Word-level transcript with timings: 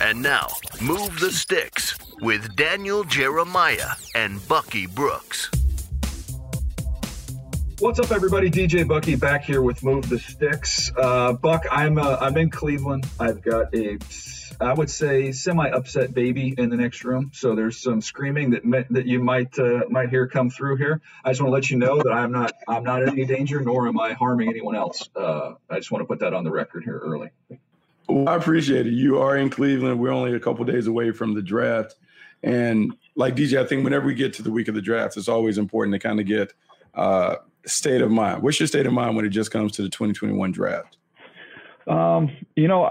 And 0.00 0.20
now, 0.20 0.48
Move 0.82 1.20
the 1.20 1.30
Sticks 1.30 1.96
with 2.20 2.56
Daniel 2.56 3.04
Jeremiah 3.04 3.92
and 4.14 4.46
Bucky 4.48 4.86
Brooks. 4.86 5.50
What's 7.78 8.00
up, 8.00 8.10
everybody? 8.10 8.50
DJ 8.50 8.86
Bucky 8.86 9.14
back 9.14 9.44
here 9.44 9.62
with 9.62 9.84
Move 9.84 10.08
the 10.08 10.18
Sticks. 10.18 10.90
Uh, 10.96 11.34
Buck, 11.34 11.64
I'm 11.70 11.98
uh, 11.98 12.16
I'm 12.20 12.36
in 12.36 12.50
Cleveland. 12.50 13.06
I've 13.20 13.40
got 13.40 13.74
a 13.74 13.98
I 14.60 14.72
would 14.72 14.90
say 14.90 15.30
semi 15.30 15.68
upset 15.68 16.12
baby 16.12 16.54
in 16.56 16.70
the 16.70 16.76
next 16.76 17.04
room. 17.04 17.30
So 17.32 17.54
there's 17.54 17.80
some 17.80 18.00
screaming 18.00 18.50
that 18.50 18.86
that 18.90 19.06
you 19.06 19.20
might 19.20 19.56
uh, 19.58 19.82
might 19.88 20.10
hear 20.10 20.26
come 20.26 20.50
through 20.50 20.76
here. 20.76 21.02
I 21.24 21.30
just 21.30 21.40
want 21.40 21.50
to 21.50 21.54
let 21.54 21.70
you 21.70 21.78
know 21.78 21.98
that 22.02 22.12
I'm 22.12 22.32
not 22.32 22.52
I'm 22.66 22.82
not 22.82 23.02
in 23.02 23.10
any 23.10 23.26
danger, 23.26 23.60
nor 23.60 23.86
am 23.86 24.00
I 24.00 24.14
harming 24.14 24.48
anyone 24.48 24.74
else. 24.74 25.08
Uh, 25.14 25.54
I 25.70 25.76
just 25.76 25.92
want 25.92 26.02
to 26.02 26.06
put 26.06 26.20
that 26.20 26.34
on 26.34 26.42
the 26.42 26.50
record 26.50 26.82
here 26.84 26.98
early. 26.98 27.30
Well, 28.08 28.28
I 28.28 28.36
appreciate 28.36 28.86
it. 28.86 28.92
You 28.92 29.18
are 29.18 29.36
in 29.36 29.50
Cleveland. 29.50 29.98
We're 29.98 30.12
only 30.12 30.34
a 30.34 30.40
couple 30.40 30.64
days 30.64 30.86
away 30.86 31.10
from 31.10 31.34
the 31.34 31.42
draft, 31.42 31.94
and 32.42 32.94
like 33.16 33.34
DJ, 33.34 33.62
I 33.62 33.66
think 33.66 33.84
whenever 33.84 34.06
we 34.06 34.14
get 34.14 34.32
to 34.34 34.42
the 34.42 34.50
week 34.50 34.68
of 34.68 34.74
the 34.74 34.82
draft, 34.82 35.16
it's 35.16 35.28
always 35.28 35.58
important 35.58 35.94
to 35.94 35.98
kind 35.98 36.20
of 36.20 36.26
get 36.26 36.52
uh, 36.94 37.36
state 37.66 38.02
of 38.02 38.10
mind. 38.10 38.42
What's 38.42 38.60
your 38.60 38.66
state 38.66 38.86
of 38.86 38.92
mind 38.92 39.16
when 39.16 39.24
it 39.24 39.30
just 39.30 39.50
comes 39.50 39.72
to 39.72 39.82
the 39.82 39.88
2021 39.88 40.52
draft? 40.52 40.96
Um, 41.86 42.30
you 42.56 42.68
know, 42.68 42.90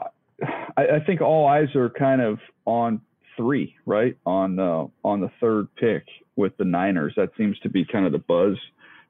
I, 0.77 0.87
I, 0.95 0.99
think 1.05 1.21
all 1.21 1.47
eyes 1.47 1.73
are 1.75 1.89
kind 1.89 2.21
of 2.21 2.39
on 2.65 3.01
three, 3.35 3.75
right? 3.85 4.17
On 4.25 4.59
uh, 4.59 4.85
on 5.03 5.21
the 5.21 5.31
third 5.39 5.67
pick 5.75 6.05
with 6.35 6.55
the 6.57 6.65
Niners. 6.65 7.13
That 7.15 7.29
seems 7.37 7.57
to 7.59 7.69
be 7.69 7.85
kind 7.85 8.05
of 8.05 8.11
the 8.11 8.19
buzz. 8.19 8.57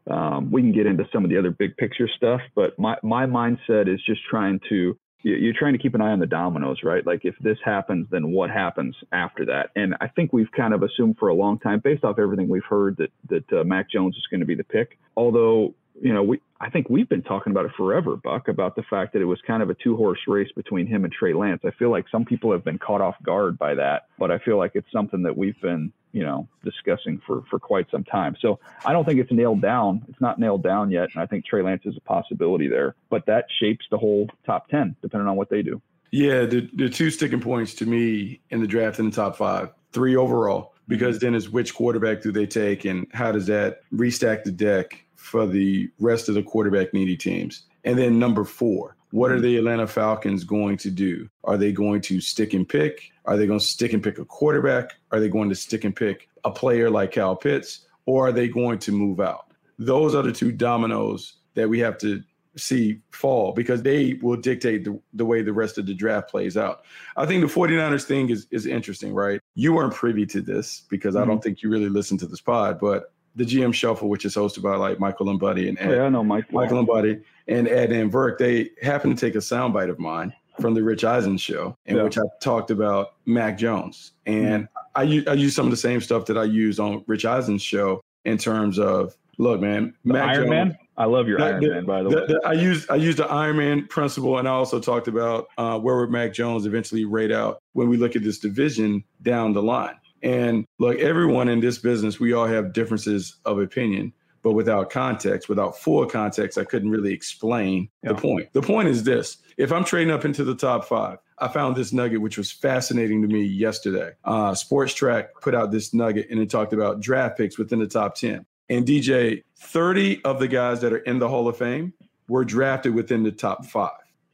Um, 0.09 0.51
we 0.51 0.61
can 0.61 0.73
get 0.73 0.85
into 0.85 1.07
some 1.13 1.23
of 1.23 1.29
the 1.29 1.37
other 1.37 1.51
big 1.51 1.77
picture 1.77 2.09
stuff, 2.15 2.41
but 2.55 2.77
my 2.77 2.97
my 3.03 3.25
mindset 3.25 3.93
is 3.93 4.01
just 4.05 4.21
trying 4.29 4.59
to 4.69 4.97
you're 5.23 5.53
trying 5.57 5.73
to 5.73 5.79
keep 5.79 5.95
an 5.95 6.01
eye 6.01 6.11
on 6.11 6.19
the 6.19 6.27
dominoes, 6.27 6.79
right? 6.83 7.05
Like 7.05 7.21
if 7.23 7.35
this 7.39 7.57
happens, 7.63 8.07
then 8.11 8.31
what 8.31 8.49
happens 8.49 8.95
after 9.11 9.45
that? 9.45 9.69
And 9.75 9.95
I 10.01 10.07
think 10.07 10.33
we've 10.33 10.51
kind 10.51 10.73
of 10.73 10.83
assumed 10.83 11.17
for 11.17 11.29
a 11.29 11.33
long 11.33 11.59
time, 11.59 11.79
based 11.79 12.03
off 12.03 12.19
everything 12.19 12.49
we've 12.49 12.61
heard, 12.69 12.97
that 12.97 13.11
that 13.29 13.59
uh, 13.59 13.63
Mac 13.63 13.89
Jones 13.89 14.15
is 14.17 14.27
going 14.29 14.41
to 14.41 14.45
be 14.45 14.55
the 14.55 14.63
pick. 14.63 14.99
Although 15.15 15.75
you 16.01 16.13
know, 16.13 16.23
we 16.23 16.41
I 16.59 16.69
think 16.69 16.89
we've 16.89 17.09
been 17.09 17.23
talking 17.23 17.51
about 17.51 17.65
it 17.65 17.71
forever, 17.75 18.15
Buck, 18.15 18.47
about 18.47 18.75
the 18.75 18.83
fact 18.83 19.13
that 19.13 19.21
it 19.21 19.25
was 19.25 19.39
kind 19.45 19.61
of 19.61 19.69
a 19.69 19.73
two 19.75 19.95
horse 19.95 20.19
race 20.27 20.51
between 20.55 20.87
him 20.87 21.03
and 21.03 21.13
Trey 21.13 21.33
Lance. 21.33 21.61
I 21.65 21.71
feel 21.71 21.91
like 21.91 22.05
some 22.09 22.25
people 22.25 22.51
have 22.51 22.63
been 22.63 22.79
caught 22.79 23.01
off 23.01 23.15
guard 23.23 23.57
by 23.57 23.75
that, 23.75 24.07
but 24.17 24.31
I 24.31 24.39
feel 24.39 24.57
like 24.57 24.71
it's 24.75 24.91
something 24.91 25.23
that 25.23 25.37
we've 25.37 25.59
been, 25.61 25.91
you 26.13 26.23
know, 26.23 26.47
discussing 26.63 27.21
for 27.27 27.43
for 27.49 27.59
quite 27.59 27.87
some 27.91 28.03
time. 28.03 28.35
So 28.39 28.59
I 28.85 28.93
don't 28.93 29.05
think 29.05 29.19
it's 29.19 29.31
nailed 29.31 29.61
down. 29.61 30.05
It's 30.07 30.21
not 30.21 30.39
nailed 30.39 30.63
down 30.63 30.89
yet, 30.89 31.09
and 31.13 31.21
I 31.21 31.25
think 31.25 31.45
Trey 31.45 31.61
Lance 31.61 31.83
is 31.85 31.97
a 31.97 32.01
possibility 32.01 32.67
there. 32.67 32.95
But 33.09 33.25
that 33.27 33.45
shapes 33.59 33.85
the 33.91 33.97
whole 33.97 34.29
top 34.45 34.69
ten, 34.69 34.95
depending 35.01 35.27
on 35.27 35.35
what 35.35 35.49
they 35.49 35.61
do. 35.61 35.81
Yeah, 36.11 36.45
the 36.45 36.69
the 36.73 36.89
two 36.89 37.11
sticking 37.11 37.41
points 37.41 37.73
to 37.75 37.85
me 37.85 38.39
in 38.49 38.61
the 38.61 38.67
draft 38.67 38.99
in 38.99 39.09
the 39.09 39.15
top 39.15 39.35
five, 39.35 39.69
three 39.91 40.15
overall, 40.15 40.73
because 40.87 41.17
mm-hmm. 41.17 41.25
then 41.25 41.35
is 41.35 41.49
which 41.49 41.75
quarterback 41.75 42.21
do 42.21 42.31
they 42.31 42.45
take, 42.45 42.85
and 42.85 43.07
how 43.13 43.31
does 43.31 43.47
that 43.47 43.81
restack 43.93 44.43
the 44.43 44.51
deck 44.51 45.03
for 45.23 45.47
the 45.47 45.89
rest 45.99 46.27
of 46.27 46.35
the 46.35 46.43
quarterback 46.43 46.93
needy 46.93 47.15
teams. 47.15 47.63
And 47.85 47.97
then 47.97 48.19
number 48.19 48.43
four, 48.43 48.97
what 49.11 49.31
are 49.31 49.39
the 49.39 49.57
Atlanta 49.57 49.87
Falcons 49.87 50.43
going 50.43 50.75
to 50.77 50.91
do? 50.91 51.29
Are 51.45 51.57
they 51.57 51.71
going 51.71 52.01
to 52.01 52.19
stick 52.19 52.53
and 52.53 52.67
pick? 52.67 53.11
Are 53.25 53.37
they 53.37 53.47
going 53.47 53.59
to 53.59 53.65
stick 53.65 53.93
and 53.93 54.03
pick 54.03 54.19
a 54.19 54.25
quarterback? 54.25 54.91
Are 55.11 55.21
they 55.21 55.29
going 55.29 55.47
to 55.49 55.55
stick 55.55 55.85
and 55.85 55.95
pick 55.95 56.27
a 56.43 56.51
player 56.51 56.89
like 56.89 57.13
Kyle 57.13 57.37
Pitts? 57.37 57.85
Or 58.05 58.27
are 58.27 58.31
they 58.33 58.49
going 58.49 58.79
to 58.79 58.91
move 58.91 59.21
out? 59.21 59.53
Those 59.79 60.13
are 60.13 60.23
the 60.23 60.33
two 60.33 60.51
dominoes 60.51 61.37
that 61.53 61.69
we 61.69 61.79
have 61.79 61.97
to 61.99 62.21
see 62.57 62.99
fall 63.11 63.53
because 63.53 63.81
they 63.81 64.19
will 64.21 64.35
dictate 64.35 64.83
the, 64.83 64.99
the 65.13 65.25
way 65.25 65.41
the 65.41 65.53
rest 65.53 65.77
of 65.77 65.85
the 65.85 65.93
draft 65.93 66.29
plays 66.29 66.57
out. 66.57 66.83
I 67.15 67.25
think 67.25 67.41
the 67.41 67.47
49ers 67.47 68.03
thing 68.03 68.29
is, 68.29 68.45
is 68.51 68.65
interesting, 68.65 69.13
right? 69.13 69.39
You 69.55 69.73
weren't 69.73 69.93
privy 69.93 70.25
to 70.27 70.41
this 70.41 70.83
because 70.89 71.15
mm-hmm. 71.15 71.23
I 71.23 71.27
don't 71.27 71.41
think 71.41 71.63
you 71.63 71.69
really 71.69 71.89
listened 71.89 72.19
to 72.19 72.27
this 72.27 72.41
pod, 72.41 72.79
but 72.79 73.13
the 73.35 73.43
GM 73.43 73.73
Shuffle, 73.73 74.09
which 74.09 74.25
is 74.25 74.35
hosted 74.35 74.61
by 74.61 74.75
like 74.75 74.99
Michael 74.99 75.27
Lombardi 75.27 75.69
and 75.69 75.79
Ed, 75.79 75.91
yeah, 75.91 76.03
I 76.03 76.09
know 76.09 76.23
Mike. 76.23 76.51
Michael 76.51 76.77
Lombardi 76.77 77.21
and 77.47 77.67
Adnan 77.67 78.11
Virk, 78.11 78.37
they 78.37 78.69
happened 78.81 79.17
to 79.17 79.25
take 79.25 79.35
a 79.35 79.39
soundbite 79.39 79.89
of 79.89 79.99
mine 79.99 80.33
from 80.59 80.73
the 80.73 80.83
Rich 80.83 81.03
Eisen 81.03 81.37
show, 81.37 81.75
in 81.85 81.97
yeah. 81.97 82.03
which 82.03 82.17
I 82.17 82.21
talked 82.41 82.69
about 82.71 83.13
Mac 83.25 83.57
Jones, 83.57 84.11
and 84.25 84.63
mm-hmm. 84.63 84.77
I 84.95 85.03
use 85.03 85.27
I 85.27 85.33
use 85.33 85.55
some 85.55 85.65
of 85.65 85.71
the 85.71 85.77
same 85.77 86.01
stuff 86.01 86.25
that 86.27 86.37
I 86.37 86.43
use 86.43 86.79
on 86.79 87.03
Rich 87.07 87.25
Eisen's 87.25 87.61
show 87.61 88.01
in 88.25 88.37
terms 88.37 88.79
of 88.79 89.15
look, 89.37 89.59
man, 89.59 89.93
the 90.05 90.13
Mac 90.13 90.29
Iron 90.29 90.35
Jones, 90.35 90.49
Man. 90.49 90.77
I 90.95 91.05
love 91.05 91.27
your 91.27 91.41
Iron 91.41 91.63
the, 91.63 91.69
Man, 91.69 91.85
by 91.85 92.03
the, 92.03 92.09
the 92.09 92.15
way. 92.15 92.25
The, 92.27 92.41
I 92.45 92.53
use 92.53 92.87
I 92.89 92.95
use 92.95 93.15
the 93.15 93.25
Iron 93.25 93.57
Man 93.57 93.87
principle, 93.87 94.37
and 94.37 94.47
I 94.47 94.51
also 94.51 94.79
talked 94.79 95.07
about 95.07 95.47
uh, 95.57 95.79
where 95.79 95.97
would 95.97 96.11
Mac 96.11 96.33
Jones 96.33 96.65
eventually 96.65 97.05
rate 97.05 97.31
out 97.31 97.61
when 97.73 97.89
we 97.89 97.97
look 97.97 98.15
at 98.15 98.23
this 98.23 98.37
division 98.37 99.03
down 99.23 99.53
the 99.53 99.63
line. 99.63 99.95
And 100.23 100.65
look, 100.79 100.97
everyone 100.99 101.49
in 101.49 101.59
this 101.59 101.77
business, 101.77 102.19
we 102.19 102.33
all 102.33 102.47
have 102.47 102.73
differences 102.73 103.35
of 103.45 103.59
opinion, 103.59 104.13
but 104.41 104.53
without 104.53 104.89
context, 104.89 105.49
without 105.49 105.77
full 105.77 106.05
context, 106.05 106.57
I 106.57 106.63
couldn't 106.63 106.89
really 106.89 107.13
explain 107.13 107.89
yeah. 108.03 108.13
the 108.13 108.21
point. 108.21 108.53
The 108.53 108.61
point 108.61 108.87
is 108.87 109.03
this 109.03 109.37
if 109.57 109.71
I'm 109.71 109.83
trading 109.83 110.13
up 110.13 110.25
into 110.25 110.43
the 110.43 110.55
top 110.55 110.85
five, 110.85 111.19
I 111.39 111.49
found 111.49 111.75
this 111.75 111.91
nugget, 111.91 112.21
which 112.21 112.37
was 112.37 112.51
fascinating 112.51 113.21
to 113.21 113.27
me 113.27 113.43
yesterday. 113.43 114.11
Uh, 114.23 114.51
Spotrac 114.51 115.27
put 115.41 115.53
out 115.53 115.71
this 115.71 115.93
nugget 115.93 116.27
and 116.31 116.39
it 116.39 116.49
talked 116.49 116.73
about 116.73 117.01
draft 117.01 117.37
picks 117.37 117.57
within 117.57 117.79
the 117.79 117.87
top 117.87 118.15
10. 118.15 118.45
And 118.69 118.87
DJ, 118.87 119.43
30 119.57 120.23
of 120.23 120.39
the 120.39 120.47
guys 120.47 120.79
that 120.81 120.93
are 120.93 120.99
in 120.99 121.19
the 121.19 121.27
Hall 121.27 121.47
of 121.49 121.57
Fame 121.57 121.93
were 122.29 122.45
drafted 122.45 122.95
within 122.95 123.23
the 123.23 123.31
top 123.31 123.65
five. 123.65 123.91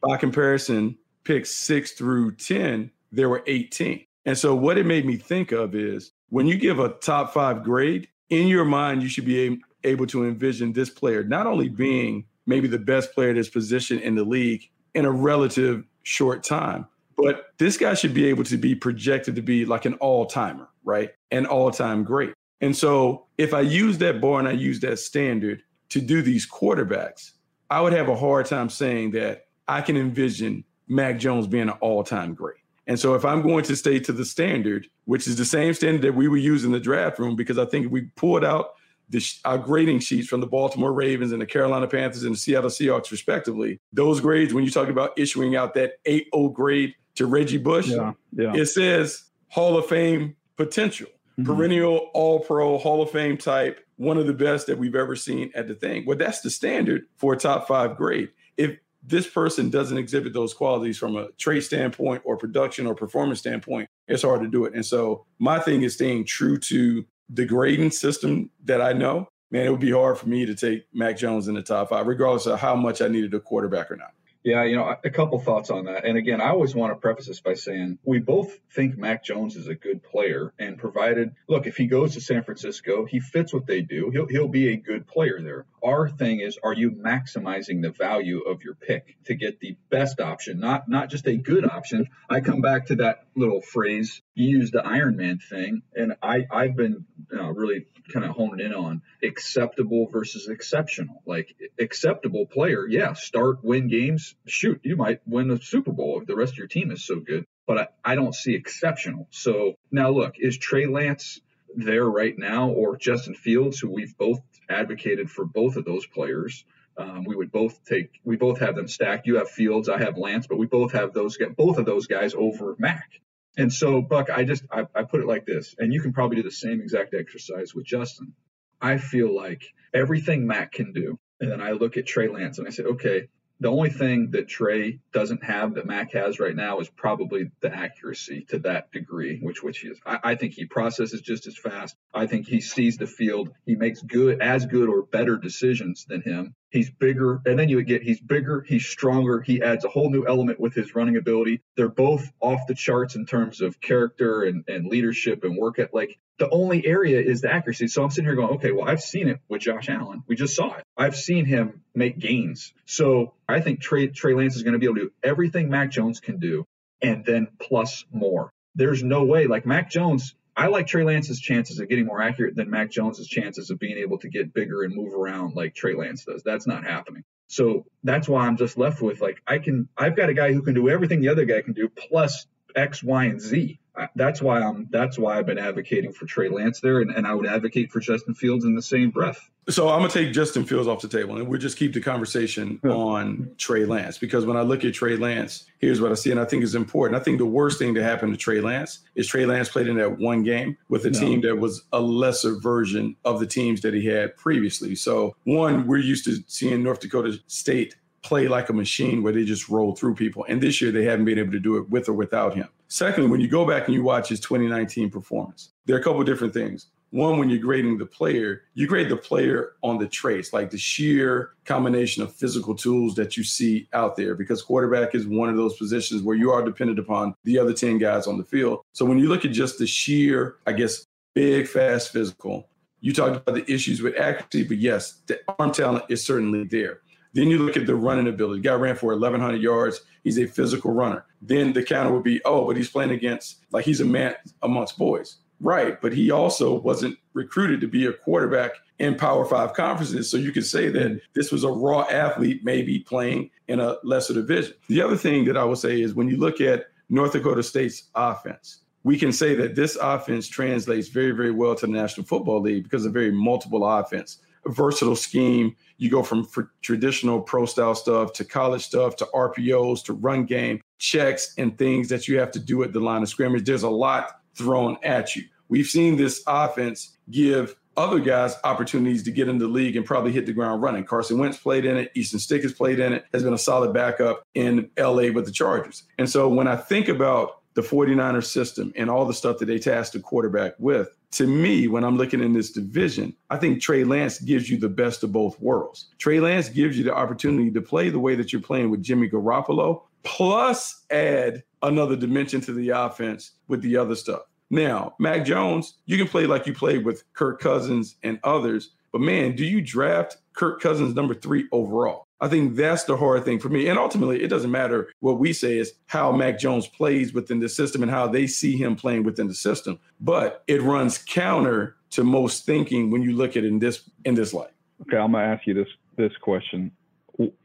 By 0.07 0.17
comparison, 0.17 0.97
picks 1.23 1.49
six 1.49 1.91
through 1.93 2.35
10, 2.35 2.91
there 3.11 3.27
were 3.27 3.43
18. 3.47 4.05
And 4.29 4.37
so 4.37 4.53
what 4.53 4.77
it 4.77 4.85
made 4.85 5.07
me 5.07 5.17
think 5.17 5.51
of 5.51 5.73
is 5.73 6.11
when 6.29 6.45
you 6.45 6.55
give 6.55 6.77
a 6.77 6.89
top 6.89 7.33
five 7.33 7.63
grade, 7.63 8.09
in 8.29 8.47
your 8.47 8.63
mind, 8.63 9.01
you 9.01 9.09
should 9.09 9.25
be 9.25 9.59
able 9.83 10.05
to 10.05 10.23
envision 10.23 10.71
this 10.71 10.91
player 10.91 11.23
not 11.23 11.47
only 11.47 11.67
being 11.67 12.25
maybe 12.45 12.67
the 12.67 12.77
best 12.77 13.11
player 13.15 13.31
at 13.31 13.37
his 13.37 13.49
position 13.49 13.97
in 13.97 14.13
the 14.13 14.23
league 14.23 14.69
in 14.93 15.05
a 15.05 15.09
relative 15.09 15.83
short 16.03 16.43
time, 16.43 16.85
but 17.17 17.53
this 17.57 17.75
guy 17.75 17.95
should 17.95 18.13
be 18.13 18.27
able 18.27 18.43
to 18.43 18.55
be 18.55 18.75
projected 18.75 19.35
to 19.35 19.41
be 19.41 19.65
like 19.65 19.85
an 19.85 19.95
all 19.95 20.27
timer, 20.27 20.69
right? 20.83 21.09
An 21.31 21.47
all 21.47 21.71
time 21.71 22.03
great. 22.03 22.33
And 22.61 22.77
so 22.77 23.25
if 23.39 23.55
I 23.55 23.61
use 23.61 23.97
that 23.97 24.21
bar 24.21 24.37
and 24.37 24.47
I 24.47 24.51
use 24.51 24.79
that 24.81 24.99
standard 24.99 25.63
to 25.89 26.01
do 26.01 26.21
these 26.21 26.47
quarterbacks, 26.47 27.31
I 27.71 27.81
would 27.81 27.93
have 27.93 28.09
a 28.09 28.15
hard 28.15 28.45
time 28.45 28.69
saying 28.69 29.09
that 29.13 29.47
I 29.67 29.81
can 29.81 29.97
envision 29.97 30.65
Mac 30.87 31.17
Jones 31.17 31.47
being 31.47 31.69
an 31.69 31.77
all 31.81 32.03
time 32.03 32.35
great. 32.35 32.57
And 32.89 32.99
so 32.99 33.13
if 33.13 33.23
I'm 33.23 33.43
going 33.43 33.63
to 33.65 33.75
stay 33.75 33.99
to 33.99 34.11
the 34.11 34.25
standard, 34.25 34.87
which 35.05 35.27
is 35.27 35.35
the 35.35 35.45
same 35.45 35.75
standard 35.75 36.01
that 36.01 36.15
we 36.15 36.27
were 36.27 36.37
using 36.37 36.69
in 36.69 36.73
the 36.73 36.79
draft 36.79 37.19
room, 37.19 37.35
because 37.35 37.59
I 37.59 37.65
think 37.65 37.91
we 37.91 38.01
pulled 38.15 38.43
out 38.43 38.71
the, 39.09 39.23
our 39.45 39.59
grading 39.59 39.99
sheets 39.99 40.27
from 40.27 40.41
the 40.41 40.47
Baltimore 40.47 40.91
Ravens 40.91 41.31
and 41.31 41.39
the 41.39 41.45
Carolina 41.45 41.87
Panthers 41.87 42.23
and 42.23 42.33
the 42.33 42.39
Seattle 42.39 42.71
Seahawks, 42.71 43.11
respectively. 43.11 43.79
Those 43.93 44.19
grades, 44.19 44.55
when 44.55 44.63
you 44.63 44.71
talk 44.71 44.87
about 44.87 45.11
issuing 45.19 45.55
out 45.55 45.75
that 45.75 46.03
8-0 46.05 46.51
grade 46.51 46.95
to 47.13 47.27
Reggie 47.27 47.59
Bush, 47.59 47.89
yeah, 47.89 48.13
yeah. 48.33 48.55
it 48.55 48.65
says 48.65 49.23
Hall 49.49 49.77
of 49.77 49.85
Fame 49.85 50.35
potential, 50.57 51.09
mm-hmm. 51.39 51.43
perennial 51.43 52.09
All 52.15 52.39
Pro 52.39 52.79
Hall 52.79 53.03
of 53.03 53.11
Fame 53.11 53.37
type, 53.37 53.85
one 53.97 54.17
of 54.17 54.25
the 54.25 54.33
best 54.33 54.65
that 54.65 54.79
we've 54.79 54.95
ever 54.95 55.15
seen 55.15 55.51
at 55.53 55.67
the 55.67 55.75
thing. 55.75 56.07
Well, 56.07 56.17
that's 56.17 56.41
the 56.41 56.49
standard 56.49 57.03
for 57.17 57.33
a 57.33 57.37
top 57.37 57.67
five 57.67 57.97
grade. 57.97 58.29
If 58.57 58.79
this 59.03 59.27
person 59.27 59.69
doesn't 59.69 59.97
exhibit 59.97 60.33
those 60.33 60.53
qualities 60.53 60.97
from 60.97 61.15
a 61.15 61.29
trait 61.37 61.63
standpoint 61.63 62.21
or 62.25 62.37
production 62.37 62.85
or 62.85 62.95
performance 62.95 63.39
standpoint, 63.39 63.89
it's 64.07 64.23
hard 64.23 64.41
to 64.41 64.47
do 64.47 64.65
it. 64.65 64.73
And 64.73 64.85
so 64.85 65.25
my 65.39 65.59
thing 65.59 65.83
is 65.83 65.93
staying 65.93 66.25
true 66.25 66.57
to 66.59 67.05
the 67.29 67.45
grading 67.45 67.91
system 67.91 68.49
that 68.65 68.81
I 68.81 68.93
know. 68.93 69.29
Man, 69.51 69.65
it 69.65 69.71
would 69.71 69.79
be 69.79 69.91
hard 69.91 70.17
for 70.17 70.29
me 70.29 70.45
to 70.45 70.53
take 70.53 70.85
Mac 70.93 71.17
Jones 71.17 71.47
in 71.47 71.55
the 71.55 71.63
top 71.63 71.89
five, 71.89 72.05
regardless 72.05 72.45
of 72.45 72.59
how 72.59 72.75
much 72.75 73.01
I 73.01 73.07
needed 73.07 73.33
a 73.33 73.39
quarterback 73.39 73.89
or 73.89 73.95
not. 73.95 74.11
Yeah, 74.43 74.63
you 74.63 74.77
know, 74.77 74.95
a 75.03 75.09
couple 75.09 75.37
thoughts 75.39 75.69
on 75.69 75.85
that. 75.85 76.05
And 76.05 76.17
again, 76.17 76.39
I 76.39 76.49
always 76.49 76.73
want 76.73 76.91
to 76.91 76.95
preface 76.95 77.27
this 77.27 77.41
by 77.41 77.55
saying 77.55 77.99
we 78.03 78.19
both 78.19 78.57
think 78.71 78.97
Mac 78.97 79.21
Jones 79.23 79.57
is 79.57 79.67
a 79.67 79.75
good 79.75 80.01
player 80.01 80.53
and 80.57 80.77
provided, 80.77 81.35
look, 81.49 81.67
if 81.67 81.75
he 81.75 81.87
goes 81.87 82.13
to 82.13 82.21
San 82.21 82.43
Francisco, 82.43 83.03
he 83.05 83.19
fits 83.19 83.53
what 83.53 83.67
they 83.67 83.81
do. 83.81 84.09
He'll 84.11 84.27
he'll 84.27 84.47
be 84.47 84.69
a 84.69 84.77
good 84.77 85.05
player 85.07 85.41
there. 85.41 85.65
Our 85.83 86.09
thing 86.09 86.39
is 86.39 86.57
are 86.61 86.73
you 86.73 86.91
maximizing 86.91 87.81
the 87.81 87.91
value 87.91 88.41
of 88.41 88.63
your 88.63 88.75
pick 88.75 89.17
to 89.25 89.35
get 89.35 89.59
the 89.59 89.77
best 89.89 90.19
option, 90.19 90.59
not 90.59 90.89
not 90.89 91.09
just 91.09 91.27
a 91.27 91.35
good 91.35 91.65
option. 91.65 92.09
I 92.29 92.41
come 92.41 92.61
back 92.61 92.87
to 92.87 92.95
that 92.97 93.25
little 93.35 93.61
phrase 93.61 94.21
you 94.35 94.59
used 94.59 94.73
the 94.73 94.85
Iron 94.85 95.17
Man 95.17 95.39
thing, 95.39 95.81
and 95.95 96.15
I 96.21 96.45
I've 96.51 96.75
been 96.75 97.05
uh, 97.33 97.51
really 97.51 97.85
kind 98.11 98.25
of 98.25 98.31
honing 98.31 98.65
in 98.65 98.73
on 98.73 99.01
acceptable 99.23 100.07
versus 100.07 100.47
exceptional. 100.47 101.21
Like 101.25 101.55
acceptable 101.79 102.45
player, 102.45 102.87
yeah, 102.87 103.13
start 103.13 103.63
win 103.63 103.87
games. 103.87 104.35
Shoot, 104.45 104.81
you 104.83 104.95
might 104.95 105.21
win 105.25 105.47
the 105.47 105.59
Super 105.59 105.91
Bowl 105.91 106.19
if 106.19 106.27
the 106.27 106.35
rest 106.35 106.53
of 106.53 106.57
your 106.57 106.67
team 106.67 106.91
is 106.91 107.05
so 107.05 107.19
good. 107.19 107.45
But 107.67 107.77
I, 107.77 107.87
I 108.11 108.15
don't 108.15 108.33
see 108.33 108.55
exceptional. 108.55 109.27
So 109.29 109.75
now 109.91 110.09
look, 110.09 110.35
is 110.39 110.57
Trey 110.57 110.87
Lance 110.87 111.39
there 111.75 112.05
right 112.05 112.37
now, 112.37 112.69
or 112.69 112.97
Justin 112.97 113.35
Fields, 113.35 113.79
who 113.79 113.89
we've 113.89 114.17
both 114.17 114.41
advocated 114.69 115.29
for 115.29 115.45
both 115.45 115.75
of 115.75 115.85
those 115.85 116.05
players? 116.05 116.65
Um, 116.97 117.23
we 117.23 117.35
would 117.35 117.51
both 117.51 117.83
take, 117.85 118.19
we 118.25 118.35
both 118.35 118.59
have 118.59 118.75
them 118.75 118.87
stacked. 118.87 119.25
You 119.25 119.37
have 119.37 119.49
Fields, 119.49 119.87
I 119.87 119.99
have 119.99 120.17
Lance, 120.17 120.47
but 120.47 120.57
we 120.57 120.65
both 120.65 120.91
have 120.91 121.13
those, 121.13 121.37
both 121.55 121.77
of 121.77 121.85
those 121.85 122.07
guys 122.07 122.33
over 122.33 122.75
Mac. 122.77 123.21
And 123.57 123.73
so, 123.73 124.01
Buck, 124.01 124.29
I 124.29 124.43
just 124.43 124.63
I, 124.71 124.85
I 124.95 125.03
put 125.03 125.21
it 125.21 125.27
like 125.27 125.45
this, 125.45 125.75
and 125.77 125.93
you 125.93 126.01
can 126.01 126.13
probably 126.13 126.37
do 126.37 126.43
the 126.43 126.51
same 126.51 126.81
exact 126.81 127.13
exercise 127.13 127.73
with 127.73 127.85
Justin. 127.85 128.33
I 128.79 128.97
feel 128.97 129.35
like 129.35 129.63
everything 129.93 130.47
Mac 130.47 130.71
can 130.71 130.93
do, 130.93 131.19
and 131.41 131.51
then 131.51 131.61
I 131.61 131.71
look 131.71 131.97
at 131.97 132.05
Trey 132.05 132.29
Lance 132.29 132.57
and 132.57 132.67
I 132.67 132.71
say, 132.71 132.83
okay, 132.83 133.27
the 133.59 133.69
only 133.69 133.89
thing 133.89 134.31
that 134.31 134.47
Trey 134.47 134.99
doesn't 135.11 135.43
have 135.43 135.73
that 135.75 135.85
Mac 135.85 136.13
has 136.13 136.39
right 136.39 136.55
now 136.55 136.79
is 136.79 136.89
probably 136.89 137.51
the 137.59 137.73
accuracy 137.73 138.45
to 138.49 138.59
that 138.59 138.91
degree, 138.91 139.39
which 139.41 139.61
which 139.61 139.79
he 139.79 139.89
is. 139.89 139.99
I, 140.05 140.19
I, 140.23 140.35
think 140.35 140.53
he 140.53 140.65
processes 140.65 141.21
just 141.21 141.45
as 141.47 141.57
fast. 141.57 141.95
I 142.13 142.25
think 142.27 142.47
he 142.47 142.61
sees 142.61 142.97
the 142.97 143.07
field. 143.07 143.51
He 143.65 143.75
makes 143.75 144.01
good 144.01 144.41
as 144.41 144.65
good 144.65 144.87
or 144.87 145.03
better 145.03 145.37
decisions 145.37 146.05
than 146.05 146.21
him. 146.21 146.55
He's 146.69 146.89
bigger, 146.89 147.41
and 147.45 147.57
then 147.57 147.67
you 147.69 147.81
get 147.83 148.03
he's 148.03 148.19
bigger, 148.19 148.61
he's 148.61 148.85
stronger. 148.85 149.41
He 149.41 149.61
adds 149.61 149.85
a 149.85 149.89
whole 149.89 150.09
new 150.09 150.27
element 150.27 150.59
with 150.59 150.73
his 150.73 150.93
running 150.93 151.17
ability. 151.17 151.61
They're 151.75 151.89
both 151.89 152.31
off 152.39 152.67
the 152.67 152.75
charts 152.75 153.15
in 153.15 153.25
terms 153.25 153.61
of 153.61 153.81
character 153.81 154.43
and, 154.43 154.63
and 154.67 154.87
leadership 154.87 155.43
and 155.43 155.57
work 155.57 155.79
at 155.79 155.93
like 155.93 156.19
the 156.37 156.49
only 156.49 156.85
area 156.85 157.19
is 157.19 157.41
the 157.41 157.51
accuracy. 157.51 157.87
So 157.87 158.03
I'm 158.03 158.11
sitting 158.11 158.25
here 158.25 158.35
going, 158.35 158.55
okay, 158.55 158.71
well, 158.71 158.87
I've 158.87 159.01
seen 159.01 159.27
it 159.27 159.39
with 159.49 159.61
Josh 159.61 159.89
Allen. 159.89 160.23
We 160.27 160.35
just 160.35 160.55
saw 160.55 160.75
it. 160.75 160.83
I've 160.95 161.15
seen 161.15 161.45
him 161.45 161.81
make 161.93 162.17
gains. 162.17 162.73
So 162.85 163.33
I 163.47 163.59
think 163.59 163.81
Trey, 163.81 164.07
Trey 164.07 164.33
Lance 164.33 164.55
is 164.55 164.63
going 164.63 164.73
to 164.73 164.79
be 164.79 164.85
able 164.85 164.95
to 164.95 165.01
do 165.01 165.11
everything 165.23 165.69
Mac 165.69 165.91
Jones 165.91 166.19
can 166.19 166.39
do 166.39 166.65
and 167.01 167.25
then 167.25 167.49
plus 167.59 168.05
more. 168.11 168.51
There's 168.75 169.03
no 169.03 169.25
way, 169.25 169.47
like 169.47 169.65
Mac 169.65 169.89
Jones, 169.89 170.35
I 170.59 170.67
like 170.67 170.87
Trey 170.87 171.05
Lance's 171.05 171.39
chances 171.39 171.79
of 171.79 171.87
getting 171.87 172.05
more 172.05 172.21
accurate 172.21 172.53
than 172.53 172.69
Mac 172.69 172.91
Jones's 172.91 173.29
chances 173.29 173.69
of 173.69 173.79
being 173.79 173.97
able 173.97 174.17
to 174.17 174.27
get 174.27 174.53
bigger 174.53 174.83
and 174.83 174.93
move 174.93 175.13
around 175.13 175.55
like 175.55 175.73
Trey 175.73 175.95
Lance 175.95 176.25
does. 176.25 176.43
That's 176.43 176.67
not 176.67 176.83
happening. 176.83 177.23
So 177.47 177.85
that's 178.03 178.27
why 178.27 178.45
I'm 178.45 178.57
just 178.57 178.77
left 178.77 179.01
with 179.01 179.21
like 179.21 179.41
I 179.47 179.59
can 179.59 179.87
I've 179.97 180.17
got 180.17 180.27
a 180.27 180.33
guy 180.33 180.51
who 180.51 180.61
can 180.61 180.73
do 180.73 180.89
everything 180.89 181.21
the 181.21 181.29
other 181.29 181.45
guy 181.45 181.61
can 181.61 181.71
do 181.71 181.87
plus 181.87 182.45
X, 182.75 183.01
Y, 183.01 183.23
and 183.23 183.39
Z 183.39 183.79
that's 184.15 184.41
why 184.41 184.61
I'm 184.61 184.87
that's 184.89 185.17
why 185.17 185.37
I've 185.37 185.45
been 185.45 185.57
advocating 185.57 186.11
for 186.11 186.25
Trey 186.25 186.49
Lance 186.49 186.79
there, 186.79 187.01
and, 187.01 187.11
and 187.11 187.27
I 187.27 187.33
would 187.33 187.47
advocate 187.47 187.91
for 187.91 187.99
Justin 187.99 188.33
Fields 188.33 188.65
in 188.65 188.75
the 188.75 188.81
same 188.81 189.09
breath. 189.09 189.49
So 189.69 189.89
I'm 189.89 189.99
gonna 189.99 190.09
take 190.09 190.33
Justin 190.33 190.65
Fields 190.65 190.87
off 190.87 191.01
the 191.01 191.07
table, 191.07 191.37
and 191.37 191.47
we'll 191.47 191.59
just 191.59 191.77
keep 191.77 191.93
the 191.93 192.01
conversation 192.01 192.79
on 192.83 193.51
Trey 193.57 193.85
Lance 193.85 194.17
because 194.17 194.45
when 194.45 194.57
I 194.57 194.61
look 194.61 194.83
at 194.83 194.93
Trey 194.93 195.15
Lance, 195.15 195.65
here's 195.79 196.01
what 196.01 196.11
I 196.11 196.15
see, 196.15 196.31
and 196.31 196.39
I 196.39 196.45
think 196.45 196.63
is 196.63 196.75
important. 196.75 197.19
I 197.19 197.23
think 197.23 197.37
the 197.37 197.45
worst 197.45 197.79
thing 197.79 197.93
to 197.95 198.03
happen 198.03 198.31
to 198.31 198.37
Trey 198.37 198.61
Lance 198.61 198.99
is 199.15 199.27
Trey 199.27 199.45
Lance 199.45 199.69
played 199.69 199.87
in 199.87 199.97
that 199.97 200.19
one 200.19 200.43
game 200.43 200.77
with 200.87 201.05
a 201.05 201.11
no. 201.11 201.19
team 201.19 201.41
that 201.41 201.57
was 201.57 201.83
a 201.93 201.99
lesser 201.99 202.59
version 202.59 203.15
of 203.25 203.39
the 203.39 203.47
teams 203.47 203.81
that 203.81 203.93
he 203.93 204.05
had 204.05 204.35
previously. 204.37 204.95
So 204.95 205.35
one, 205.43 205.85
we're 205.87 205.97
used 205.97 206.25
to 206.25 206.37
seeing 206.47 206.83
North 206.83 206.99
Dakota 206.99 207.39
State 207.47 207.95
play 208.21 208.47
like 208.47 208.69
a 208.69 208.73
machine 208.73 209.23
where 209.23 209.33
they 209.33 209.45
just 209.45 209.69
roll 209.69 209.95
through 209.95 210.15
people. 210.15 210.45
And 210.47 210.61
this 210.61 210.81
year 210.81 210.91
they 210.91 211.05
haven't 211.05 211.25
been 211.25 211.39
able 211.39 211.51
to 211.51 211.59
do 211.59 211.77
it 211.77 211.89
with 211.89 212.09
or 212.09 212.13
without 212.13 212.55
him. 212.55 212.69
Secondly, 212.89 213.29
when 213.29 213.39
you 213.39 213.47
go 213.47 213.65
back 213.65 213.85
and 213.85 213.93
you 213.93 214.03
watch 214.03 214.29
his 214.29 214.39
2019 214.39 215.11
performance, 215.11 215.71
there 215.85 215.95
are 215.95 215.99
a 215.99 216.03
couple 216.03 216.23
different 216.23 216.53
things. 216.53 216.87
One, 217.11 217.39
when 217.39 217.49
you're 217.49 217.59
grading 217.59 217.97
the 217.97 218.05
player, 218.05 218.63
you 218.73 218.87
grade 218.87 219.09
the 219.09 219.17
player 219.17 219.73
on 219.81 219.97
the 219.97 220.07
traits, 220.07 220.53
like 220.53 220.69
the 220.69 220.77
sheer 220.77 221.51
combination 221.65 222.21
of 222.21 222.33
physical 222.33 222.75
tools 222.75 223.15
that 223.15 223.37
you 223.37 223.43
see 223.43 223.87
out 223.93 224.15
there, 224.15 224.35
because 224.35 224.61
quarterback 224.61 225.15
is 225.15 225.27
one 225.27 225.49
of 225.49 225.57
those 225.57 225.77
positions 225.77 226.21
where 226.21 226.35
you 226.35 226.51
are 226.51 226.63
dependent 226.63 226.99
upon 226.99 227.33
the 227.43 227.57
other 227.57 227.73
10 227.73 227.97
guys 227.97 228.27
on 228.27 228.37
the 228.37 228.43
field. 228.43 228.81
So 228.93 229.05
when 229.05 229.17
you 229.17 229.27
look 229.27 229.45
at 229.45 229.51
just 229.51 229.79
the 229.79 229.87
sheer, 229.87 230.57
I 230.67 230.73
guess, 230.73 231.05
big, 231.33 231.67
fast 231.67 232.11
physical, 232.11 232.69
you 233.01 233.13
talked 233.13 233.37
about 233.37 233.55
the 233.55 233.71
issues 233.71 234.01
with 234.01 234.15
accuracy, 234.17 234.63
but 234.67 234.77
yes, 234.77 235.21
the 235.27 235.39
arm 235.59 235.71
talent 235.71 236.05
is 236.09 236.23
certainly 236.23 236.63
there. 236.65 237.01
Then 237.33 237.47
you 237.49 237.59
look 237.59 237.77
at 237.77 237.85
the 237.85 237.95
running 237.95 238.27
ability. 238.27 238.61
Guy 238.61 238.73
ran 238.73 238.95
for 238.95 239.07
1,100 239.07 239.61
yards. 239.61 240.01
He's 240.23 240.39
a 240.39 240.47
physical 240.47 240.91
runner. 240.91 241.25
Then 241.41 241.73
the 241.73 241.83
counter 241.83 242.11
would 242.11 242.23
be, 242.23 242.41
oh, 242.43 242.65
but 242.65 242.75
he's 242.75 242.89
playing 242.89 243.11
against, 243.11 243.63
like 243.71 243.85
he's 243.85 244.01
a 244.01 244.05
man 244.05 244.35
amongst 244.63 244.97
boys. 244.97 245.37
Right. 245.61 245.99
But 246.01 246.13
he 246.13 246.31
also 246.31 246.79
wasn't 246.79 247.17
recruited 247.33 247.81
to 247.81 247.87
be 247.87 248.05
a 248.05 248.13
quarterback 248.13 248.71
in 248.97 249.15
Power 249.15 249.45
Five 249.45 249.73
conferences. 249.73 250.29
So 250.29 250.37
you 250.37 250.51
could 250.51 250.65
say 250.65 250.89
that 250.89 251.21
this 251.33 251.51
was 251.51 251.63
a 251.63 251.69
raw 251.69 252.01
athlete, 252.09 252.61
maybe 252.63 252.99
playing 252.99 253.49
in 253.67 253.79
a 253.79 253.97
lesser 254.03 254.33
division. 254.33 254.73
The 254.87 255.01
other 255.01 255.17
thing 255.17 255.45
that 255.45 255.57
I 255.57 255.63
would 255.63 255.77
say 255.77 256.01
is 256.01 256.13
when 256.13 256.29
you 256.29 256.37
look 256.37 256.61
at 256.61 256.87
North 257.09 257.33
Dakota 257.33 257.63
State's 257.63 258.03
offense, 258.15 258.81
we 259.03 259.17
can 259.17 259.31
say 259.31 259.55
that 259.55 259.75
this 259.75 259.95
offense 259.95 260.47
translates 260.47 261.07
very, 261.07 261.31
very 261.31 261.51
well 261.51 261.75
to 261.75 261.85
the 261.85 261.91
National 261.91 262.25
Football 262.25 262.61
League 262.61 262.83
because 262.83 263.05
of 263.05 263.13
very 263.13 263.31
multiple 263.31 263.85
offense 263.85 264.39
versatile 264.67 265.15
scheme. 265.15 265.75
You 265.97 266.09
go 266.09 266.23
from 266.23 266.47
traditional 266.81 267.41
pro 267.41 267.65
style 267.65 267.95
stuff 267.95 268.33
to 268.33 268.45
college 268.45 268.85
stuff 268.85 269.15
to 269.17 269.27
RPOs 269.33 270.03
to 270.05 270.13
run 270.13 270.45
game 270.45 270.81
checks 270.97 271.53
and 271.57 271.77
things 271.77 272.09
that 272.09 272.27
you 272.27 272.39
have 272.39 272.51
to 272.51 272.59
do 272.59 272.83
at 272.83 272.93
the 272.93 272.99
line 272.99 273.21
of 273.21 273.29
scrimmage. 273.29 273.65
There's 273.65 273.83
a 273.83 273.89
lot 273.89 274.41
thrown 274.55 274.97
at 275.03 275.35
you. 275.35 275.43
We've 275.67 275.85
seen 275.85 276.17
this 276.17 276.43
offense 276.47 277.17
give 277.29 277.75
other 277.99 278.19
guys 278.19 278.55
opportunities 278.63 279.23
to 279.23 279.31
get 279.31 279.49
in 279.49 279.57
the 279.57 279.67
league 279.67 279.95
and 279.97 280.05
probably 280.05 280.31
hit 280.31 280.45
the 280.45 280.53
ground 280.53 280.81
running. 280.81 281.03
Carson 281.03 281.37
Wentz 281.37 281.57
played 281.57 281.85
in 281.85 281.97
it. 281.97 282.11
Easton 282.15 282.39
Stick 282.39 282.61
has 282.63 282.73
played 282.73 282.99
in 282.99 283.11
it, 283.11 283.25
has 283.33 283.43
been 283.43 283.53
a 283.53 283.57
solid 283.57 283.93
backup 283.93 284.43
in 284.55 284.89
LA 284.97 285.31
with 285.31 285.45
the 285.45 285.51
Chargers. 285.51 286.03
And 286.17 286.29
so 286.29 286.47
when 286.47 286.67
I 286.67 286.77
think 286.77 287.09
about 287.09 287.61
the 287.73 287.81
49ers 287.81 288.45
system 288.45 288.93
and 288.95 289.09
all 289.09 289.25
the 289.25 289.33
stuff 289.33 289.57
that 289.59 289.65
they 289.65 289.79
tasked 289.79 290.13
the 290.13 290.21
quarterback 290.21 290.73
with, 290.79 291.09
to 291.31 291.45
me, 291.45 291.87
when 291.87 292.03
I'm 292.03 292.17
looking 292.17 292.41
in 292.41 292.53
this 292.53 292.71
division, 292.71 293.35
I 293.49 293.57
think 293.57 293.81
Trey 293.81 294.03
Lance 294.03 294.39
gives 294.39 294.69
you 294.69 294.77
the 294.77 294.89
best 294.89 295.23
of 295.23 295.31
both 295.31 295.59
worlds. 295.59 296.07
Trey 296.17 296.39
Lance 296.39 296.69
gives 296.69 296.97
you 296.97 297.03
the 297.03 297.13
opportunity 297.13 297.69
to 297.71 297.81
play 297.81 298.09
the 298.09 298.19
way 298.19 298.35
that 298.35 298.51
you're 298.51 298.61
playing 298.61 298.89
with 298.89 299.03
Jimmy 299.03 299.29
Garoppolo, 299.29 300.01
plus 300.23 301.05
add 301.11 301.63
another 301.83 302.15
dimension 302.15 302.61
to 302.61 302.73
the 302.73 302.89
offense 302.89 303.51
with 303.67 303.81
the 303.81 303.95
other 303.95 304.15
stuff. 304.15 304.41
Now, 304.71 305.15
Mac 305.19 305.45
Jones, 305.45 305.95
you 306.05 306.17
can 306.17 306.27
play 306.27 306.45
like 306.45 306.67
you 306.67 306.73
played 306.73 307.05
with 307.05 307.23
Kirk 307.33 307.59
Cousins 307.59 308.15
and 308.23 308.39
others, 308.43 308.91
but 309.11 309.21
man, 309.21 309.55
do 309.55 309.65
you 309.65 309.81
draft 309.81 310.37
Kirk 310.53 310.81
Cousins 310.81 311.15
number 311.15 311.33
three 311.33 311.67
overall? 311.71 312.27
I 312.41 312.47
think 312.47 312.75
that's 312.75 313.03
the 313.03 313.17
hard 313.17 313.43
thing 313.43 313.59
for 313.59 313.69
me. 313.69 313.87
And 313.87 313.99
ultimately, 313.99 314.41
it 314.41 314.47
doesn't 314.47 314.71
matter 314.71 315.09
what 315.19 315.39
we 315.39 315.51
say 315.51 315.77
is 315.77 315.93
how 316.07 316.31
Mac 316.31 316.57
Jones 316.57 316.87
plays 316.87 317.33
within 317.33 317.59
the 317.59 317.67
system 317.67 318.01
and 318.01 318.09
how 318.09 318.27
they 318.27 318.47
see 318.47 318.77
him 318.77 318.95
playing 318.95 319.23
within 319.23 319.47
the 319.47 319.53
system. 319.53 319.99
But 320.21 320.63
it 320.67 320.81
runs 320.81 321.17
counter 321.17 321.97
to 322.11 322.23
most 322.23 322.65
thinking 322.65 323.11
when 323.11 323.21
you 323.21 323.33
look 323.35 323.51
at 323.51 323.63
it 323.63 323.67
in 323.67 323.79
this 323.79 324.09
in 324.23 324.35
this 324.35 324.53
light. 324.53 324.71
Okay, 325.01 325.17
I'm 325.17 325.33
gonna 325.33 325.43
ask 325.43 325.67
you 325.67 325.73
this 325.73 325.87
this 326.15 326.31
question. 326.41 326.91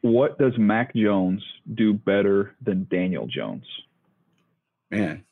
What 0.01 0.39
does 0.39 0.57
Mac 0.59 0.95
Jones 0.95 1.43
do 1.75 1.93
better 1.93 2.55
than 2.61 2.87
Daniel 2.91 3.27
Jones? 3.27 3.65
Man, 4.91 5.25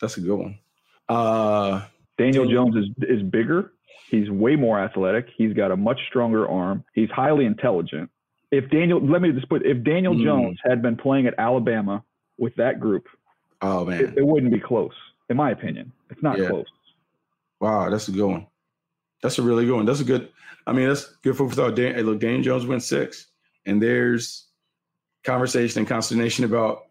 that's 0.00 0.16
a 0.16 0.20
good 0.20 0.36
one. 0.36 0.58
Uh, 1.08 1.82
Daniel 2.18 2.46
Jones 2.50 2.76
is 2.76 3.08
is 3.08 3.22
bigger. 3.22 3.72
He's 4.10 4.30
way 4.30 4.56
more 4.56 4.78
athletic. 4.78 5.28
He's 5.36 5.54
got 5.54 5.70
a 5.70 5.76
much 5.76 6.00
stronger 6.08 6.48
arm. 6.48 6.84
He's 6.94 7.10
highly 7.10 7.44
intelligent 7.44 8.10
if 8.50 8.70
Daniel, 8.70 9.00
let 9.00 9.22
me 9.22 9.32
just 9.32 9.48
put, 9.48 9.64
if 9.64 9.82
Daniel 9.84 10.14
mm. 10.14 10.24
Jones 10.24 10.58
had 10.64 10.82
been 10.82 10.96
playing 10.96 11.26
at 11.26 11.34
Alabama 11.38 12.02
with 12.38 12.54
that 12.56 12.80
group, 12.80 13.06
oh 13.62 13.84
man, 13.84 14.00
it, 14.00 14.18
it 14.18 14.26
wouldn't 14.26 14.52
be 14.52 14.60
close, 14.60 14.94
in 15.28 15.36
my 15.36 15.50
opinion. 15.50 15.92
It's 16.10 16.22
not 16.22 16.38
yeah. 16.38 16.48
close. 16.48 16.66
Wow, 17.60 17.90
that's 17.90 18.08
a 18.08 18.12
good 18.12 18.26
one. 18.26 18.46
That's 19.22 19.38
a 19.38 19.42
really 19.42 19.66
good 19.66 19.76
one. 19.76 19.84
That's 19.84 20.00
a 20.00 20.04
good. 20.04 20.28
I 20.66 20.72
mean, 20.72 20.88
that's 20.88 21.16
good 21.22 21.36
for 21.36 21.50
thought. 21.50 21.76
Dan, 21.76 21.94
hey, 21.94 22.02
look, 22.02 22.20
Daniel 22.20 22.42
Jones 22.42 22.66
went 22.66 22.82
six, 22.82 23.28
and 23.66 23.82
there's 23.82 24.46
conversation 25.24 25.80
and 25.80 25.88
consternation 25.88 26.44
about 26.44 26.86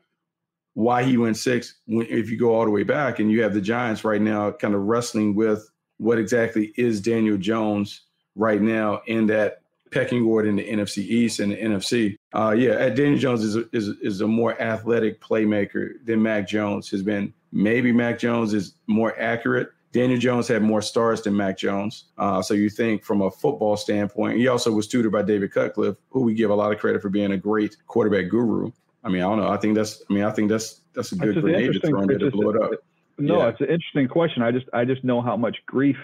why 0.73 1.03
he 1.03 1.17
went 1.17 1.37
six. 1.37 1.75
When, 1.85 2.05
if 2.07 2.29
you 2.29 2.37
go 2.37 2.53
all 2.53 2.65
the 2.65 2.71
way 2.71 2.83
back, 2.83 3.19
and 3.19 3.31
you 3.31 3.41
have 3.43 3.53
the 3.53 3.61
Giants 3.61 4.03
right 4.03 4.21
now, 4.21 4.51
kind 4.51 4.75
of 4.75 4.81
wrestling 4.81 5.35
with 5.35 5.69
what 5.97 6.19
exactly 6.19 6.73
is 6.75 7.01
Daniel 7.01 7.37
Jones 7.37 8.01
right 8.35 8.61
now 8.61 9.01
in 9.07 9.25
that 9.27 9.61
pecking 9.91 10.23
order 10.25 10.49
in 10.49 10.55
the 10.55 10.67
NFC 10.67 10.99
East 10.99 11.39
and 11.39 11.51
the 11.51 11.57
NFC. 11.57 12.15
Uh, 12.33 12.55
yeah, 12.57 12.89
Daniel 12.89 13.17
Jones 13.17 13.43
is 13.43 13.55
a, 13.55 13.65
is 13.73 13.89
is 14.01 14.21
a 14.21 14.27
more 14.27 14.59
athletic 14.61 15.21
playmaker 15.21 15.93
than 16.05 16.21
Mac 16.21 16.47
Jones 16.47 16.89
has 16.91 17.03
been. 17.03 17.33
Maybe 17.51 17.91
Mac 17.91 18.19
Jones 18.19 18.53
is 18.53 18.75
more 18.87 19.17
accurate. 19.19 19.69
Daniel 19.93 20.19
Jones 20.19 20.47
had 20.47 20.61
more 20.61 20.81
stars 20.81 21.21
than 21.21 21.35
Mac 21.35 21.57
Jones. 21.57 22.05
Uh, 22.17 22.41
so 22.41 22.53
you 22.53 22.69
think 22.69 23.03
from 23.03 23.21
a 23.21 23.31
football 23.31 23.77
standpoint, 23.77 24.37
he 24.37 24.47
also 24.47 24.71
was 24.71 24.87
tutored 24.87 25.11
by 25.11 25.21
David 25.21 25.51
Cutcliffe, 25.51 25.95
who 26.09 26.21
we 26.21 26.33
give 26.33 26.49
a 26.51 26.55
lot 26.55 26.71
of 26.71 26.77
credit 26.77 27.01
for 27.01 27.09
being 27.09 27.31
a 27.31 27.37
great 27.37 27.77
quarterback 27.87 28.29
guru. 28.29 28.71
I 29.03 29.09
mean, 29.09 29.21
I 29.21 29.25
don't 29.25 29.39
know. 29.39 29.47
I 29.49 29.57
think 29.57 29.75
that's. 29.75 30.03
I 30.09 30.13
mean, 30.13 30.23
I 30.23 30.31
think 30.31 30.49
that's 30.49 30.81
that's 30.93 31.11
a 31.13 31.15
good 31.15 31.35
That's 31.35 31.41
grenade 31.41 31.73
to 31.73 31.79
throw 31.87 32.01
in 32.01 32.07
there 32.07 32.17
to 32.19 32.29
blow 32.31 32.49
it 32.49 32.61
up. 32.61 32.71
No, 33.17 33.37
Yeah. 33.39 33.47
it's 33.47 33.61
an 33.61 33.67
interesting 33.67 34.07
question. 34.07 34.43
I 34.43 34.51
just 34.51 34.65
I 34.73 34.85
just 34.85 35.03
know 35.03 35.21
how 35.21 35.37
much 35.37 35.57
grief 35.65 35.97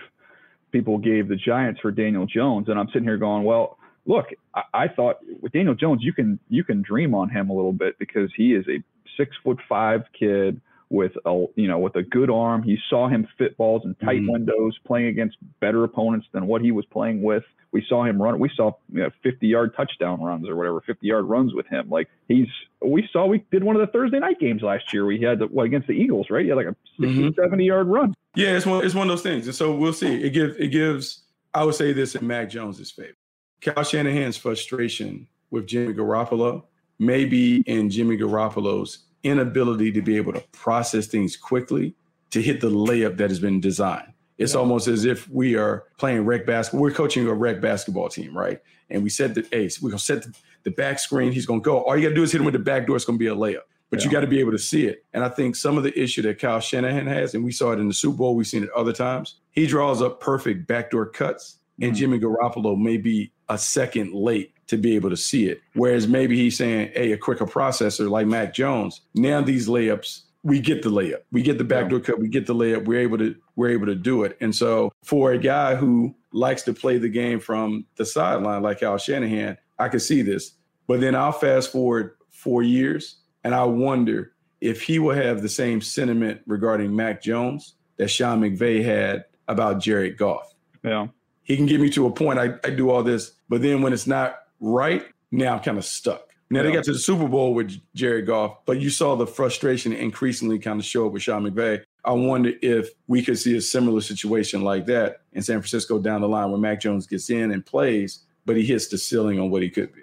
people 0.74 0.98
gave 0.98 1.30
the 1.30 1.38
Giants 1.38 1.80
for 1.80 1.92
Daniel 1.92 2.26
Jones, 2.26 2.68
and 2.68 2.78
I'm 2.78 2.88
sitting 2.88 3.06
here 3.06 3.18
going, 3.18 3.46
well, 3.46 3.78
look, 4.06 4.26
I, 4.54 4.64
I 4.74 4.88
thought 4.90 5.20
with 5.42 5.54
Daniel 5.54 5.76
Jones, 5.76 6.02
you 6.04 6.12
can 6.12 6.38
you 6.50 6.66
can 6.66 6.82
dream 6.82 7.16
on 7.16 7.30
him 7.30 7.50
a 7.50 7.54
little 7.54 7.72
bit 7.72 7.98
because 8.00 8.30
he 8.36 8.54
is 8.54 8.66
a 8.68 8.84
six 9.16 9.34
foot 9.42 9.60
five 9.70 10.02
kid 10.20 10.60
with 10.94 11.14
a 11.26 11.46
you 11.56 11.68
know 11.68 11.80
with 11.80 11.96
a 11.96 12.04
good 12.04 12.30
arm. 12.30 12.64
You 12.66 12.78
saw 12.88 13.08
him 13.10 13.28
fit 13.38 13.58
balls 13.58 13.82
in 13.84 13.96
tight 13.96 14.22
Mhm. 14.22 14.32
windows, 14.32 14.78
playing 14.86 15.08
against 15.08 15.38
better 15.60 15.84
opponents 15.84 16.28
than 16.32 16.46
what 16.46 16.62
he 16.62 16.72
was 16.72 16.86
playing 16.86 17.24
with. 17.24 17.44
We 17.72 17.84
saw 17.90 18.04
him 18.04 18.22
run. 18.22 18.38
We 18.38 18.50
saw 18.56 18.74
you 18.92 19.02
know, 19.02 19.10
50 19.24 19.48
yard 19.48 19.74
touchdown 19.76 20.22
runs 20.22 20.48
or 20.48 20.56
whatever, 20.56 20.80
50 20.82 21.08
yard 21.08 21.26
runs 21.26 21.56
with 21.56 21.66
him. 21.66 21.90
Like 21.90 22.10
he's. 22.28 22.48
We 22.86 23.10
saw 23.12 23.26
we 23.26 23.44
did 23.52 23.64
one 23.64 23.76
of 23.76 23.80
the 23.82 23.88
Thursday 23.88 24.20
night 24.20 24.40
games 24.40 24.62
last 24.62 24.94
year. 24.94 25.06
We 25.08 25.20
had 25.20 25.40
the, 25.40 25.48
what, 25.48 25.64
against 25.66 25.88
the 25.88 25.94
Eagles, 25.94 26.30
right? 26.30 26.44
He 26.44 26.50
had 26.50 26.58
like 26.58 26.68
a 26.68 26.76
60, 27.00 27.22
Mhm. 27.24 27.36
70 27.36 27.66
yard 27.66 27.88
run. 27.88 28.14
Yeah, 28.36 28.56
it's 28.56 28.68
one 28.68 28.86
it's 28.86 28.94
one 28.94 29.08
of 29.08 29.12
those 29.12 29.24
things. 29.24 29.48
And 29.48 29.56
so 29.56 29.76
we'll 29.76 29.94
see. 29.94 30.22
It 30.24 30.30
gives 30.30 30.56
it 30.58 30.68
gives 30.68 31.24
I 31.56 31.64
would 31.64 31.76
say 31.76 31.92
this 31.92 32.14
in 32.16 32.28
Mac 32.28 32.50
Jones's 32.52 32.92
favor. 32.92 33.14
Kyle 33.62 33.84
Shanahan's 33.84 34.38
frustration 34.38 35.28
with 35.50 35.66
Jimmy 35.66 35.94
Garoppolo 35.94 36.64
may 37.00 37.26
be 37.26 37.64
in 37.66 37.90
Jimmy 37.90 38.16
Garoppolo's 38.18 39.06
inability 39.24 39.92
to 39.94 40.02
be 40.02 40.18
able 40.18 40.34
to 40.34 40.42
process 40.52 41.08
things 41.08 41.36
quickly 41.36 41.96
to 42.32 42.42
hit 42.42 42.62
the 42.62 42.70
layup 42.70 43.18
that 43.18 43.30
has 43.30 43.40
been 43.40 43.60
designed. 43.60 44.12
It's 44.38 44.56
almost 44.56 44.88
as 44.88 45.06
if 45.06 45.30
we 45.30 45.56
are 45.56 45.84
playing 45.98 46.26
rec 46.26 46.46
basketball. 46.46 46.82
We're 46.82 46.92
coaching 46.92 47.28
a 47.28 47.34
rec 47.34 47.62
basketball 47.62 48.10
team, 48.10 48.36
right? 48.38 48.60
And 48.90 49.04
we 49.04 49.10
said 49.10 49.36
the 49.36 49.48
ace. 49.56 49.82
We're 49.82 49.92
gonna 49.92 50.00
set 50.00 50.24
the, 50.24 50.34
the 50.64 50.72
back 50.72 51.00
screen. 51.00 51.32
He's 51.32 51.46
gonna 51.46 51.62
go. 51.62 51.82
All 51.84 51.96
you 51.96 52.04
gotta 52.04 52.16
do 52.16 52.24
is 52.24 52.32
hit 52.32 52.40
him 52.42 52.46
with 52.46 52.54
the 52.54 52.60
back 52.60 52.88
door. 52.88 52.96
It's 52.96 53.06
gonna 53.06 53.18
be 53.18 53.28
a 53.28 53.36
layup. 53.36 53.62
But 53.90 54.04
you 54.04 54.10
got 54.10 54.22
to 54.22 54.28
be 54.28 54.40
able 54.40 54.54
to 54.54 54.58
see 54.58 54.88
it. 54.88 55.06
And 55.14 55.24
I 55.24 55.30
think 55.30 55.56
some 55.56 55.78
of 55.78 55.84
the 55.84 55.96
issue 56.02 56.24
that 56.24 56.40
Kyle 56.40 56.60
Shanahan 56.60 57.06
has, 57.06 57.36
and 57.36 57.44
we 57.44 57.52
saw 57.52 57.74
it 57.74 57.80
in 57.80 57.88
the 57.88 57.94
Super 57.94 58.18
Bowl, 58.18 58.36
we've 58.36 58.48
seen 58.48 58.64
it 58.64 58.72
other 58.76 58.92
times, 58.92 59.36
he 59.52 59.68
draws 59.68 60.02
up 60.02 60.20
perfect 60.20 60.66
backdoor 60.66 61.06
cuts, 61.06 61.58
and 61.80 61.92
Mhm. 61.94 61.96
Jimmy 61.96 62.20
Garoppolo 62.20 62.76
may 62.76 62.98
be 62.98 63.32
a 63.50 63.58
second 63.58 64.12
late 64.12 64.53
to 64.68 64.78
be 64.78 64.96
able 64.96 65.10
to 65.10 65.18
see 65.18 65.48
it. 65.48 65.62
Whereas 65.74 66.08
maybe 66.08 66.36
he's 66.36 66.58
saying, 66.58 66.92
hey, 66.96 67.12
a 67.12 67.18
quicker 67.18 67.46
processor 67.46 68.10
like 68.10 68.28
Mac 68.28 68.54
Jones, 68.54 69.02
now 69.14 69.42
these 69.42 69.68
layups, 69.68 70.22
we 70.44 70.60
get 70.60 70.84
the 70.84 70.90
layup. 70.90 71.22
We 71.32 71.42
get 71.42 71.58
the 71.58 71.64
backdoor 71.64 72.02
cut, 72.02 72.20
we 72.20 72.28
get 72.28 72.46
the 72.46 72.56
layup, 72.56 72.86
we're 72.86 73.00
able 73.00 73.18
to 73.18 73.36
we're 73.56 73.70
able 73.70 73.86
to 73.86 73.96
do 73.96 74.24
it. 74.24 74.38
And 74.42 74.54
so 74.56 74.92
for 75.04 75.32
a 75.32 75.38
guy 75.38 75.76
who 75.76 76.16
likes 76.32 76.64
to 76.64 76.74
play 76.74 76.98
the 76.98 77.10
game 77.10 77.40
from 77.40 77.86
the 77.96 78.06
sideline 78.06 78.62
like 78.62 78.80
Kyle 78.80 78.98
Shanahan, 78.98 79.58
I 79.80 79.90
could 79.90 80.02
see 80.02 80.22
this. 80.22 80.54
But 80.88 81.00
then 81.00 81.16
I'll 81.16 81.32
fast 81.32 81.72
forward 81.72 82.16
four 82.30 82.62
years 82.62 83.18
and 83.44 83.54
I 83.56 83.64
wonder 83.64 84.34
if 84.60 84.82
he 84.82 85.00
will 85.00 85.16
have 85.16 85.42
the 85.42 85.50
same 85.50 85.82
sentiment 85.82 86.42
regarding 86.46 86.96
Mac 86.96 87.22
Jones 87.22 87.76
that 87.98 88.10
Sean 88.10 88.42
McVay 88.42 88.84
had 88.84 89.26
about 89.48 89.80
Jared 89.80 90.18
Goff. 90.18 90.54
Yeah. 90.84 91.08
He 91.44 91.58
can 91.58 91.66
get 91.66 91.82
me 91.82 91.90
to 91.92 92.06
a 92.06 92.12
point. 92.12 92.40
I, 92.40 92.56
I 92.64 92.70
do 92.70 92.90
all 92.90 93.04
this, 93.04 93.34
but 93.50 93.62
then 93.62 93.82
when 93.82 93.92
it's 93.92 94.08
not 94.08 94.38
right, 94.64 95.06
now 95.32 95.56
I'm 95.56 95.60
kind 95.62 95.78
of 95.78 95.86
stuck. 95.86 96.30
Now 96.50 96.62
they 96.62 96.72
got 96.72 96.84
to 96.84 96.94
the 96.94 97.00
Super 97.00 97.28
Bowl 97.28 97.54
with 97.54 97.80
Jared 97.96 98.28
Goff, 98.28 98.58
but 98.66 98.80
you 98.80 98.92
saw 98.92 99.16
the 99.16 99.26
frustration 99.26 99.92
increasingly 99.92 100.60
kind 100.60 100.80
of 100.80 100.86
show 100.86 101.08
up 101.08 101.14
with 101.14 101.24
Sean 101.24 101.44
McVay. 101.44 101.84
I 102.06 102.12
wonder 102.12 102.52
if 102.62 102.90
we 103.08 103.24
could 103.24 103.40
see 103.40 103.58
a 103.58 103.62
similar 103.62 104.02
situation 104.02 104.62
like 104.62 104.86
that 104.86 105.22
in 105.34 105.42
San 105.42 105.60
Francisco 105.60 105.98
down 106.00 106.22
the 106.22 106.28
line 106.28 106.52
when 106.52 106.62
Mac 106.62 106.80
Jones 106.80 107.08
gets 107.08 107.30
in 107.32 107.52
and 107.52 107.66
plays, 107.66 108.20
but 108.46 108.56
he 108.56 108.64
hits 108.64 108.88
the 108.88 108.98
ceiling 108.98 109.40
on 109.40 109.50
what 109.50 109.64
he 109.64 109.70
could 109.70 109.92
be. 109.94 110.02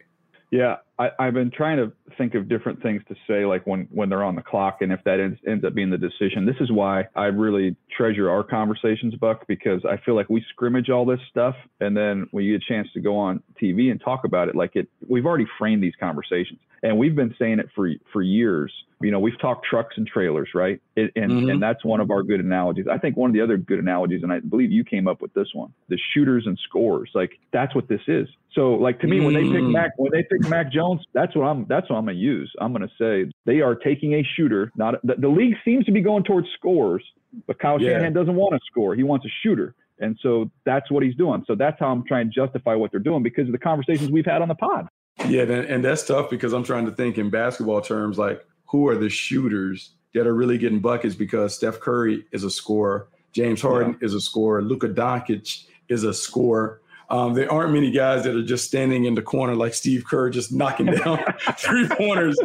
Yeah, 0.51 0.79
I, 1.01 1.09
I've 1.19 1.33
been 1.35 1.51
trying 1.51 1.79
to 1.79 1.91
think 2.19 2.35
of 2.35 2.49
different 2.49 2.83
things 2.83 3.03
to 3.09 3.15
say, 3.27 3.47
like 3.47 3.67
when 3.67 3.89
when 3.91 4.11
they're 4.11 4.23
on 4.23 4.35
the 4.37 4.43
clock, 4.43 4.79
and 4.83 4.93
if 4.93 5.03
that 5.05 5.19
ends, 5.19 5.39
ends 5.49 5.65
up 5.65 5.75
being 5.75 5.89
the 5.91 5.97
decision. 5.99 6.45
This 6.45 6.57
is 6.61 6.71
why 6.71 7.05
I 7.17 7.27
really 7.27 7.75
treasure 7.97 8.29
our 8.31 8.45
conversations, 8.45 9.15
Buck, 9.15 9.47
because 9.49 9.83
I 9.89 9.97
feel 10.05 10.15
like 10.15 10.29
we 10.29 10.45
scrimmage 10.51 10.91
all 10.91 11.07
this 11.07 11.21
stuff, 11.31 11.55
and 11.81 11.97
then 11.97 12.27
when 12.33 12.45
you 12.45 12.59
get 12.59 12.65
a 12.69 12.73
chance 12.73 12.89
to 12.93 13.01
go 13.01 13.17
on 13.17 13.43
TV 13.61 13.91
and 13.91 13.99
talk 14.01 14.25
about 14.25 14.49
it, 14.51 14.55
like 14.55 14.77
it, 14.77 14.89
we've 15.09 15.25
already 15.25 15.47
framed 15.59 15.83
these 15.83 15.95
conversations, 15.99 16.59
and 16.83 16.99
we've 16.99 17.17
been 17.17 17.35
saying 17.39 17.59
it 17.61 17.69
for 17.75 17.89
for 18.13 18.21
years. 18.23 18.71
You 19.03 19.11
know, 19.11 19.21
we've 19.21 19.41
talked 19.41 19.65
trucks 19.65 19.95
and 19.97 20.07
trailers, 20.07 20.51
right? 20.55 20.79
It, 20.97 21.13
and 21.17 21.33
Mhm. 21.33 21.53
and 21.53 21.63
that's 21.63 21.83
one 21.83 22.01
of 22.01 22.11
our 22.11 22.23
good 22.23 22.41
analogies. 22.41 22.87
I 22.87 22.99
think 22.99 23.17
one 23.17 23.31
of 23.31 23.35
the 23.35 23.41
other 23.41 23.57
good 23.57 23.79
analogies, 23.79 24.23
and 24.23 24.31
I 24.31 24.41
believe 24.41 24.71
you 24.71 24.85
came 24.85 25.09
up 25.09 25.23
with 25.23 25.33
this 25.33 25.49
one: 25.55 25.73
the 25.89 25.99
shooters 26.13 26.47
and 26.47 26.59
scores. 26.69 27.11
Like 27.15 27.39
that's 27.53 27.75
what 27.75 27.89
this 27.89 28.03
is. 28.07 28.29
So, 28.53 28.75
like 28.75 28.99
to 29.01 29.07
me, 29.07 29.21
when 29.21 29.33
they 29.33 29.45
pick 29.45 29.63
Mm. 29.63 29.73
Mac, 29.73 29.93
when 29.97 30.11
they 30.13 30.25
pick 30.25 30.41
Mac 30.49 30.73
Jones, 30.73 30.90
that's 31.13 31.35
what 31.37 31.45
I'm. 31.45 31.67
That's 31.69 31.89
what 31.91 31.97
I'm 31.97 32.05
gonna 32.05 32.19
use. 32.19 32.53
I'm 32.61 32.73
gonna 32.73 32.91
say 32.99 33.31
they 33.45 33.61
are 33.61 33.75
taking 33.75 34.15
a 34.15 34.23
shooter. 34.37 34.73
Not 34.77 34.95
the, 35.05 35.15
the 35.17 35.29
league 35.29 35.55
seems 35.65 35.85
to 35.87 35.93
be 35.93 36.01
going 36.01 36.25
towards 36.25 36.49
scores, 36.59 37.03
but 37.47 37.59
Kyle 37.59 37.81
Yeah. 37.81 37.91
Shanahan 37.91 38.13
doesn't 38.13 38.35
want 38.35 38.55
to 38.55 38.61
score. 38.71 38.95
He 38.95 39.03
wants 39.03 39.27
a 39.27 39.31
shooter, 39.43 39.75
and 39.99 40.19
so 40.23 40.51
that's 40.65 40.91
what 40.91 41.03
he's 41.03 41.15
doing. 41.15 41.45
So 41.47 41.55
that's 41.55 41.79
how 41.79 41.89
I'm 41.89 42.05
trying 42.07 42.31
to 42.31 42.35
justify 42.35 42.75
what 42.75 42.91
they're 42.91 43.01
doing 43.01 43.23
because 43.23 43.47
of 43.47 43.53
the 43.53 43.59
conversations 43.59 44.11
we've 44.11 44.27
had 44.27 44.43
on 44.43 44.49
the 44.49 44.55
pod. 44.55 44.89
Yeah, 45.29 45.43
and, 45.43 45.53
and 45.53 45.85
that's 45.85 46.07
tough 46.07 46.31
because 46.31 46.53
I'm 46.53 46.65
trying 46.65 46.87
to 46.87 46.93
think 46.93 47.19
in 47.19 47.31
basketball 47.31 47.81
terms 47.81 48.19
like 48.19 48.45
who 48.67 48.89
are 48.89 48.97
the 48.97 49.11
shooters 49.11 49.91
that 50.15 50.27
are 50.27 50.35
really 50.35 50.59
getting 50.59 50.81
buckets 50.81 51.15
because 51.15 51.55
Steph 51.55 51.81
Curry 51.81 52.25
is 52.33 52.45
a 52.45 52.51
scorer, 52.51 53.09
James 53.33 53.61
Harden 53.61 53.99
is 54.01 54.15
a 54.15 54.21
scorer, 54.21 54.63
Luka 54.63 54.89
Doncic 54.89 55.67
is 55.89 56.05
a 56.05 56.15
scorer. 56.15 56.80
Um, 57.11 57.35
there 57.35 57.51
aren't 57.53 57.73
many 57.73 57.91
guys 57.91 58.23
that 58.25 58.37
are 58.37 58.43
just 58.45 58.65
standing 58.67 59.05
in 59.05 59.15
the 59.15 59.23
corner 59.23 59.55
like 59.57 59.75
Steve 59.75 60.05
Kerr, 60.09 60.31
just 60.31 60.53
knocking 60.53 60.87
down 61.05 61.19
three 61.59 61.89
pointers 61.89 62.39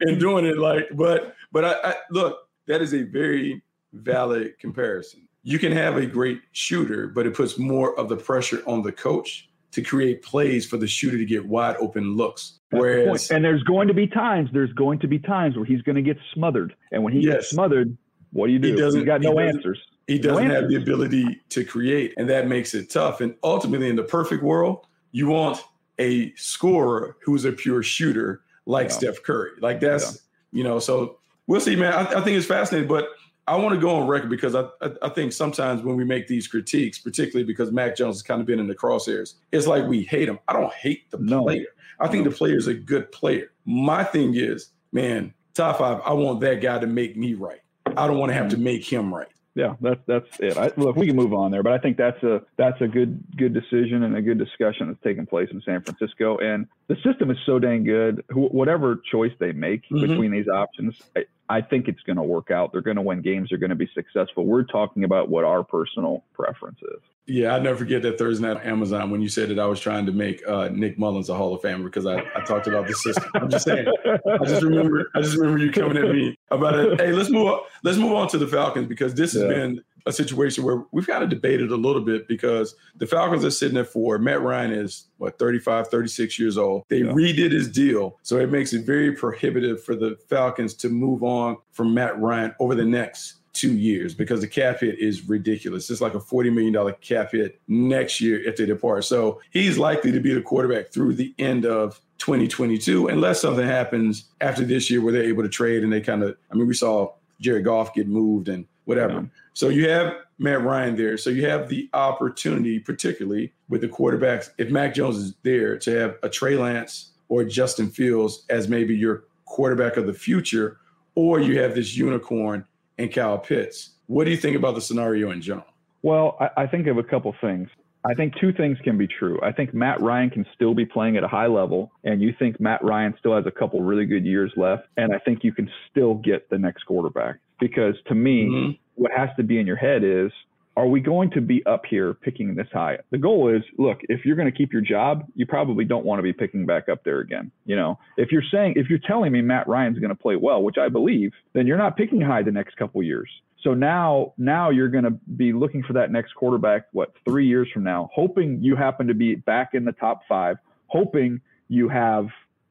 and 0.00 0.20
doing 0.20 0.44
it 0.46 0.58
like. 0.58 0.88
But 0.94 1.34
but 1.50 1.64
I, 1.64 1.90
I 1.90 1.94
look, 2.10 2.48
that 2.68 2.80
is 2.80 2.94
a 2.94 3.02
very 3.02 3.62
valid 3.92 4.58
comparison. 4.58 5.28
You 5.42 5.58
can 5.58 5.72
have 5.72 5.96
a 5.96 6.06
great 6.06 6.40
shooter, 6.52 7.08
but 7.08 7.26
it 7.26 7.34
puts 7.34 7.58
more 7.58 7.98
of 7.98 8.08
the 8.08 8.16
pressure 8.16 8.62
on 8.66 8.82
the 8.82 8.92
coach 8.92 9.48
to 9.72 9.82
create 9.82 10.22
plays 10.22 10.66
for 10.66 10.76
the 10.76 10.86
shooter 10.86 11.16
to 11.18 11.24
get 11.24 11.44
wide 11.44 11.76
open 11.80 12.14
looks. 12.16 12.60
Whereas, 12.70 13.30
and 13.30 13.44
there's 13.44 13.62
going 13.64 13.88
to 13.88 13.94
be 13.94 14.06
times. 14.06 14.50
There's 14.52 14.72
going 14.74 15.00
to 15.00 15.08
be 15.08 15.18
times 15.18 15.56
where 15.56 15.64
he's 15.64 15.82
going 15.82 15.96
to 15.96 16.02
get 16.02 16.16
smothered, 16.32 16.76
and 16.92 17.02
when 17.02 17.12
he 17.12 17.20
Yes. 17.20 17.34
gets 17.34 17.50
smothered, 17.50 17.96
what 18.32 18.46
do 18.46 18.52
you 18.52 18.58
do? 18.60 18.68
He 18.74 18.76
doesn't- 18.80 19.00
He's 19.00 19.06
got 19.06 19.20
he 19.20 19.26
no 19.28 19.34
doesn't- 19.34 19.56
answers. 19.56 19.78
He 20.06 20.18
doesn't 20.18 20.50
have 20.50 20.68
the 20.68 20.76
ability 20.76 21.40
to 21.50 21.64
create, 21.64 22.14
and 22.16 22.28
that 22.28 22.48
makes 22.48 22.74
it 22.74 22.90
tough. 22.90 23.20
And 23.20 23.34
ultimately, 23.44 23.88
in 23.88 23.96
the 23.96 24.02
perfect 24.02 24.42
world, 24.42 24.86
you 25.12 25.28
want 25.28 25.62
a 25.98 26.32
scorer 26.34 27.16
who's 27.24 27.44
a 27.44 27.52
pure 27.52 27.82
shooter 27.82 28.42
like 28.66 28.88
Yeah. 28.88 28.94
Steph 28.94 29.22
Curry. 29.22 29.50
Like 29.60 29.80
that's 29.80 30.22
you 30.52 30.64
know. 30.64 30.78
So 30.78 31.18
we'll 31.46 31.60
see, 31.60 31.76
man. 31.76 31.92
I, 31.92 32.00
I 32.18 32.20
think 32.22 32.36
it's 32.36 32.46
fascinating, 32.46 32.88
but 32.88 33.08
I 33.46 33.56
want 33.56 33.74
to 33.74 33.80
go 33.80 33.90
on 33.96 34.06
record 34.08 34.30
because 34.30 34.54
I, 34.54 34.62
I 34.80 34.90
I 35.02 35.08
think 35.10 35.32
sometimes 35.32 35.82
when 35.82 35.96
we 35.96 36.04
make 36.04 36.26
these 36.28 36.46
critiques, 36.48 36.98
particularly 36.98 37.44
because 37.44 37.70
Mac 37.72 37.96
Jones 37.96 38.16
has 38.16 38.22
kind 38.22 38.40
of 38.40 38.46
been 38.46 38.58
in 38.60 38.66
the 38.68 38.74
crosshairs, 38.74 39.34
it's 39.52 39.66
like 39.66 39.86
we 39.86 40.02
hate 40.02 40.28
him. 40.28 40.38
I 40.48 40.52
don't 40.54 40.72
hate 40.72 41.10
the 41.10 41.18
No. 41.18 41.42
player. 41.42 41.66
I 42.00 42.08
think 42.08 42.24
No. 42.24 42.30
the 42.30 42.36
player 42.36 42.56
is 42.56 42.66
a 42.66 42.74
good 42.74 43.10
player. 43.12 43.52
My 43.64 44.02
thing 44.02 44.34
is, 44.34 44.70
man, 44.92 45.32
top 45.54 45.78
five. 45.78 46.00
I 46.04 46.12
want 46.12 46.40
that 46.40 46.60
guy 46.60 46.78
to 46.78 46.86
make 46.86 47.16
me 47.16 47.34
right. 47.34 47.60
I 47.96 48.06
don't 48.06 48.18
want 48.18 48.30
to 48.30 48.34
have 48.34 48.46
Mm-hmm. 48.46 48.56
to 48.56 48.62
make 48.62 48.84
him 48.84 49.12
right. 49.14 49.28
Yeah, 49.54 49.74
that's 49.82 50.00
that's 50.06 50.40
it. 50.40 50.56
I, 50.56 50.72
look, 50.78 50.96
we 50.96 51.06
can 51.06 51.14
move 51.16 51.34
on 51.34 51.50
there, 51.50 51.62
but 51.62 51.72
I 51.74 51.78
think 51.78 51.98
that's 51.98 52.22
a 52.22 52.40
that's 52.56 52.80
a 52.80 52.88
good 52.88 53.22
good 53.36 53.52
decision 53.52 54.02
and 54.02 54.16
a 54.16 54.22
good 54.22 54.38
discussion 54.38 54.86
that's 54.88 55.02
taking 55.04 55.26
place 55.26 55.50
in 55.52 55.60
San 55.60 55.82
Francisco. 55.82 56.38
And 56.38 56.66
the 56.88 56.96
system 57.04 57.30
is 57.30 57.36
so 57.44 57.58
dang 57.58 57.84
good. 57.84 58.24
Wh- 58.30 58.52
whatever 58.54 59.02
choice 59.10 59.32
they 59.38 59.52
make 59.52 59.82
Mhm. 59.90 60.08
between 60.08 60.30
these 60.30 60.48
options, 60.48 60.98
I, 61.14 61.24
I 61.50 61.60
think 61.60 61.86
it's 61.88 62.00
going 62.00 62.16
to 62.16 62.22
work 62.22 62.50
out. 62.50 62.72
They're 62.72 62.80
going 62.80 62.96
to 62.96 63.02
win 63.02 63.20
games. 63.20 63.50
They're 63.50 63.58
going 63.58 63.68
to 63.70 63.76
be 63.76 63.90
successful. 63.94 64.46
We're 64.46 64.62
talking 64.64 65.04
about 65.04 65.28
what 65.28 65.44
our 65.44 65.62
personal 65.62 66.24
preference 66.32 66.78
is. 66.80 67.02
Yeah, 67.26 67.54
I 67.54 67.60
never 67.60 67.78
forget 67.78 68.02
that 68.02 68.18
Thursday 68.18 68.46
night 68.46 68.56
on 68.56 68.62
Amazon 68.62 69.10
when 69.10 69.20
you 69.22 69.28
said 69.28 69.48
that 69.50 69.58
I 69.60 69.66
was 69.66 69.78
trying 69.78 70.06
to 70.06 70.12
make 70.12 70.42
uh, 70.48 70.68
Nick 70.72 70.98
Mullens 70.98 71.28
a 71.28 71.34
Hall 71.34 71.54
of 71.54 71.62
Famer 71.62 71.84
because 71.84 72.04
I, 72.04 72.16
I 72.34 72.40
talked 72.44 72.66
about 72.66 72.88
the 72.88 72.94
system. 72.94 73.30
I'm 73.34 73.48
just 73.48 73.64
saying. 73.64 73.86
I 74.06 74.44
just 74.44 74.62
remember 74.62 75.08
I 75.14 75.20
just 75.20 75.36
remember 75.36 75.64
you 75.64 75.70
coming 75.70 75.96
at 75.98 76.10
me 76.10 76.36
about 76.50 76.74
it. 76.78 77.00
Hey, 77.00 77.12
let's 77.12 77.30
move 77.30 77.46
on. 77.46 77.60
Let's 77.84 77.96
move 77.98 78.12
on 78.12 78.26
to 78.28 78.38
the 78.38 78.48
Falcons 78.48 78.88
because 78.88 79.14
this 79.14 79.34
has 79.34 79.42
been 79.44 79.80
a 80.04 80.12
situation 80.12 80.64
where 80.64 80.82
we've 80.90 81.06
kind 81.06 81.22
of 81.22 81.30
debated 81.30 81.70
a 81.70 81.76
little 81.76 82.02
bit 82.02 82.26
because 82.26 82.74
the 82.96 83.06
Falcons 83.06 83.44
are 83.44 83.52
sitting 83.52 83.78
at 83.78 83.86
four. 83.86 84.18
Matt 84.18 84.42
Ryan 84.42 84.72
is 84.72 85.06
what 85.18 85.38
35, 85.38 85.86
36 85.86 86.40
years 86.40 86.58
old. 86.58 86.82
They 86.88 86.98
Yeah. 86.98 87.12
redid 87.12 87.52
his 87.52 87.68
deal, 87.70 88.18
so 88.22 88.38
it 88.38 88.50
makes 88.50 88.72
it 88.72 88.84
very 88.84 89.12
prohibitive 89.12 89.84
for 89.84 89.94
the 89.94 90.16
Falcons 90.28 90.74
to 90.74 90.88
move 90.88 91.22
on 91.22 91.56
from 91.70 91.94
Matt 91.94 92.18
Ryan 92.20 92.52
over 92.58 92.74
the 92.74 92.84
next 92.84 93.36
two 93.52 93.76
years 93.76 94.14
because 94.14 94.40
the 94.40 94.48
cap 94.48 94.80
hit 94.80 94.98
is 94.98 95.28
ridiculous. 95.28 95.90
It's 95.90 96.00
like 96.00 96.14
a 96.14 96.20
$40 96.20 96.52
million 96.52 96.94
cap 97.00 97.32
hit 97.32 97.60
next 97.68 98.20
year 98.20 98.42
if 98.42 98.56
they 98.56 98.66
depart. 98.66 99.04
So 99.04 99.40
he's 99.50 99.78
likely 99.78 100.12
to 100.12 100.20
be 100.20 100.32
the 100.32 100.40
quarterback 100.40 100.90
through 100.90 101.14
the 101.14 101.34
end 101.38 101.66
of 101.66 102.00
2022, 102.18 103.08
unless 103.08 103.40
something 103.40 103.66
happens 103.66 104.24
after 104.40 104.64
this 104.64 104.90
year 104.90 105.02
where 105.02 105.12
they're 105.12 105.24
able 105.24 105.42
to 105.42 105.48
trade 105.48 105.82
and 105.82 105.92
they 105.92 106.00
kind 106.00 106.22
of, 106.22 106.36
I 106.50 106.54
mean, 106.54 106.66
we 106.66 106.74
saw 106.74 107.12
Jared 107.40 107.64
Goff 107.64 107.94
get 107.94 108.08
moved 108.08 108.48
and 108.48 108.66
whatever. 108.84 109.14
Yeah. 109.14 109.22
So 109.54 109.68
you 109.68 109.88
have 109.88 110.14
Matt 110.38 110.62
Ryan 110.62 110.96
there. 110.96 111.18
So 111.18 111.30
you 111.30 111.46
have 111.46 111.68
the 111.68 111.90
opportunity, 111.92 112.78
particularly 112.78 113.52
with 113.68 113.80
the 113.80 113.88
quarterbacks, 113.88 114.50
if 114.58 114.70
Mac 114.70 114.94
Jones 114.94 115.16
is 115.16 115.34
there, 115.42 115.76
to 115.78 115.90
have 115.98 116.16
a 116.22 116.28
Trey 116.28 116.56
Lance 116.56 117.10
or 117.28 117.44
Justin 117.44 117.90
Fields 117.90 118.44
as 118.48 118.68
maybe 118.68 118.96
your 118.96 119.24
quarterback 119.44 119.96
of 119.96 120.06
the 120.06 120.14
future, 120.14 120.78
or 121.14 121.40
you 121.40 121.60
have 121.60 121.74
this 121.74 121.96
unicorn 121.96 122.64
and 122.98 123.12
Kyle 123.12 123.38
Pitts. 123.38 123.90
What 124.06 124.24
do 124.24 124.30
you 124.30 124.36
think 124.36 124.56
about 124.56 124.74
the 124.74 124.80
scenario 124.80 125.30
in 125.30 125.40
general? 125.40 125.66
Well, 126.02 126.36
I, 126.40 126.62
I 126.62 126.66
think 126.66 126.86
of 126.86 126.98
a 126.98 127.02
couple 127.02 127.34
things. 127.40 127.68
I 128.04 128.14
think 128.14 128.34
two 128.40 128.52
things 128.52 128.78
can 128.82 128.98
be 128.98 129.06
true. 129.06 129.38
I 129.42 129.52
think 129.52 129.72
Matt 129.72 130.00
Ryan 130.00 130.28
can 130.28 130.44
still 130.54 130.74
be 130.74 130.84
playing 130.84 131.16
at 131.16 131.22
a 131.22 131.28
high 131.28 131.46
level, 131.46 131.92
and 132.02 132.20
you 132.20 132.34
think 132.36 132.60
Matt 132.60 132.82
Ryan 132.84 133.14
still 133.18 133.36
has 133.36 133.46
a 133.46 133.50
couple 133.50 133.80
really 133.80 134.06
good 134.06 134.24
years 134.24 134.52
left, 134.56 134.88
and 134.96 135.14
I 135.14 135.18
think 135.18 135.44
you 135.44 135.52
can 135.52 135.70
still 135.90 136.14
get 136.14 136.50
the 136.50 136.58
next 136.58 136.82
quarterback. 136.82 137.36
Because 137.60 137.94
to 138.08 138.14
me, 138.16 138.44
mm-hmm. 138.46 138.70
what 138.96 139.12
has 139.16 139.28
to 139.36 139.44
be 139.44 139.60
in 139.60 139.68
your 139.68 139.76
head 139.76 140.02
is 140.02 140.32
are 140.76 140.86
we 140.86 141.00
going 141.00 141.30
to 141.30 141.40
be 141.40 141.64
up 141.66 141.82
here 141.88 142.14
picking 142.14 142.54
this 142.54 142.68
high? 142.72 142.98
The 143.10 143.18
goal 143.18 143.54
is, 143.54 143.62
look, 143.78 143.98
if 144.08 144.24
you're 144.24 144.36
going 144.36 144.50
to 144.50 144.56
keep 144.56 144.72
your 144.72 144.82
job, 144.82 145.26
you 145.34 145.46
probably 145.46 145.84
don't 145.84 146.04
want 146.04 146.18
to 146.18 146.22
be 146.22 146.32
picking 146.32 146.64
back 146.64 146.88
up 146.88 147.04
there 147.04 147.20
again. 147.20 147.50
You 147.66 147.76
know, 147.76 147.98
if 148.16 148.32
you're 148.32 148.42
saying, 148.50 148.74
if 148.76 148.88
you're 148.88 148.98
telling 149.06 149.32
me 149.32 149.42
Matt 149.42 149.68
Ryan's 149.68 149.98
going 149.98 150.10
to 150.10 150.14
play 150.14 150.36
well, 150.36 150.62
which 150.62 150.78
I 150.78 150.88
believe, 150.88 151.32
then 151.52 151.66
you're 151.66 151.78
not 151.78 151.96
picking 151.96 152.20
high 152.20 152.42
the 152.42 152.52
next 152.52 152.76
couple 152.76 153.02
years. 153.02 153.28
So 153.62 153.74
now, 153.74 154.32
now 154.38 154.70
you're 154.70 154.88
going 154.88 155.04
to 155.04 155.10
be 155.10 155.52
looking 155.52 155.82
for 155.82 155.92
that 155.92 156.10
next 156.10 156.34
quarterback, 156.34 156.86
what, 156.92 157.12
three 157.24 157.46
years 157.46 157.68
from 157.72 157.84
now, 157.84 158.10
hoping 158.12 158.58
you 158.62 158.74
happen 158.74 159.06
to 159.06 159.14
be 159.14 159.36
back 159.36 159.74
in 159.74 159.84
the 159.84 159.92
top 159.92 160.22
five, 160.28 160.56
hoping 160.86 161.40
you 161.68 161.88
have 161.88 162.26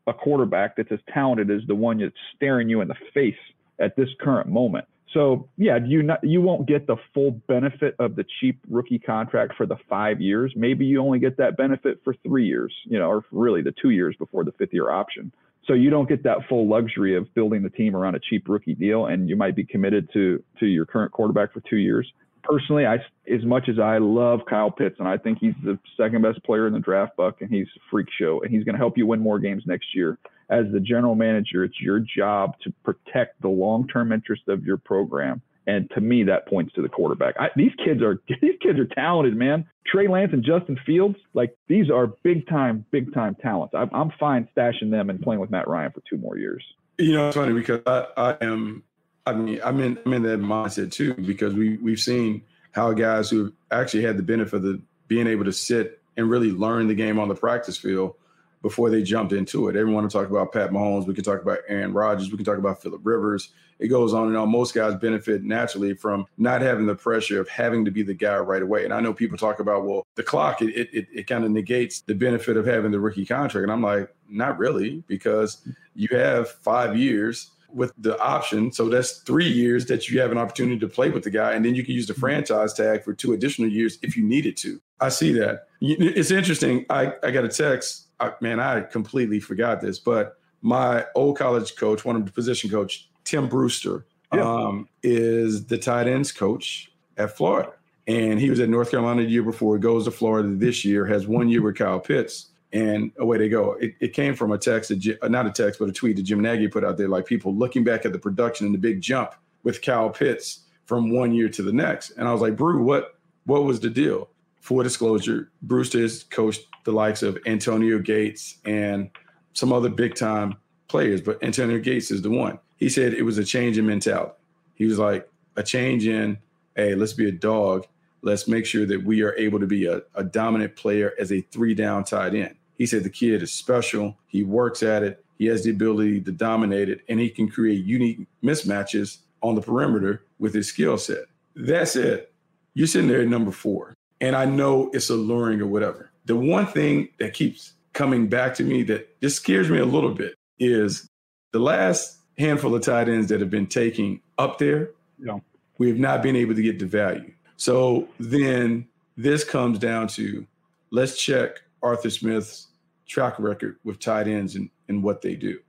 a 0.08 0.14
quarterback 0.14 0.76
that's 0.76 0.92
as 0.92 1.00
talented 1.14 1.50
as 1.50 1.62
the 1.68 1.76
one 1.76 2.00
that's 2.00 2.14
staring 2.36 2.68
you 2.68 2.82
in 2.82 2.88
the 2.88 2.96
face 3.14 3.36
at 3.80 3.96
this 3.96 4.10
current 4.20 4.50
moment. 4.50 4.86
So 5.14 5.50
yeah, 5.58 5.78
you 5.84 6.04
not, 6.04 6.20
you 6.24 6.42
won't 6.42 6.68
get 6.68 6.88
the 6.88 6.96
full 7.14 7.32
benefit 7.48 7.96
of 8.00 8.16
the 8.16 8.26
cheap 8.40 8.60
rookie 8.70 9.00
contract 9.00 9.56
for 9.58 9.66
the 9.66 9.78
five 9.90 10.22
years. 10.22 10.54
Maybe 10.56 10.86
you 10.86 11.02
only 11.02 11.20
get 11.20 11.38
that 11.38 11.58
benefit 11.58 12.00
for 12.04 12.16
three 12.24 12.46
years, 12.46 12.74
you 12.86 12.98
know, 12.98 13.10
or 13.10 13.26
really 13.32 13.62
the 13.62 13.74
two 13.82 13.90
years 13.90 14.16
before 14.18 14.44
the 14.44 14.52
fifth 14.54 14.74
year 14.74 14.90
option. 14.90 15.32
So 15.68 15.74
you 15.74 15.90
don't 15.90 16.10
get 16.10 16.24
that 16.24 16.38
full 16.50 16.68
luxury 16.68 17.16
of 17.16 17.34
building 17.36 17.62
the 17.62 17.70
team 17.70 17.96
around 17.96 18.16
a 18.16 18.20
cheap 18.20 18.48
rookie 18.48 18.74
deal, 18.74 19.06
and 19.06 19.30
you 19.30 19.36
might 19.36 19.56
be 19.56 19.64
committed 19.64 20.10
to 20.14 20.44
to 20.60 20.66
your 20.66 20.86
current 20.86 21.12
quarterback 21.12 21.54
for 21.54 21.62
two 21.70 21.78
years. 21.78 22.12
Personally, 22.44 22.86
I 22.88 22.96
as 23.32 23.46
much 23.46 23.70
as 23.70 23.78
I 23.80 24.00
love 24.00 24.40
Kyle 24.50 24.72
Pitts, 24.72 24.96
and 24.98 25.08
I 25.08 25.18
think 25.18 25.38
he's 25.40 25.54
the 25.64 25.78
second 25.98 26.24
best 26.24 26.44
player 26.44 26.66
in 26.66 26.74
the 26.74 26.80
draft, 26.80 27.16
Buck, 27.16 27.42
and 27.42 27.50
he's 27.50 27.68
a 27.76 27.80
freak 27.92 28.08
show, 28.18 28.42
and 28.42 28.52
he's 28.52 28.64
going 28.64 28.74
to 28.74 28.80
help 28.80 28.98
you 28.98 29.06
win 29.06 29.20
more 29.20 29.40
games 29.40 29.64
next 29.68 29.96
year 29.96 30.18
as 30.52 30.66
the 30.72 30.80
general 30.80 31.16
manager, 31.16 31.64
it's 31.64 31.80
your 31.80 32.00
job 32.00 32.56
to 32.64 32.74
protect 32.84 33.42
the 33.42 33.48
long-term 33.48 34.12
interest 34.12 34.44
of 34.50 34.66
your 34.66 34.78
program. 34.78 35.42
And 35.66 35.90
to 35.92 36.02
me, 36.02 36.24
that 36.24 36.48
points 36.48 36.74
to 36.74 36.82
the 36.82 36.90
quarterback. 36.90 37.36
I, 37.40 37.50
these 37.56 37.72
kids 37.84 38.02
are 38.02 38.22
these 38.42 38.56
kids 38.62 38.78
are 38.78 38.86
talented, 38.86 39.36
man. 39.36 39.66
Trey 39.86 40.08
Lance 40.08 40.32
and 40.34 40.44
Justin 40.44 40.78
Fields, 40.86 41.16
like 41.34 41.56
these 41.68 41.90
are 41.90 42.08
big 42.24 42.48
time, 42.48 42.86
big 42.92 43.14
time 43.14 43.36
talents. 43.36 43.74
I'm, 43.76 43.90
I'm 43.94 44.12
fine 44.20 44.48
stashing 44.56 44.92
them 44.92 45.10
and 45.10 45.22
playing 45.22 45.40
with 45.40 45.50
Matt 45.50 45.68
Ryan 45.68 45.92
for 45.92 46.02
two 46.10 46.18
more 46.18 46.38
years. 46.38 46.64
You 46.98 47.14
know, 47.14 47.28
it's 47.28 47.38
funny 47.38 47.54
because 47.54 47.82
I, 47.86 48.06
I 48.18 48.38
am, 48.42 48.84
I 49.26 49.34
mean, 49.34 49.60
I'm 49.64 49.80
in, 49.80 50.00
I'm 50.06 50.14
in 50.14 50.24
that 50.24 50.40
mindset 50.40 50.92
too 50.92 51.14
because 51.14 51.54
we 51.54 51.78
we've 51.78 52.00
seen 52.00 52.44
how 52.72 52.92
guys 52.94 53.30
who 53.30 53.54
actually 53.72 54.04
had 54.04 54.18
the 54.18 54.24
benefit 54.24 54.56
of 54.56 54.64
the, 54.64 54.82
being 55.08 55.28
able 55.28 55.46
to 55.46 55.54
sit 55.54 56.02
and 56.18 56.30
really 56.30 56.52
learn 56.52 56.88
the 56.88 56.96
game 56.96 57.20
on 57.20 57.28
the 57.28 57.36
practice 57.36 57.78
field 57.78 58.16
before 58.62 58.90
they 58.90 59.02
jumped 59.02 59.34
into 59.34 59.68
it. 59.68 59.76
Everyone 59.76 60.04
to 60.04 60.10
talk 60.10 60.30
about 60.30 60.52
Pat 60.52 60.72
Mahomes. 60.72 61.08
We 61.08 61.14
can 61.14 61.24
talk 61.24 61.42
about 61.42 61.60
Aaron 61.68 61.94
Rodgers. 61.94 62.32
We 62.32 62.38
can 62.38 62.46
talk 62.46 62.58
about 62.58 62.82
Philip 62.82 63.02
Rivers. 63.04 63.50
It 63.80 63.88
goes 63.88 64.14
on 64.14 64.28
and 64.28 64.38
on. 64.38 64.50
Most 64.52 64.76
guys 64.76 64.94
benefit 64.96 65.44
naturally 65.44 65.96
from 65.96 66.28
not 66.38 66.62
having 66.62 66.86
the 66.86 66.94
pressure 66.94 67.42
of 67.42 67.50
having 67.50 67.84
to 67.86 67.92
be 67.92 68.04
the 68.04 68.14
guy 68.14 68.38
right 68.38 68.62
away. 68.62 68.86
And 68.86 68.94
I 68.94 69.00
know 69.00 69.14
people 69.14 69.38
talk 69.38 69.60
about, 69.60 69.86
well, 69.86 70.06
the 70.16 70.24
clock, 70.24 70.62
it, 70.62 70.90
it, 70.94 71.08
it 71.12 71.28
kind 71.28 71.44
of 71.44 71.50
negates 71.50 72.02
the 72.02 72.14
benefit 72.14 72.58
of 72.58 72.66
having 72.68 72.92
the 72.92 73.00
rookie 73.00 73.26
contract. 73.26 73.64
And 73.64 73.72
I'm 73.72 73.82
like, 73.82 74.14
not 74.30 74.60
really, 74.60 75.04
because 75.08 75.68
you 75.96 76.08
have 76.12 76.50
five 76.50 76.96
years 76.96 77.50
with 77.74 77.94
the 77.98 78.20
option. 78.20 78.72
So 78.72 78.90
that's 78.90 79.20
three 79.20 79.48
years 79.48 79.86
that 79.88 80.10
you 80.10 80.20
have 80.20 80.32
an 80.32 80.38
opportunity 80.38 80.78
to 80.80 80.88
play 80.88 81.10
with 81.10 81.24
the 81.24 81.30
guy. 81.32 81.54
And 81.54 81.66
then 81.66 81.74
you 81.74 81.84
can 81.84 81.96
use 81.96 82.06
the 82.06 82.14
mm-hmm. 82.14 82.20
franchise 82.20 82.74
tag 82.74 83.04
for 83.04 83.14
two 83.14 83.34
additional 83.34 83.70
years 83.70 83.98
if 84.04 84.16
you 84.16 84.24
needed 84.24 84.58
to. 84.58 84.80
I 85.00 85.10
see 85.10 85.32
that. 85.34 85.68
It's 85.82 86.30
interesting. 86.30 86.86
I, 86.90 87.14
I 87.24 87.32
got 87.32 87.46
a 87.46 87.50
text 87.50 88.10
I, 88.22 88.34
man, 88.40 88.60
I 88.60 88.82
completely 88.82 89.40
forgot 89.40 89.82
this, 89.82 90.00
but 90.00 90.38
my 90.62 91.06
old 91.16 91.38
college 91.38 91.76
coach, 91.76 92.06
one 92.06 92.16
of 92.16 92.26
the 92.26 92.32
position 92.32 92.70
coach, 92.70 93.10
Tim 93.24 93.50
Brewster, 93.50 94.06
yeah. 94.34 94.42
um, 94.42 94.88
is 95.04 95.66
the 95.66 95.78
tight 95.78 96.08
ends 96.08 96.32
coach 96.32 96.92
at 97.18 97.36
Florida. 97.36 97.74
And 98.08 98.40
he 98.40 98.50
was 98.50 98.60
at 98.60 98.70
North 98.70 98.92
Carolina 98.92 99.24
the 99.24 99.30
year 99.30 99.44
before. 99.44 99.76
He 99.76 99.82
goes 99.82 100.06
to 100.06 100.12
Florida 100.12 100.50
this 100.56 100.86
year, 100.86 101.06
has 101.06 101.28
one 101.28 101.50
year 101.50 101.62
with 101.62 101.76
Kyle 101.76 102.00
Pitts. 102.00 102.48
And 102.74 103.12
away 103.20 103.38
they 103.38 103.50
go. 103.50 103.74
It, 103.74 103.96
it 104.00 104.14
came 104.14 104.34
from 104.34 104.54
a 104.54 104.58
text, 104.58 104.90
that, 104.90 105.18
uh, 105.22 105.28
not 105.28 105.46
a 105.46 105.52
text, 105.52 105.78
but 105.78 105.90
a 105.90 105.92
tweet 105.92 106.16
that 106.16 106.24
Jim 106.24 106.42
Nagy 106.42 106.70
put 106.70 106.86
out 106.86 106.98
there, 106.98 107.10
like 107.10 107.26
people 107.26 107.54
looking 107.54 107.84
back 107.84 108.06
at 108.06 108.14
the 108.14 108.20
production 108.20 108.66
and 108.66 108.74
the 108.74 108.80
big 108.80 109.02
jump 109.02 109.34
with 109.64 109.82
Kyle 109.82 110.10
Pitts 110.10 110.62
from 110.86 111.12
one 111.12 111.34
year 111.34 111.50
to 111.50 111.64
the 111.64 111.74
next. 111.74 112.12
And 112.12 112.28
I 112.28 112.32
was 112.32 112.42
like, 112.42 112.56
Brew, 112.56 112.82
what 112.82 113.16
what 113.46 113.66
was 113.66 113.80
the 113.80 113.90
deal? 113.90 114.30
Full 114.62 114.84
disclosure, 114.84 115.52
Brewster 115.62 116.00
has 116.00 116.24
coached 116.24 116.66
the 116.84 116.92
likes 116.92 117.24
of 117.24 117.38
Antonio 117.46 118.00
Gates 118.00 118.58
and 118.66 119.10
some 119.54 119.74
other 119.74 119.90
big 119.90 120.16
time 120.16 120.56
players, 120.88 121.22
but 121.22 121.42
Antonio 121.44 121.80
Gates 121.80 122.12
is 122.12 122.22
the 122.22 122.30
one. 122.30 122.60
He 122.78 122.90
said 122.90 123.14
it 123.14 123.24
was 123.24 123.38
a 123.38 123.46
change 123.46 123.78
in 123.78 123.86
mentality. 123.86 124.34
He 124.76 124.86
was 124.86 125.00
like, 125.00 125.30
a 125.56 125.64
change 125.64 126.08
in, 126.08 126.38
hey, 126.76 126.96
let's 126.96 127.14
be 127.14 127.28
a 127.28 127.32
dog. 127.32 127.86
Let's 128.22 128.48
make 128.48 128.66
sure 128.66 128.86
that 128.86 129.04
we 129.04 129.22
are 129.22 129.36
able 129.36 129.60
to 129.60 129.68
be 129.68 129.86
a, 129.86 130.02
a 130.16 130.24
dominant 130.24 130.76
player 130.76 131.14
as 131.20 131.32
a 131.32 131.42
three 131.42 131.74
down 131.74 132.04
tight 132.04 132.34
end. 132.34 132.56
He 132.78 132.86
said 132.86 133.04
the 133.04 133.10
kid 133.10 133.44
is 133.44 133.52
special. 133.52 134.18
He 134.28 134.44
works 134.44 134.82
at 134.84 135.04
it. 135.04 135.24
He 135.38 135.48
has 135.48 135.64
the 135.64 135.72
ability 135.72 136.22
to 136.22 136.32
dominate 136.32 136.90
it, 136.90 137.02
and 137.10 137.20
he 137.20 137.30
can 137.30 137.50
create 137.50 137.84
unique 137.84 138.28
mismatches 138.44 139.20
on 139.42 139.56
the 139.56 139.62
perimeter 139.62 140.24
with 140.40 140.54
his 140.54 140.68
skill 140.68 140.98
set. 140.98 141.26
That's 141.56 141.96
it. 141.96 142.32
You're 142.74 142.88
sitting 142.88 143.10
there 143.10 143.22
at 143.22 143.28
number 143.28 143.52
four, 143.52 143.96
and 144.22 144.36
I 144.36 144.46
know 144.46 144.90
it's 144.94 145.10
alluring 145.10 145.62
or 145.62 145.68
whatever 145.68 146.11
the 146.26 146.36
one 146.36 146.66
thing 146.66 147.10
that 147.20 147.34
keeps 147.34 147.74
coming 147.94 148.28
back 148.28 148.56
to 148.56 148.64
me 148.64 148.84
that 148.84 149.20
just 149.22 149.38
scares 149.38 149.70
me 149.70 149.80
a 149.80 149.86
little 149.86 150.14
bit 150.14 150.36
is 150.60 151.10
the 151.52 151.60
last 151.60 152.18
handful 152.38 152.74
of 152.74 152.82
tight 152.82 153.10
ends 153.10 153.28
that 153.28 153.40
have 153.40 153.50
been 153.50 153.68
taking 153.68 154.22
up 154.38 154.58
there, 154.58 154.92
yeah. 155.20 155.40
we 155.78 155.88
have 155.88 155.98
not 155.98 156.24
been 156.24 156.36
able 156.36 156.56
to 156.56 156.62
get 156.62 156.80
the 156.80 156.86
value. 156.86 157.32
So 157.58 158.08
then 158.20 158.88
this 159.18 159.44
comes 159.44 159.80
down 159.80 160.08
to 160.10 160.46
let's 160.92 161.22
check 161.22 161.62
Arthur 161.84 162.10
Smith's 162.10 162.68
track 163.08 163.36
record 163.40 163.78
with 163.84 164.00
tight 164.00 164.28
ends 164.28 164.56
and, 164.56 164.70
and 164.88 165.04
what 165.04 165.22
they 165.22 165.36
do. 165.36 165.60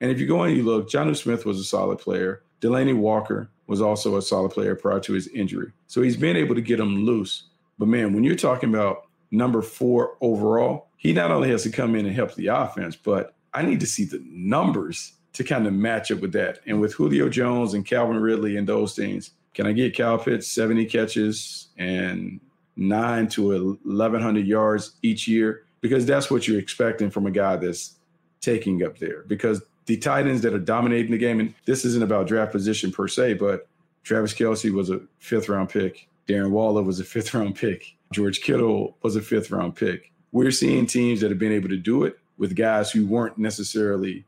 And 0.00 0.10
if 0.10 0.20
you 0.20 0.26
go 0.26 0.42
and 0.42 0.56
you 0.56 0.62
look, 0.62 0.90
Jonnu 0.90 1.16
Smith 1.16 1.44
was 1.44 1.58
a 1.58 1.64
solid 1.64 1.98
player. 1.98 2.42
Delanie 2.60 2.96
Walker 2.96 3.50
was 3.66 3.80
also 3.80 4.16
a 4.16 4.22
solid 4.22 4.50
player 4.50 4.74
prior 4.74 5.00
to 5.00 5.12
his 5.12 5.28
injury. 5.28 5.72
So 5.86 6.02
he's 6.02 6.16
been 6.16 6.36
able 6.36 6.54
to 6.54 6.60
get 6.60 6.78
them 6.78 7.04
loose. 7.04 7.44
But 7.78 7.88
man, 7.88 8.12
when 8.12 8.24
you're 8.24 8.36
talking 8.36 8.68
about 8.68 9.06
number 9.30 9.62
four 9.62 10.16
overall, 10.20 10.88
he 10.96 11.12
not 11.12 11.30
only 11.30 11.50
has 11.50 11.62
to 11.62 11.70
come 11.70 11.94
in 11.94 12.06
and 12.06 12.14
help 12.14 12.34
the 12.34 12.48
offense, 12.48 12.96
but 12.96 13.34
I 13.54 13.62
need 13.62 13.80
to 13.80 13.86
see 13.86 14.04
the 14.04 14.22
numbers 14.24 15.14
to 15.32 15.44
kind 15.44 15.66
of 15.66 15.72
match 15.72 16.10
up 16.10 16.20
with 16.20 16.32
that. 16.32 16.60
And 16.66 16.80
with 16.80 16.94
Julio 16.94 17.28
Jones 17.28 17.74
and 17.74 17.86
Calvin 17.86 18.18
Ridley 18.18 18.56
and 18.56 18.68
those 18.68 18.94
things, 18.94 19.30
can 19.54 19.66
I 19.66 19.72
get 19.72 19.96
Kyle 19.96 20.18
Pitts 20.18 20.48
70 20.48 20.86
catches 20.86 21.68
and 21.78 22.40
nine 22.76 23.28
to 23.28 23.78
1,100 23.84 24.46
yards 24.46 24.92
each 25.02 25.26
year? 25.26 25.64
Because 25.80 26.04
that's 26.06 26.30
what 26.30 26.46
you're 26.46 26.58
expecting 26.58 27.10
from 27.10 27.26
a 27.26 27.30
guy 27.30 27.56
that's 27.56 27.96
taking 28.40 28.84
up 28.84 28.98
there. 28.98 29.22
Because 29.26 29.62
the 29.86 29.96
tight 29.96 30.26
ends 30.26 30.42
that 30.42 30.54
are 30.54 30.58
dominating 30.58 31.10
the 31.10 31.18
game, 31.18 31.40
and 31.40 31.54
this 31.64 31.84
isn't 31.84 32.02
about 32.02 32.26
draft 32.26 32.52
position 32.52 32.92
per 32.92 33.08
se, 33.08 33.34
but 33.34 33.66
Travis 34.04 34.34
Kelce 34.34 34.72
was 34.72 34.90
a 34.90 35.00
fifth 35.18 35.48
round 35.48 35.68
pick. 35.68 36.06
Darren 36.30 36.50
Waller 36.50 36.82
was 36.82 37.00
a 37.00 37.04
fifth 37.04 37.34
round 37.34 37.56
pick. 37.56 37.96
George 38.12 38.40
Kittle 38.40 38.96
was 39.02 39.16
a 39.16 39.20
fifth 39.20 39.50
round 39.50 39.74
pick. 39.74 40.12
We're 40.30 40.52
seeing 40.52 40.86
teams 40.86 41.20
that 41.20 41.30
have 41.30 41.40
been 41.40 41.52
able 41.52 41.68
to 41.70 41.76
do 41.76 42.04
it 42.04 42.18
with 42.38 42.54
guys 42.54 42.90
who 42.90 43.04
weren't 43.04 43.36
necessarily 43.36 44.24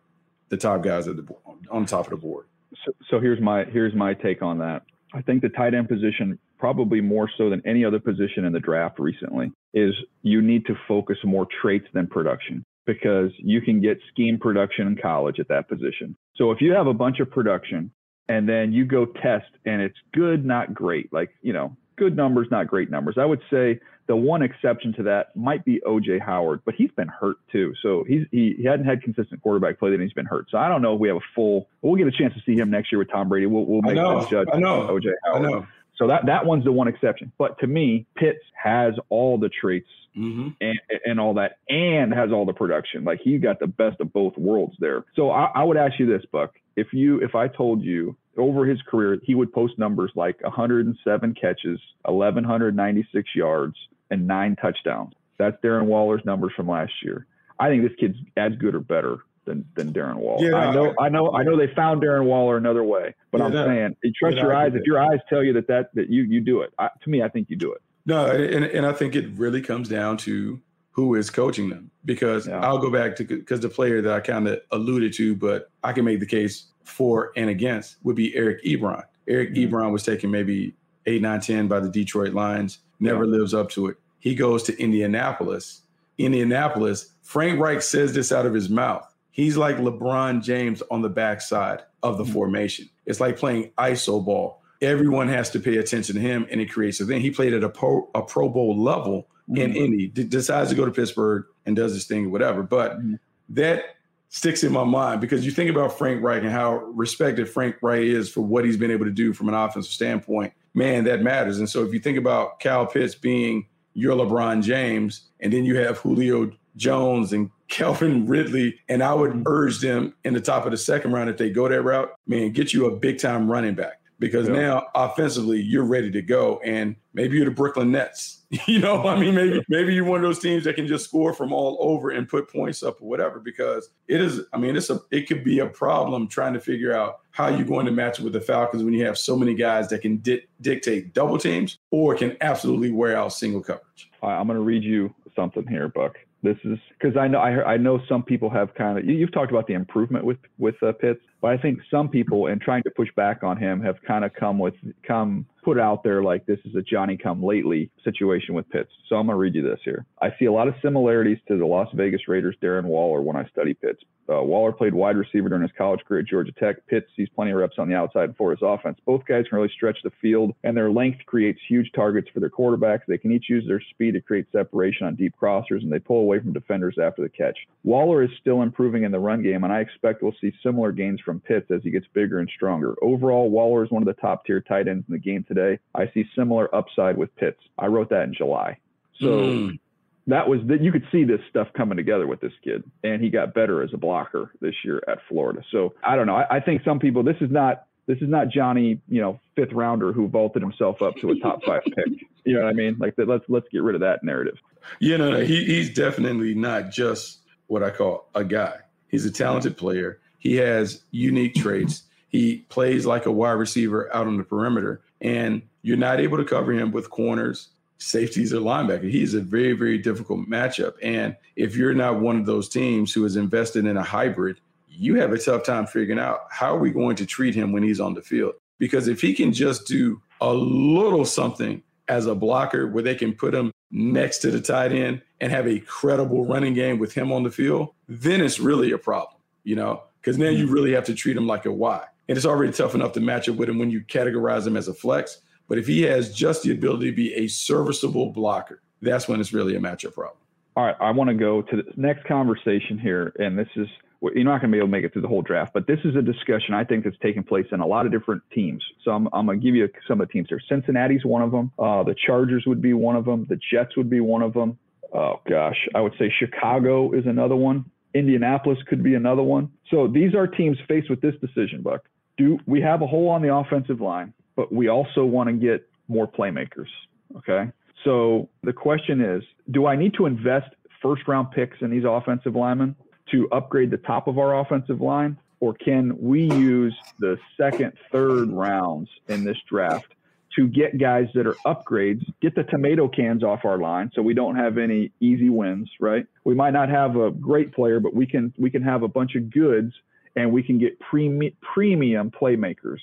the 0.48 0.56
top 0.56 0.82
guys 0.82 1.06
at 1.06 1.16
the 1.16 1.26
on 1.70 1.86
top 1.86 2.06
of 2.06 2.10
the 2.10 2.16
board. 2.16 2.46
So, 2.84 2.92
so 3.08 3.20
here's 3.20 3.40
my 3.40 3.64
here's 3.64 3.94
my 3.94 4.14
take 4.14 4.42
on 4.42 4.58
that. 4.58 4.82
I 5.14 5.22
think 5.22 5.42
the 5.42 5.48
tight 5.50 5.74
end 5.74 5.88
position, 5.88 6.38
probably 6.58 7.00
more 7.00 7.30
so 7.38 7.48
than 7.48 7.62
any 7.64 7.84
other 7.84 8.00
position 8.00 8.44
in 8.44 8.52
the 8.52 8.60
draft 8.60 8.98
recently, 8.98 9.52
is 9.72 9.94
you 10.22 10.42
need 10.42 10.66
to 10.66 10.74
focus 10.88 11.18
more 11.22 11.46
traits 11.60 11.86
than 11.94 12.08
production 12.08 12.64
because 12.84 13.30
you 13.38 13.60
can 13.60 13.80
get 13.80 13.98
scheme 14.12 14.38
production 14.38 14.88
in 14.88 14.96
college 14.96 15.38
at 15.38 15.46
that 15.48 15.68
position. 15.68 16.16
So 16.34 16.50
if 16.50 16.60
you 16.60 16.72
have 16.72 16.88
a 16.88 16.94
bunch 16.94 17.20
of 17.20 17.30
production 17.30 17.92
and 18.28 18.48
then 18.48 18.72
you 18.72 18.84
go 18.84 19.06
test 19.06 19.50
and 19.66 19.80
it's 19.80 19.98
good, 20.12 20.44
not 20.44 20.74
great. 20.74 21.12
Like, 21.12 21.30
you 21.42 21.52
know, 21.52 21.76
good 21.96 22.16
numbers, 22.16 22.48
not 22.50 22.66
great 22.66 22.90
numbers. 22.90 23.16
I 23.18 23.24
would 23.24 23.42
say 23.50 23.80
the 24.06 24.16
one 24.16 24.42
exception 24.42 24.92
to 24.94 25.02
that 25.04 25.34
might 25.36 25.64
be 25.64 25.80
OJ 25.86 26.20
Howard, 26.20 26.62
but 26.64 26.74
he's 26.74 26.90
been 26.90 27.08
hurt 27.08 27.36
too. 27.50 27.74
So 27.82 28.04
he's 28.06 28.26
he, 28.30 28.54
he 28.58 28.64
hadn't 28.64 28.86
had 28.86 29.02
consistent 29.02 29.42
quarterback 29.42 29.78
play, 29.78 29.90
then 29.90 30.00
he's 30.00 30.12
been 30.12 30.26
hurt. 30.26 30.46
So 30.50 30.58
I 30.58 30.68
don't 30.68 30.82
know 30.82 30.94
if 30.94 31.00
we 31.00 31.08
have 31.08 31.18
a 31.18 31.26
full. 31.34 31.68
We'll 31.82 31.96
get 31.96 32.06
a 32.06 32.12
chance 32.12 32.34
to 32.34 32.40
see 32.44 32.58
him 32.58 32.70
next 32.70 32.90
year 32.92 32.98
with 32.98 33.10
Tom 33.10 33.28
Brady. 33.28 33.46
We'll, 33.46 33.64
we'll 33.64 33.82
make 33.82 33.96
a 33.96 34.26
judge. 34.28 34.48
I 34.52 34.58
know. 34.58 34.88
OJ 34.88 35.12
Howard. 35.24 35.46
I 35.46 35.50
know. 35.50 35.66
So 36.02 36.08
that 36.08 36.26
that 36.26 36.46
one's 36.46 36.64
the 36.64 36.72
one 36.72 36.88
exception. 36.88 37.30
But 37.38 37.60
to 37.60 37.68
me, 37.68 38.06
Pitts 38.16 38.42
has 38.62 38.94
all 39.08 39.38
the 39.38 39.48
traits 39.48 39.88
Mm-hmm. 40.14 40.48
and, 40.60 40.78
and 41.06 41.18
all 41.18 41.32
that, 41.34 41.56
and 41.70 42.12
has 42.12 42.32
all 42.32 42.44
the 42.44 42.52
production. 42.52 43.02
Like 43.02 43.20
he 43.24 43.38
got 43.38 43.58
the 43.60 43.66
best 43.66 43.98
of 43.98 44.12
both 44.12 44.36
worlds 44.36 44.74
there. 44.78 45.06
So 45.16 45.30
I, 45.30 45.50
I 45.54 45.64
would 45.64 45.78
ask 45.78 45.98
you 45.98 46.04
this, 46.04 46.22
Buck. 46.30 46.52
If 46.76 46.88
you 46.92 47.22
if 47.22 47.34
I 47.34 47.48
told 47.48 47.82
you 47.82 48.14
over 48.36 48.66
his 48.66 48.78
career 48.82 49.18
he 49.22 49.34
would 49.34 49.54
post 49.54 49.78
numbers 49.78 50.12
like 50.14 50.38
107 50.42 51.34
catches, 51.40 51.80
1196 52.04 53.30
yards, 53.34 53.74
and 54.10 54.26
nine 54.26 54.54
touchdowns. 54.56 55.14
That's 55.38 55.56
Darren 55.64 55.86
Waller's 55.86 56.20
numbers 56.26 56.52
from 56.54 56.68
last 56.68 56.92
year. 57.02 57.26
I 57.58 57.70
think 57.70 57.82
this 57.82 57.96
kid's 57.98 58.18
as 58.36 58.52
good 58.58 58.74
or 58.74 58.80
better 58.80 59.20
than 59.44 59.64
than 59.74 59.92
Darren 59.92 60.16
Waller. 60.16 60.44
Yeah, 60.48 60.56
I 60.56 60.72
know, 60.74 60.94
I 61.00 61.08
know, 61.08 61.32
I 61.34 61.42
know. 61.42 61.56
They 61.56 61.66
found 61.74 62.02
Darren 62.02 62.24
Waller 62.24 62.56
another 62.56 62.84
way, 62.84 63.14
but 63.30 63.38
Yeah, 63.38 63.46
I'm 63.46 63.52
no. 63.52 63.66
saying, 63.66 63.96
you 64.02 64.12
trust 64.12 64.36
Yeah, 64.36 64.42
your 64.42 64.54
eyes. 64.54 64.72
If 64.74 64.84
your 64.86 65.00
eyes 65.00 65.18
tell 65.28 65.42
you 65.42 65.52
that 65.54 65.66
that 65.68 65.90
that 65.94 66.08
you 66.10 66.22
you 66.22 66.40
do 66.40 66.60
it, 66.62 66.72
I, 66.78 66.90
to 67.02 67.10
me, 67.10 67.22
I 67.22 67.28
think 67.28 67.50
you 67.50 67.56
do 67.56 67.72
it. 67.72 67.82
No, 68.06 68.26
and, 68.26 68.64
and 68.64 68.84
I 68.86 68.92
think 68.92 69.14
it 69.14 69.28
really 69.36 69.60
comes 69.62 69.88
down 69.88 70.16
to 70.18 70.60
who 70.90 71.14
is 71.14 71.30
coaching 71.30 71.70
them 71.70 71.90
because 72.04 72.46
Yeah. 72.46 72.60
I'll 72.60 72.78
go 72.78 72.90
back 72.90 73.16
to 73.16 73.24
because 73.24 73.60
the 73.60 73.68
player 73.68 74.02
that 74.02 74.12
I 74.12 74.20
kind 74.20 74.46
of 74.48 74.60
alluded 74.72 75.12
to, 75.14 75.34
but 75.34 75.70
I 75.82 75.92
can 75.92 76.04
make 76.04 76.20
the 76.20 76.26
case 76.26 76.66
for 76.84 77.32
and 77.36 77.48
against 77.48 77.96
would 78.02 78.16
be 78.16 78.34
Eric 78.36 78.62
Ebron. 78.64 79.02
Eric 79.28 79.54
Mhm. 79.54 79.70
Ebron 79.70 79.92
was 79.92 80.02
taken 80.02 80.30
maybe 80.30 80.74
eight, 81.06 81.22
nine, 81.22 81.40
10 81.40 81.66
by 81.68 81.80
the 81.80 81.88
Detroit 81.88 82.32
Lions, 82.34 82.78
never 83.00 83.26
lives 83.26 83.54
up 83.54 83.70
to 83.70 83.86
it. 83.88 83.96
He 84.18 84.34
goes 84.34 84.62
to 84.64 84.78
Indianapolis. 84.80 85.82
Indianapolis, 86.18 87.12
Frank 87.22 87.58
Reich 87.60 87.82
says 87.82 88.12
this 88.14 88.30
out 88.32 88.46
of 88.46 88.54
his 88.54 88.68
mouth. 88.68 89.11
He's 89.32 89.56
like 89.56 89.76
LeBron 89.78 90.42
James 90.42 90.82
on 90.90 91.02
the 91.02 91.08
backside 91.08 91.82
of 92.02 92.18
the 92.18 92.24
Mhm. 92.24 92.32
formation. 92.32 92.88
It's 93.06 93.18
like 93.20 93.36
playing 93.36 93.72
ISO 93.78 94.24
ball. 94.24 94.62
Everyone 94.80 95.26
has 95.28 95.50
to 95.50 95.60
pay 95.60 95.78
attention 95.78 96.14
to 96.16 96.20
him, 96.20 96.46
and 96.50 96.60
it 96.60 96.70
creates 96.70 97.00
a 97.00 97.06
thing. 97.06 97.20
He 97.20 97.30
played 97.30 97.52
at 97.54 97.64
a 97.64 97.68
pro, 97.68 98.08
a 98.14 98.22
Pro 98.22 98.48
Bowl 98.48 98.80
level 98.80 99.28
in 99.48 99.72
Mhm. 99.72 99.76
Indy, 99.76 100.06
d- 100.08 100.24
decides 100.24 100.70
to 100.70 100.76
go 100.76 100.84
to 100.84 100.90
Pittsburgh 100.92 101.44
and 101.66 101.74
does 101.74 101.92
his 101.94 102.04
thing, 102.06 102.26
or 102.26 102.28
whatever. 102.30 102.62
But 102.62 103.00
Mhm. 103.00 103.18
that 103.50 103.84
sticks 104.28 104.64
in 104.64 104.72
my 104.72 104.84
mind 104.84 105.20
because 105.20 105.44
you 105.44 105.50
think 105.52 105.70
about 105.70 105.96
Frank 105.98 106.22
Reich 106.22 106.42
and 106.42 106.50
how 106.52 106.76
respected 106.94 107.48
Frank 107.48 107.76
Reich 107.82 108.02
is 108.04 108.30
for 108.30 108.40
what 108.40 108.64
he's 108.64 108.76
been 108.78 108.90
able 108.90 109.04
to 109.04 109.10
do 109.10 109.32
from 109.32 109.48
an 109.48 109.54
offensive 109.54 109.92
standpoint. 109.92 110.52
Man, 110.74 111.04
that 111.04 111.22
matters. 111.22 111.58
And 111.58 111.68
so 111.68 111.84
if 111.84 111.92
you 111.92 111.98
think 112.00 112.16
about 112.18 112.58
Kyle 112.60 112.86
Pitts 112.86 113.14
being 113.14 113.66
your 113.94 114.16
LeBron 114.16 114.62
James, 114.62 115.28
and 115.40 115.52
then 115.52 115.64
you 115.64 115.76
have 115.76 115.98
Julio 115.98 116.50
Jones 116.76 117.32
and 117.32 117.50
Calvin 117.68 118.26
Ridley, 118.26 118.78
and 118.88 119.02
I 119.02 119.14
would 119.14 119.32
Mhm. 119.32 119.42
urge 119.46 119.80
them 119.80 120.14
in 120.24 120.34
the 120.34 120.40
top 120.40 120.64
of 120.66 120.72
the 120.72 120.76
second 120.76 121.12
round 121.12 121.30
if 121.30 121.38
they 121.38 121.48
go 121.50 121.68
that 121.68 121.82
route, 121.82 122.10
man, 122.26 122.50
get 122.52 122.72
you 122.74 122.86
a 122.86 122.94
big 122.96 123.18
time 123.18 123.50
running 123.50 123.74
back 123.74 123.94
because 124.18 124.46
Yeah. 124.46 124.54
now 124.54 124.86
offensively 124.94 125.60
you're 125.60 125.84
ready 125.86 126.10
to 126.10 126.20
go, 126.22 126.60
and 126.64 126.96
maybe 127.14 127.36
you're 127.36 127.46
the 127.46 127.50
Brooklyn 127.50 127.90
Nets. 127.92 128.38
You 128.66 128.80
know, 128.80 129.06
I 129.08 129.18
mean, 129.18 129.34
maybe 129.34 129.62
maybe 129.70 129.94
you're 129.94 130.04
one 130.04 130.18
of 130.18 130.22
those 130.24 130.38
teams 130.38 130.64
that 130.64 130.74
can 130.76 130.86
just 130.86 131.06
score 131.06 131.32
from 131.32 131.54
all 131.54 131.78
over 131.80 132.10
and 132.10 132.28
put 132.28 132.52
points 132.52 132.82
up 132.82 133.00
or 133.00 133.08
whatever. 133.08 133.40
Because 133.40 133.88
it 134.08 134.20
is, 134.20 134.42
I 134.52 134.58
mean, 134.58 134.76
it's 134.76 134.90
a 134.90 135.00
it 135.10 135.26
could 135.26 135.42
be 135.42 135.60
a 135.60 135.66
problem 135.66 136.28
trying 136.28 136.52
to 136.52 136.60
figure 136.60 136.94
out 136.94 137.20
how 137.30 137.48
you're 137.48 137.64
going 137.66 137.86
to 137.86 137.92
match 137.92 138.18
it 138.20 138.24
with 138.24 138.34
the 138.34 138.42
Falcons 138.42 138.84
when 138.84 138.92
you 138.92 139.06
have 139.06 139.16
so 139.16 139.38
many 139.38 139.54
guys 139.54 139.88
that 139.88 140.02
can 140.02 140.18
di- 140.18 140.42
dictate 140.60 141.14
double 141.14 141.38
teams 141.38 141.78
or 141.90 142.14
can 142.14 142.36
absolutely 142.42 142.90
wear 142.90 143.16
out 143.16 143.32
single 143.32 143.62
coverage. 143.62 144.10
All 144.22 144.28
right, 144.28 144.38
I'm 144.38 144.46
going 144.46 144.58
to 144.58 144.62
read 144.62 144.84
you 144.84 145.14
something 145.34 145.66
here, 145.66 145.88
Buck. 145.88 146.18
This 146.42 146.56
is 146.64 146.78
because 146.98 147.16
I 147.16 147.28
know 147.28 147.38
I, 147.38 147.74
I 147.74 147.76
know 147.76 148.00
some 148.08 148.24
people 148.24 148.50
have 148.50 148.74
kind 148.74 148.98
of 148.98 149.04
you, 149.04 149.14
you've 149.14 149.32
talked 149.32 149.52
about 149.52 149.68
the 149.68 149.74
improvement 149.74 150.24
with 150.24 150.38
with 150.58 150.74
uh, 150.82 150.90
Pitts, 150.92 151.20
but 151.40 151.52
I 151.52 151.56
think 151.56 151.78
some 151.88 152.08
people 152.08 152.48
in 152.48 152.58
trying 152.58 152.82
to 152.82 152.90
push 152.90 153.08
back 153.14 153.44
on 153.44 153.56
him 153.56 153.80
have 153.82 153.96
kind 154.06 154.24
of 154.24 154.32
come 154.34 154.58
with 154.58 154.74
come 155.06 155.46
put 155.62 155.78
out 155.78 156.02
there 156.02 156.20
like 156.20 156.44
this 156.46 156.58
is 156.64 156.74
a 156.74 156.82
Johnny 156.82 157.16
come 157.16 157.44
lately 157.44 157.90
situation 158.02 158.56
with 158.56 158.68
Pitts. 158.70 158.90
So 159.08 159.16
I'm 159.16 159.26
to 159.28 159.40
read 159.40 159.54
you 159.54 159.62
this 159.62 159.78
here. 159.84 160.04
I 160.20 160.30
see 160.38 160.46
a 160.46 160.52
lot 160.52 160.66
of 160.66 160.74
similarities 160.82 161.38
to 161.46 161.56
the 161.56 161.66
Las 161.66 161.88
Vegas 161.94 162.26
Raiders 162.26 162.56
Darren 162.60 162.84
Waller 162.84 163.22
when 163.22 163.36
I 163.36 163.46
study 163.48 163.74
Pitts. 163.74 164.02
Uh, 164.28 164.42
Waller 164.42 164.72
played 164.72 164.94
wide 164.94 165.16
receiver 165.16 165.48
during 165.48 165.62
his 165.62 165.72
college 165.76 166.00
career 166.06 166.20
at 166.20 166.26
Georgia 166.26 166.52
Tech. 166.52 166.86
Pitts 166.86 167.06
sees 167.16 167.28
plenty 167.34 167.50
of 167.50 167.58
reps 167.58 167.78
on 167.78 167.88
the 167.88 167.94
outside 167.94 168.34
for 168.36 168.50
his 168.50 168.60
offense. 168.62 168.98
Both 169.04 169.24
guys 169.26 169.44
can 169.48 169.56
really 169.58 169.72
stretch 169.74 169.98
the 170.04 170.12
field, 170.22 170.54
and 170.64 170.76
their 170.76 170.90
length 170.90 171.26
creates 171.26 171.60
huge 171.68 171.90
targets 171.92 172.28
for 172.32 172.40
their 172.40 172.50
quarterbacks. 172.50 173.02
They 173.06 173.18
can 173.18 173.32
each 173.32 173.48
use 173.48 173.64
their 173.66 173.80
speed 173.90 174.14
to 174.14 174.20
create 174.20 174.46
separation 174.52 175.06
on 175.06 175.16
deep 175.16 175.34
crossers, 175.40 175.82
and 175.82 175.92
they 175.92 175.98
pull 175.98 176.20
away 176.20 176.38
from 176.38 176.52
defenders 176.52 176.98
after 177.02 177.22
the 177.22 177.28
catch. 177.28 177.58
Waller 177.84 178.22
is 178.22 178.30
still 178.40 178.62
improving 178.62 179.02
in 179.02 179.12
the 179.12 179.18
run 179.18 179.42
game, 179.42 179.64
and 179.64 179.72
I 179.72 179.80
expect 179.80 180.22
we'll 180.22 180.34
see 180.40 180.52
similar 180.62 180.92
gains 180.92 181.20
from 181.20 181.40
Pitts 181.40 181.70
as 181.70 181.82
he 181.82 181.90
gets 181.90 182.06
bigger 182.12 182.38
and 182.38 182.50
stronger. 182.54 182.94
Overall, 183.02 183.50
Waller 183.50 183.84
is 183.84 183.90
one 183.90 184.02
of 184.02 184.06
the 184.06 184.20
top 184.20 184.44
tier 184.46 184.60
tight 184.60 184.88
ends 184.88 185.04
in 185.08 185.12
the 185.12 185.18
game 185.18 185.44
today. 185.44 185.78
I 185.94 186.10
see 186.14 186.24
similar 186.36 186.72
upside 186.74 187.16
with 187.16 187.34
Pitts. 187.36 187.60
I 187.78 187.86
wrote 187.86 188.10
that 188.10 188.24
in 188.24 188.34
July. 188.34 188.78
So 189.20 189.26
Mm. 189.26 189.78
That 190.26 190.48
was 190.48 190.60
that 190.66 190.80
you 190.80 190.92
could 190.92 191.04
see 191.10 191.24
this 191.24 191.40
stuff 191.50 191.68
coming 191.76 191.96
together 191.96 192.26
with 192.26 192.40
this 192.40 192.52
kid 192.62 192.82
and 193.02 193.22
he 193.22 193.30
got 193.30 193.54
better 193.54 193.82
as 193.82 193.90
a 193.92 193.98
blocker 193.98 194.52
this 194.60 194.74
year 194.84 195.02
at 195.08 195.18
florida 195.28 195.62
so 195.70 195.94
i 196.04 196.16
don't 196.16 196.26
know 196.26 196.36
i, 196.36 196.56
I 196.56 196.60
think 196.60 196.82
some 196.84 196.98
people 196.98 197.22
this 197.22 197.36
is 197.40 197.50
not 197.50 197.86
this 198.06 198.18
is 198.18 198.28
not 198.28 198.48
johnny 198.48 199.00
you 199.08 199.20
know 199.20 199.40
fifth 199.56 199.72
rounder 199.72 200.12
who 200.12 200.28
vaulted 200.28 200.62
himself 200.62 201.02
up 201.02 201.16
to 201.16 201.30
a 201.30 201.38
top 201.40 201.60
five 201.64 201.82
pick 201.84 202.06
you 202.44 202.54
know 202.54 202.62
what 202.62 202.68
i 202.68 202.72
mean 202.72 202.96
like 202.98 203.16
that, 203.16 203.28
let's 203.28 203.44
let's 203.48 203.66
get 203.72 203.82
rid 203.82 203.94
of 203.94 204.00
that 204.00 204.22
narrative 204.22 204.58
You 204.98 205.18
know, 205.18 205.40
he, 205.40 205.64
he's 205.64 205.92
definitely 205.92 206.54
not 206.54 206.90
just 206.90 207.40
what 207.66 207.82
I 207.82 207.90
call 207.90 208.28
a 208.34 208.44
guy. 208.44 208.78
He's 209.08 209.24
a 209.24 209.30
talented 209.30 209.76
player. 209.76 210.20
He 210.38 210.56
has 210.56 211.02
unique 211.10 211.54
traits. 211.54 212.04
He 212.28 212.58
plays 212.68 213.06
like 213.06 213.26
a 213.26 213.32
wide 213.32 213.52
receiver 213.52 214.14
out 214.14 214.26
on 214.26 214.36
the 214.36 214.44
perimeter, 214.44 215.02
and 215.20 215.62
you're 215.82 215.96
not 215.96 216.20
able 216.20 216.38
to 216.38 216.44
cover 216.44 216.72
him 216.72 216.90
with 216.90 217.10
corners, 217.10 217.68
safeties, 218.02 218.52
or 218.52 218.60
linebacker. 218.60 219.10
He's 219.10 219.34
a 219.34 219.40
very, 219.40 219.72
very 219.72 219.98
difficult 219.98 220.48
matchup. 220.48 220.94
And 221.02 221.36
if 221.56 221.76
you're 221.76 221.94
not 221.94 222.20
one 222.20 222.36
of 222.36 222.46
those 222.46 222.68
teams 222.68 223.12
who 223.12 223.24
is 223.24 223.36
invested 223.36 223.86
in 223.86 223.96
a 223.96 224.02
hybrid, 224.02 224.60
you 224.88 225.14
have 225.16 225.32
a 225.32 225.38
tough 225.38 225.64
time 225.64 225.86
figuring 225.86 226.18
out 226.18 226.40
how 226.50 226.74
are 226.74 226.78
we 226.78 226.90
going 226.90 227.16
to 227.16 227.26
treat 227.26 227.54
him 227.54 227.72
when 227.72 227.82
he's 227.82 228.00
on 228.00 228.14
the 228.14 228.22
field. 228.22 228.54
Because 228.78 229.08
if 229.08 229.20
he 229.20 229.32
can 229.32 229.52
just 229.52 229.86
do 229.86 230.20
a 230.40 230.52
little 230.52 231.24
something 231.24 231.82
as 232.08 232.26
a 232.26 232.34
blocker 232.34 232.88
where 232.88 233.02
they 233.02 233.14
can 233.14 233.32
put 233.32 233.54
him 233.54 233.72
next 233.90 234.38
to 234.38 234.50
the 234.50 234.60
tight 234.60 234.92
end 234.92 235.22
and 235.40 235.52
have 235.52 235.66
a 235.66 235.78
credible 235.80 236.44
running 236.44 236.74
game 236.74 236.98
with 236.98 237.12
him 237.12 237.30
on 237.32 237.42
the 237.42 237.50
field, 237.50 237.90
then 238.08 238.40
it's 238.40 238.58
really 238.58 238.90
a 238.92 238.98
problem, 238.98 239.40
you 239.64 239.76
know, 239.76 240.02
because 240.20 240.36
now 240.36 240.48
you 240.48 240.64
mm-hmm. 240.64 240.74
really 240.74 240.92
have 240.92 241.04
to 241.04 241.14
treat 241.14 241.36
him 241.36 241.46
like 241.46 241.64
a 241.64 241.72
Y. 241.72 242.04
And 242.28 242.36
it's 242.36 242.46
already 242.46 242.72
tough 242.72 242.94
enough 242.94 243.12
to 243.12 243.20
match 243.20 243.48
up 243.48 243.56
with 243.56 243.68
him 243.68 243.78
when 243.78 243.90
you 243.90 244.00
categorize 244.00 244.66
him 244.66 244.76
as 244.76 244.88
a 244.88 244.94
flex. 244.94 245.40
But 245.72 245.78
if 245.78 245.86
he 245.86 246.02
has 246.02 246.34
just 246.34 246.64
the 246.64 246.72
ability 246.72 247.06
to 247.06 247.16
be 247.16 247.32
a 247.32 247.48
serviceable 247.48 248.30
blocker, 248.30 248.82
that's 249.00 249.26
when 249.26 249.40
it's 249.40 249.54
really 249.54 249.74
a 249.74 249.80
matchup 249.80 250.12
problem. 250.12 250.36
all 250.76 250.84
right 250.84 250.96
i 251.00 251.10
want 251.10 251.28
to 251.28 251.34
go 251.34 251.62
to 251.62 251.76
the 251.76 251.84
next 251.96 252.26
conversation 252.26 252.98
here 252.98 253.32
and 253.38 253.58
this 253.58 253.68
is 253.76 253.88
you're 254.20 254.44
not 254.44 254.60
going 254.60 254.70
to 254.70 254.76
be 254.76 254.76
able 254.76 254.88
to 254.88 254.92
make 254.92 255.02
it 255.02 255.14
through 255.14 255.22
the 255.22 255.28
whole 255.28 255.40
draft, 255.40 255.72
but 255.72 255.86
this 255.86 255.98
is 256.04 256.14
a 256.14 256.20
discussion 256.20 256.74
I 256.74 256.84
think 256.84 257.04
that's 257.04 257.16
taking 257.22 257.42
place 257.42 257.64
in 257.72 257.80
a 257.80 257.86
lot 257.86 258.04
of 258.04 258.12
different 258.12 258.42
teams. 258.54 258.84
So 259.02 259.12
I'm, 259.12 259.28
I'm 259.32 259.46
going 259.46 259.60
to 259.60 259.64
give 259.64 259.74
you 259.74 259.88
some 260.06 260.20
of 260.20 260.28
the 260.28 260.32
teams 260.32 260.48
here. 260.50 260.60
Cincinnati's 260.68 261.24
one 261.24 261.40
of 261.40 261.50
them. 261.50 261.72
Uh, 261.78 262.02
the 262.02 262.14
Chargers 262.26 262.64
would 262.66 262.82
be 262.82 262.92
one 262.92 263.16
of 263.16 263.24
them. 263.24 263.46
The 263.48 263.58
Jets 263.72 263.96
would 263.96 264.10
be 264.10 264.20
one 264.20 264.42
of 264.42 264.52
them. 264.52 264.76
Oh 265.14 265.40
gosh, 265.48 265.88
I 265.94 266.02
would 266.02 266.12
say 266.18 266.30
Chicago 266.38 267.12
is 267.12 267.24
another 267.24 267.56
one. 267.56 267.86
Indianapolis 268.14 268.78
could 268.88 269.02
be 269.02 269.14
another 269.14 269.42
one. 269.42 269.70
So 269.90 270.06
these 270.06 270.34
are 270.34 270.46
teams 270.46 270.76
faced 270.86 271.08
with 271.08 271.22
this 271.22 271.34
decision, 271.40 271.80
Buck. 271.80 272.02
Do 272.36 272.58
we 272.66 272.82
have 272.82 273.00
a 273.00 273.06
hole 273.06 273.30
on 273.30 273.40
the 273.40 273.54
offensive 273.54 274.02
line, 274.02 274.34
but 274.56 274.72
we 274.72 274.88
also 274.88 275.24
want 275.24 275.48
to 275.48 275.52
get 275.54 275.88
more 276.08 276.26
playmakers? 276.26 276.88
Okay. 277.36 277.70
So 278.04 278.48
the 278.62 278.72
question 278.72 279.20
is, 279.20 279.42
do 279.70 279.86
I 279.86 279.96
need 279.96 280.14
to 280.14 280.26
invest 280.26 280.68
first 281.00 281.26
round 281.26 281.50
picks 281.52 281.78
in 281.80 281.90
these 281.90 282.04
offensive 282.06 282.54
linemen 282.54 282.96
to 283.30 283.48
upgrade 283.52 283.90
the 283.90 283.98
top 283.98 284.28
of 284.28 284.38
our 284.38 284.60
offensive 284.60 285.00
line? 285.00 285.38
Or 285.60 285.74
can 285.74 286.16
we 286.20 286.42
use 286.42 286.96
the 287.20 287.38
second, 287.56 287.92
third 288.10 288.50
rounds 288.50 289.08
in 289.28 289.44
this 289.44 289.56
draft 289.70 290.12
to 290.56 290.66
get 290.66 290.98
guys 290.98 291.28
that 291.34 291.46
are 291.46 291.60
upgrades, 291.64 292.22
get 292.40 292.54
the 292.54 292.64
tomato 292.64 293.08
cans 293.08 293.42
off 293.42 293.60
our 293.64 293.78
line 293.78 294.10
so 294.14 294.20
we 294.22 294.34
don't 294.34 294.56
have 294.56 294.76
any 294.76 295.12
easy 295.20 295.48
wins, 295.48 295.88
right? 296.00 296.26
We 296.44 296.54
might 296.54 296.72
not 296.72 296.88
have 296.88 297.16
a 297.16 297.30
great 297.30 297.72
player, 297.72 298.00
but 298.00 298.14
we 298.14 298.26
can 298.26 298.52
we 298.58 298.70
can 298.70 298.82
have 298.82 299.02
a 299.02 299.08
bunch 299.08 299.34
of 299.34 299.50
goods 299.50 299.92
and 300.36 300.52
we 300.52 300.62
can 300.62 300.78
get 300.78 300.98
premi- 301.00 301.56
premium 301.74 302.30
playmakers 302.30 303.00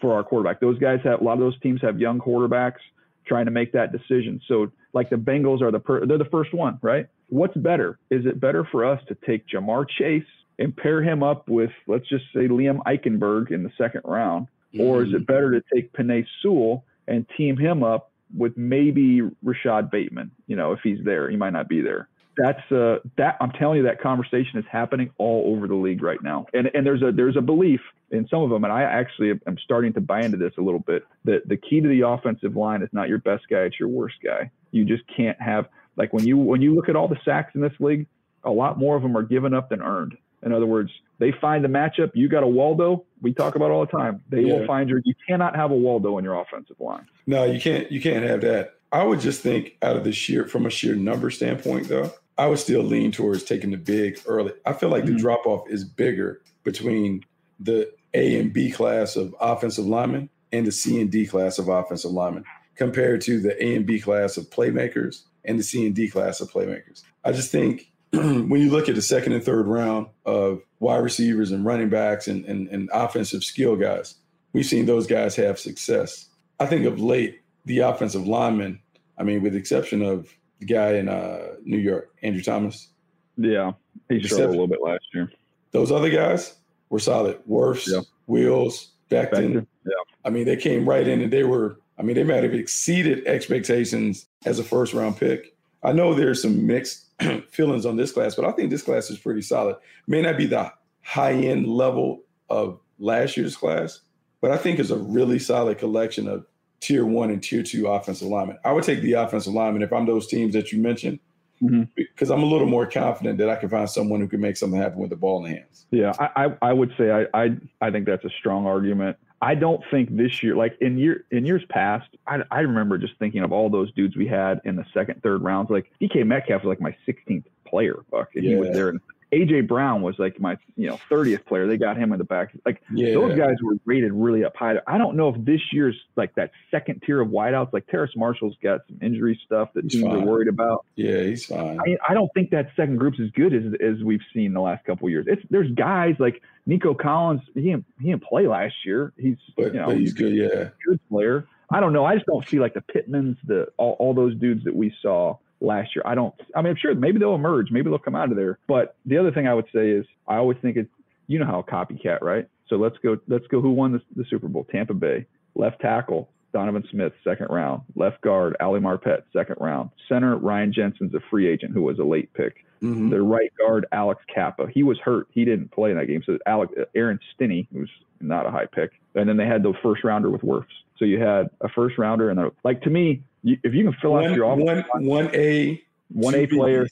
for 0.00 0.14
our 0.14 0.24
quarterback. 0.24 0.60
Those 0.60 0.78
guys 0.78 1.00
have 1.04 1.20
a 1.20 1.24
lot 1.24 1.34
of 1.34 1.40
those 1.40 1.58
teams 1.60 1.80
have 1.82 2.00
young 2.00 2.18
quarterbacks 2.18 2.80
trying 3.26 3.44
to 3.44 3.50
make 3.50 3.72
that 3.72 3.92
decision. 3.92 4.40
So 4.48 4.72
like 4.92 5.10
the 5.10 5.16
Bengals 5.16 5.62
are 5.62 5.70
the 5.70 5.80
per, 5.80 6.06
they're 6.06 6.18
the 6.18 6.24
first 6.26 6.52
one, 6.52 6.78
right? 6.82 7.06
What's 7.28 7.56
better? 7.56 7.98
Is 8.10 8.26
it 8.26 8.40
better 8.40 8.66
for 8.70 8.84
us 8.84 9.00
to 9.08 9.16
take 9.26 9.46
Ja'Marr 9.46 9.86
Chase 9.88 10.24
and 10.58 10.76
pair 10.76 11.02
him 11.02 11.22
up 11.22 11.48
with 11.48 11.70
let's 11.86 12.08
just 12.08 12.24
say 12.34 12.48
Liam 12.48 12.78
Eichenberg 12.84 13.50
in 13.50 13.62
the 13.62 13.72
second 13.78 14.02
round, 14.04 14.48
or 14.78 15.02
is 15.02 15.10
it 15.10 15.16
mm-hmm. 15.16 15.24
better 15.24 15.50
to 15.52 15.62
take 15.72 15.92
Penei 15.92 16.26
Sewell 16.42 16.84
and 17.08 17.26
team 17.36 17.56
him 17.56 17.82
up 17.82 18.10
with 18.36 18.56
maybe 18.56 19.22
Rashod 19.42 19.90
Bateman? 19.90 20.32
You 20.46 20.56
know, 20.56 20.72
if 20.72 20.80
he's 20.82 21.02
there, 21.04 21.30
he 21.30 21.36
might 21.36 21.52
not 21.52 21.68
be 21.68 21.80
there. 21.80 22.09
That's 22.36 22.72
uh 22.72 22.98
that 23.16 23.36
I'm 23.40 23.50
telling 23.52 23.78
you 23.78 23.82
that 23.84 24.00
conversation 24.00 24.58
is 24.58 24.64
happening 24.70 25.10
all 25.18 25.54
over 25.54 25.66
the 25.66 25.74
league 25.74 26.02
right 26.02 26.22
now. 26.22 26.46
And 26.54 26.70
and 26.74 26.86
there's 26.86 27.02
a 27.02 27.12
there's 27.12 27.36
a 27.36 27.40
belief 27.40 27.80
in 28.10 28.26
some 28.28 28.42
of 28.42 28.50
them, 28.50 28.64
and 28.64 28.72
I 28.72 28.82
actually 28.82 29.30
am 29.46 29.56
starting 29.64 29.92
to 29.94 30.00
buy 30.00 30.22
into 30.22 30.36
this 30.36 30.52
a 30.58 30.62
little 30.62 30.80
bit. 30.80 31.04
That 31.24 31.48
the 31.48 31.56
key 31.56 31.80
to 31.80 31.88
the 31.88 32.06
offensive 32.06 32.56
line 32.56 32.82
is 32.82 32.88
not 32.92 33.08
your 33.08 33.18
best 33.18 33.44
guy, 33.48 33.60
it's 33.62 33.78
your 33.78 33.88
worst 33.88 34.16
guy. 34.24 34.50
You 34.70 34.84
just 34.84 35.02
can't 35.14 35.40
have 35.40 35.66
like 35.96 36.12
when 36.12 36.26
you 36.26 36.36
when 36.36 36.62
you 36.62 36.74
look 36.74 36.88
at 36.88 36.96
all 36.96 37.08
the 37.08 37.18
sacks 37.24 37.54
in 37.54 37.60
this 37.60 37.72
league, 37.80 38.06
a 38.44 38.50
lot 38.50 38.78
more 38.78 38.96
of 38.96 39.02
them 39.02 39.16
are 39.16 39.22
given 39.22 39.52
up 39.52 39.68
than 39.68 39.82
earned. 39.82 40.16
In 40.42 40.52
other 40.52 40.66
words, 40.66 40.90
they 41.18 41.32
find 41.40 41.62
the 41.62 41.68
matchup. 41.68 42.12
You 42.14 42.28
got 42.28 42.42
a 42.42 42.46
Waldo. 42.46 43.04
We 43.20 43.34
talk 43.34 43.56
about 43.56 43.70
all 43.70 43.84
the 43.84 43.92
time. 43.92 44.22
They 44.30 44.40
Yeah. 44.40 44.60
will 44.60 44.66
find 44.66 44.88
your. 44.88 45.02
You 45.04 45.14
cannot 45.28 45.54
have 45.54 45.70
a 45.70 45.76
Waldo 45.76 46.16
in 46.16 46.24
your 46.24 46.40
offensive 46.40 46.80
line. 46.80 47.06
No, 47.26 47.44
you 47.44 47.60
can't. 47.60 47.92
You 47.92 48.00
can't 48.00 48.24
have 48.24 48.40
that. 48.40 48.76
I 48.92 49.04
would 49.04 49.20
just 49.20 49.40
think 49.42 49.76
out 49.82 49.96
of 49.96 50.04
the 50.04 50.12
sheer, 50.12 50.46
from 50.46 50.66
a 50.66 50.70
sheer 50.70 50.94
number 50.96 51.30
standpoint, 51.30 51.88
though, 51.88 52.12
I 52.36 52.46
would 52.46 52.58
still 52.58 52.82
lean 52.82 53.12
towards 53.12 53.44
taking 53.44 53.70
the 53.70 53.76
big 53.76 54.18
early. 54.26 54.52
I 54.66 54.72
feel 54.72 54.88
like 54.88 55.04
the 55.06 55.12
Mhm. 55.12 55.18
drop 55.18 55.46
off 55.46 55.68
is 55.70 55.84
bigger 55.84 56.40
between 56.64 57.24
the 57.60 57.92
A 58.14 58.38
and 58.40 58.52
B 58.52 58.70
class 58.70 59.14
of 59.16 59.34
offensive 59.40 59.86
linemen 59.86 60.28
and 60.52 60.66
the 60.66 60.72
C 60.72 61.00
and 61.00 61.10
D 61.10 61.26
class 61.26 61.58
of 61.58 61.68
offensive 61.68 62.10
linemen 62.10 62.44
compared 62.74 63.20
to 63.22 63.38
the 63.40 63.62
A 63.62 63.76
and 63.76 63.86
B 63.86 64.00
class 64.00 64.36
of 64.36 64.48
playmakers 64.50 65.22
and 65.44 65.58
the 65.58 65.62
C 65.62 65.86
and 65.86 65.94
D 65.94 66.08
class 66.08 66.40
of 66.40 66.50
playmakers. 66.50 67.02
I 67.24 67.32
just 67.32 67.52
think 67.52 67.92
when 68.12 68.56
you 68.60 68.70
look 68.70 68.88
at 68.88 68.96
the 68.96 69.02
second 69.02 69.34
and 69.34 69.44
third 69.44 69.68
round 69.68 70.06
of 70.26 70.62
wide 70.80 70.98
receivers 71.04 71.52
and 71.52 71.64
running 71.64 71.90
backs 71.90 72.26
and, 72.26 72.44
and, 72.46 72.66
and 72.68 72.90
offensive 72.92 73.44
skill 73.44 73.76
guys, 73.76 74.16
we've 74.52 74.66
seen 74.66 74.86
those 74.86 75.06
guys 75.06 75.36
have 75.36 75.58
success. 75.60 76.26
I 76.58 76.66
think 76.66 76.86
of 76.86 77.00
late, 77.00 77.39
the 77.64 77.80
offensive 77.80 78.26
linemen, 78.26 78.80
I 79.18 79.22
mean, 79.22 79.42
with 79.42 79.52
the 79.52 79.58
exception 79.58 80.02
of 80.02 80.28
the 80.58 80.66
guy 80.66 80.94
in 80.94 81.08
uh, 81.08 81.54
New 81.64 81.78
York, 81.78 82.14
Andrew 82.22 82.42
Thomas, 82.42 82.88
Yeah, 83.36 83.72
he 84.08 84.22
struggled 84.22 84.48
a 84.48 84.50
little 84.50 84.66
bit 84.66 84.82
last 84.82 85.04
year. 85.14 85.30
those 85.72 85.90
other 85.92 86.10
guys 86.10 86.56
were 86.88 86.98
solid. 86.98 87.38
Wirfs, 87.48 87.86
Yeah. 87.86 88.00
Wills, 88.26 88.92
Becton. 89.10 89.30
Becton, 89.32 89.66
yeah. 89.86 89.92
I 90.24 90.30
mean, 90.30 90.44
they 90.44 90.56
came 90.56 90.88
right 90.88 91.06
in 91.06 91.20
and 91.22 91.32
they 91.32 91.44
were, 91.44 91.80
I 91.98 92.02
mean, 92.02 92.14
they 92.16 92.24
might 92.24 92.42
have 92.44 92.54
exceeded 92.54 93.26
expectations 93.26 94.26
as 94.46 94.58
a 94.58 94.64
first 94.64 94.92
round 94.94 95.16
pick. 95.16 95.54
I 95.82 95.92
know 95.92 96.14
there's 96.14 96.42
some 96.42 96.66
mixed 96.66 97.06
feelings 97.50 97.86
on 97.86 97.96
this 97.96 98.12
class, 98.12 98.34
but 98.34 98.44
I 98.44 98.52
think 98.52 98.70
this 98.70 98.82
class 98.82 99.10
is 99.10 99.18
pretty 99.18 99.42
solid. 99.42 99.76
May 100.06 100.22
not 100.22 100.36
be 100.36 100.46
the 100.46 100.72
high 101.02 101.32
end 101.32 101.66
level 101.66 102.22
of 102.50 102.78
last 102.98 103.36
year's 103.36 103.56
class, 103.56 104.00
but 104.40 104.50
I 104.50 104.58
think 104.58 104.78
it's 104.78 104.90
a 104.90 104.96
really 104.98 105.38
solid 105.38 105.78
collection 105.78 106.28
of 106.28 106.44
tier 106.80 107.04
one 107.04 107.30
and 107.30 107.42
tier 107.42 107.62
two 107.62 107.86
offensive 107.86 108.28
linemen. 108.28 108.58
I 108.64 108.72
would 108.72 108.84
take 108.84 109.02
the 109.02 109.12
offensive 109.12 109.52
lineman 109.52 109.82
if 109.82 109.92
I'm 109.92 110.06
those 110.06 110.26
teams 110.26 110.54
that 110.54 110.72
you 110.72 110.80
mentioned, 110.80 111.18
Mhm. 111.62 111.88
because 111.94 112.30
I'm 112.30 112.42
a 112.42 112.46
little 112.46 112.66
more 112.66 112.86
confident 112.86 113.38
that 113.38 113.50
I 113.50 113.56
can 113.56 113.68
find 113.68 113.88
someone 113.88 114.20
who 114.20 114.28
can 114.28 114.40
make 114.40 114.56
something 114.56 114.80
happen 114.80 114.98
with 114.98 115.10
the 115.10 115.16
ball 115.16 115.44
in 115.44 115.50
the 115.52 115.58
hands. 115.58 115.86
Yeah, 115.90 116.12
I, 116.18 116.46
I, 116.46 116.70
I 116.70 116.72
would 116.72 116.92
say 116.96 117.10
I, 117.10 117.26
I 117.44 117.56
I 117.80 117.90
think 117.90 118.06
that's 118.06 118.24
a 118.24 118.30
strong 118.30 118.66
argument. 118.66 119.16
I 119.42 119.54
don't 119.54 119.82
think 119.90 120.14
this 120.16 120.42
year, 120.42 120.54
like 120.54 120.76
in 120.80 120.98
year 120.98 121.24
in 121.30 121.44
years 121.46 121.62
past, 121.68 122.08
I, 122.26 122.42
I 122.50 122.60
remember 122.60 122.96
just 122.98 123.16
thinking 123.18 123.42
of 123.42 123.52
all 123.52 123.68
those 123.70 123.92
dudes 123.92 124.16
we 124.16 124.26
had 124.26 124.60
in 124.64 124.76
the 124.76 124.84
second, 124.94 125.22
third 125.22 125.42
rounds. 125.42 125.70
Like 125.70 125.90
DK 126.00 126.24
Metcalf 126.26 126.64
was 126.64 126.68
like 126.68 126.80
my 126.80 126.94
16th 127.06 127.44
player, 127.66 127.96
Buck, 128.10 128.30
and 128.36 128.44
he 128.44 128.54
was 128.54 128.70
there. 128.70 128.88
And 128.90 129.00
AJ 129.32 129.68
Brown 129.68 130.02
was 130.02 130.18
like 130.18 130.40
my 130.40 130.56
you 130.76 130.88
know 130.88 130.98
30th 131.10 131.46
player. 131.46 131.66
They 131.66 131.76
got 131.76 131.96
him 131.96 132.12
in 132.12 132.18
the 132.18 132.24
back. 132.24 132.52
Like 132.66 132.82
Yeah, 132.92 133.14
those 133.14 133.38
guys 133.38 133.56
were 133.62 133.76
rated 133.84 134.12
really 134.12 134.44
up 134.44 134.56
high. 134.56 134.74
I 134.86 134.98
don't 134.98 135.16
know 135.16 135.28
if 135.28 135.44
this 135.44 135.60
year's 135.72 135.96
like 136.16 136.34
that 136.34 136.50
second 136.70 137.02
tier 137.06 137.20
of 137.20 137.28
wideouts, 137.28 137.72
like 137.72 137.86
Terrace 137.86 138.10
Marshall's 138.16 138.56
got 138.62 138.80
some 138.88 138.98
injury 139.00 139.40
stuff 139.46 139.72
that 139.74 139.84
He's 139.84 139.94
teams 139.94 140.12
are 140.12 140.20
worried 140.20 140.48
about. 140.48 140.84
yeah, 140.96 141.22
he's 141.22 141.46
fine. 141.46 141.78
I, 141.80 141.96
I 142.08 142.14
don't 142.14 142.30
think 142.34 142.50
that 142.50 142.70
second 142.76 142.98
group's 142.98 143.20
as 143.20 143.30
good 143.30 143.54
as 143.54 143.62
as 143.80 144.02
we've 144.02 144.22
seen 144.34 144.52
the 144.52 144.60
last 144.60 144.84
couple 144.84 145.06
of 145.06 145.12
years. 145.12 145.26
It's 145.28 145.42
there's 145.50 145.70
guys 145.72 146.16
like 146.18 146.42
Nico 146.66 146.94
Collins. 146.94 147.42
He 147.54 147.62
didn't, 147.62 147.84
he 148.00 148.10
didn't 148.10 148.24
play 148.24 148.46
last 148.46 148.74
year. 148.84 149.12
He's 149.16 149.36
but, 149.56 149.74
you 149.74 149.80
know 149.80 149.86
but 149.86 149.96
he's 149.96 150.12
good. 150.12 150.34
Yeah, 150.34 150.70
good 150.86 151.00
player. 151.08 151.46
I 151.72 151.78
don't 151.78 151.92
know. 151.92 152.04
I 152.04 152.14
just 152.14 152.26
don't 152.26 152.46
see 152.48 152.58
like 152.58 152.74
the 152.74 152.80
Pittmans, 152.80 153.36
the 153.44 153.68
all, 153.76 153.92
all 154.00 154.12
those 154.12 154.34
dudes 154.34 154.64
that 154.64 154.74
we 154.74 154.92
saw 155.00 155.36
last 155.60 155.94
year. 155.94 156.02
I 156.04 156.14
don't. 156.14 156.34
I 156.54 156.62
mean, 156.62 156.70
I'm 156.70 156.76
sure 156.76 156.94
maybe 156.94 157.18
they'll 157.18 157.34
emerge. 157.34 157.70
Maybe 157.70 157.90
they'll 157.90 157.98
come 157.98 158.16
out 158.16 158.30
of 158.30 158.36
there. 158.36 158.58
But 158.66 158.96
the 159.06 159.18
other 159.18 159.30
thing 159.32 159.46
I 159.46 159.54
would 159.54 159.66
say 159.72 159.90
is 159.90 160.06
I 160.26 160.36
always 160.36 160.58
think 160.62 160.76
it's 160.76 160.90
you 161.26 161.38
know 161.38 161.46
how 161.46 161.60
a 161.60 161.64
copycat, 161.64 162.22
right? 162.22 162.48
So 162.68 162.76
let's 162.76 162.96
go. 162.98 163.18
Let's 163.28 163.46
go. 163.48 163.60
Who 163.60 163.70
won 163.70 163.92
the, 163.92 164.00
the 164.16 164.24
Super 164.28 164.48
Bowl? 164.48 164.66
Tampa 164.70 164.94
Bay. 164.94 165.26
Left 165.54 165.80
tackle 165.80 166.28
Donovan 166.52 166.84
Smith, 166.90 167.12
second 167.24 167.48
round. 167.50 167.82
Left 167.96 168.20
guard 168.20 168.56
Ali 168.60 168.80
Marpet, 168.80 169.22
second 169.32 169.56
round. 169.60 169.90
Center 170.08 170.36
Ryan 170.36 170.72
Jensen's 170.72 171.14
a 171.14 171.20
free 171.30 171.48
agent 171.48 171.72
who 171.72 171.82
was 171.82 171.98
a 171.98 172.04
late 172.04 172.32
pick. 172.34 172.64
Mhm. 172.82 173.10
The 173.10 173.20
right 173.20 173.52
guard 173.58 173.86
Alex 173.92 174.22
Cappa. 174.32 174.66
He 174.72 174.82
was 174.82 174.98
hurt. 174.98 175.26
He 175.30 175.44
didn't 175.44 175.70
play 175.70 175.90
in 175.90 175.98
that 175.98 176.06
game. 176.06 176.22
So 176.24 176.38
Alex 176.46 176.72
Aaron 176.94 177.18
Stinnie, 177.34 177.68
who's 177.72 177.90
not 178.20 178.46
a 178.46 178.50
high 178.50 178.66
pick, 178.66 178.92
and 179.14 179.28
then 179.28 179.36
they 179.36 179.46
had 179.46 179.62
the 179.62 179.74
first 179.82 180.02
rounder 180.04 180.30
with 180.30 180.42
Wirfs. 180.42 180.66
So 180.96 181.04
you 181.04 181.18
had 181.20 181.50
a 181.60 181.68
first 181.68 181.98
rounder 181.98 182.30
and 182.30 182.50
like 182.64 182.82
to 182.82 182.90
me, 182.90 183.22
you, 183.42 183.58
if 183.62 183.74
you 183.74 183.84
can 183.84 183.92
fill 184.00 184.16
out 184.16 184.32
your 184.34 184.52
offense, 184.52 184.86
one, 184.92 185.06
one 185.06 185.34
A, 185.34 185.82
one 186.08 186.34
A 186.34 186.46
player, 186.46 186.84
Bs, 186.84 186.90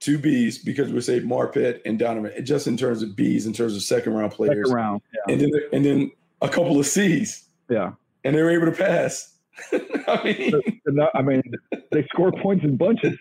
two 0.00 0.18
Bs 0.18 0.64
because 0.64 0.92
we 0.92 1.00
say 1.00 1.20
Marpet 1.20 1.80
and 1.84 1.98
Donovan. 1.98 2.44
Just 2.44 2.66
in 2.66 2.76
terms 2.76 3.02
of 3.02 3.10
Bs, 3.10 3.46
in 3.46 3.52
terms 3.52 3.74
of 3.74 3.82
second 3.82 4.14
round 4.14 4.32
players, 4.32 4.68
second 4.68 4.74
round, 4.74 5.02
yeah, 5.14 5.32
and 5.32 5.40
then 5.40 5.50
and 5.72 5.84
then 5.84 6.10
a 6.42 6.48
couple 6.48 6.78
of 6.78 6.86
Cs, 6.86 7.44
yeah. 7.68 7.92
and 8.24 8.34
they 8.34 8.42
were 8.42 8.50
able 8.50 8.66
to 8.66 8.72
pass. 8.72 9.34
I 9.72 10.22
mean, 10.24 10.50
that- 10.84 11.10
I 11.14 11.22
mean, 11.22 11.42
they 11.90 12.06
score 12.12 12.32
points 12.32 12.64
in 12.64 12.76
bunches. 12.76 13.16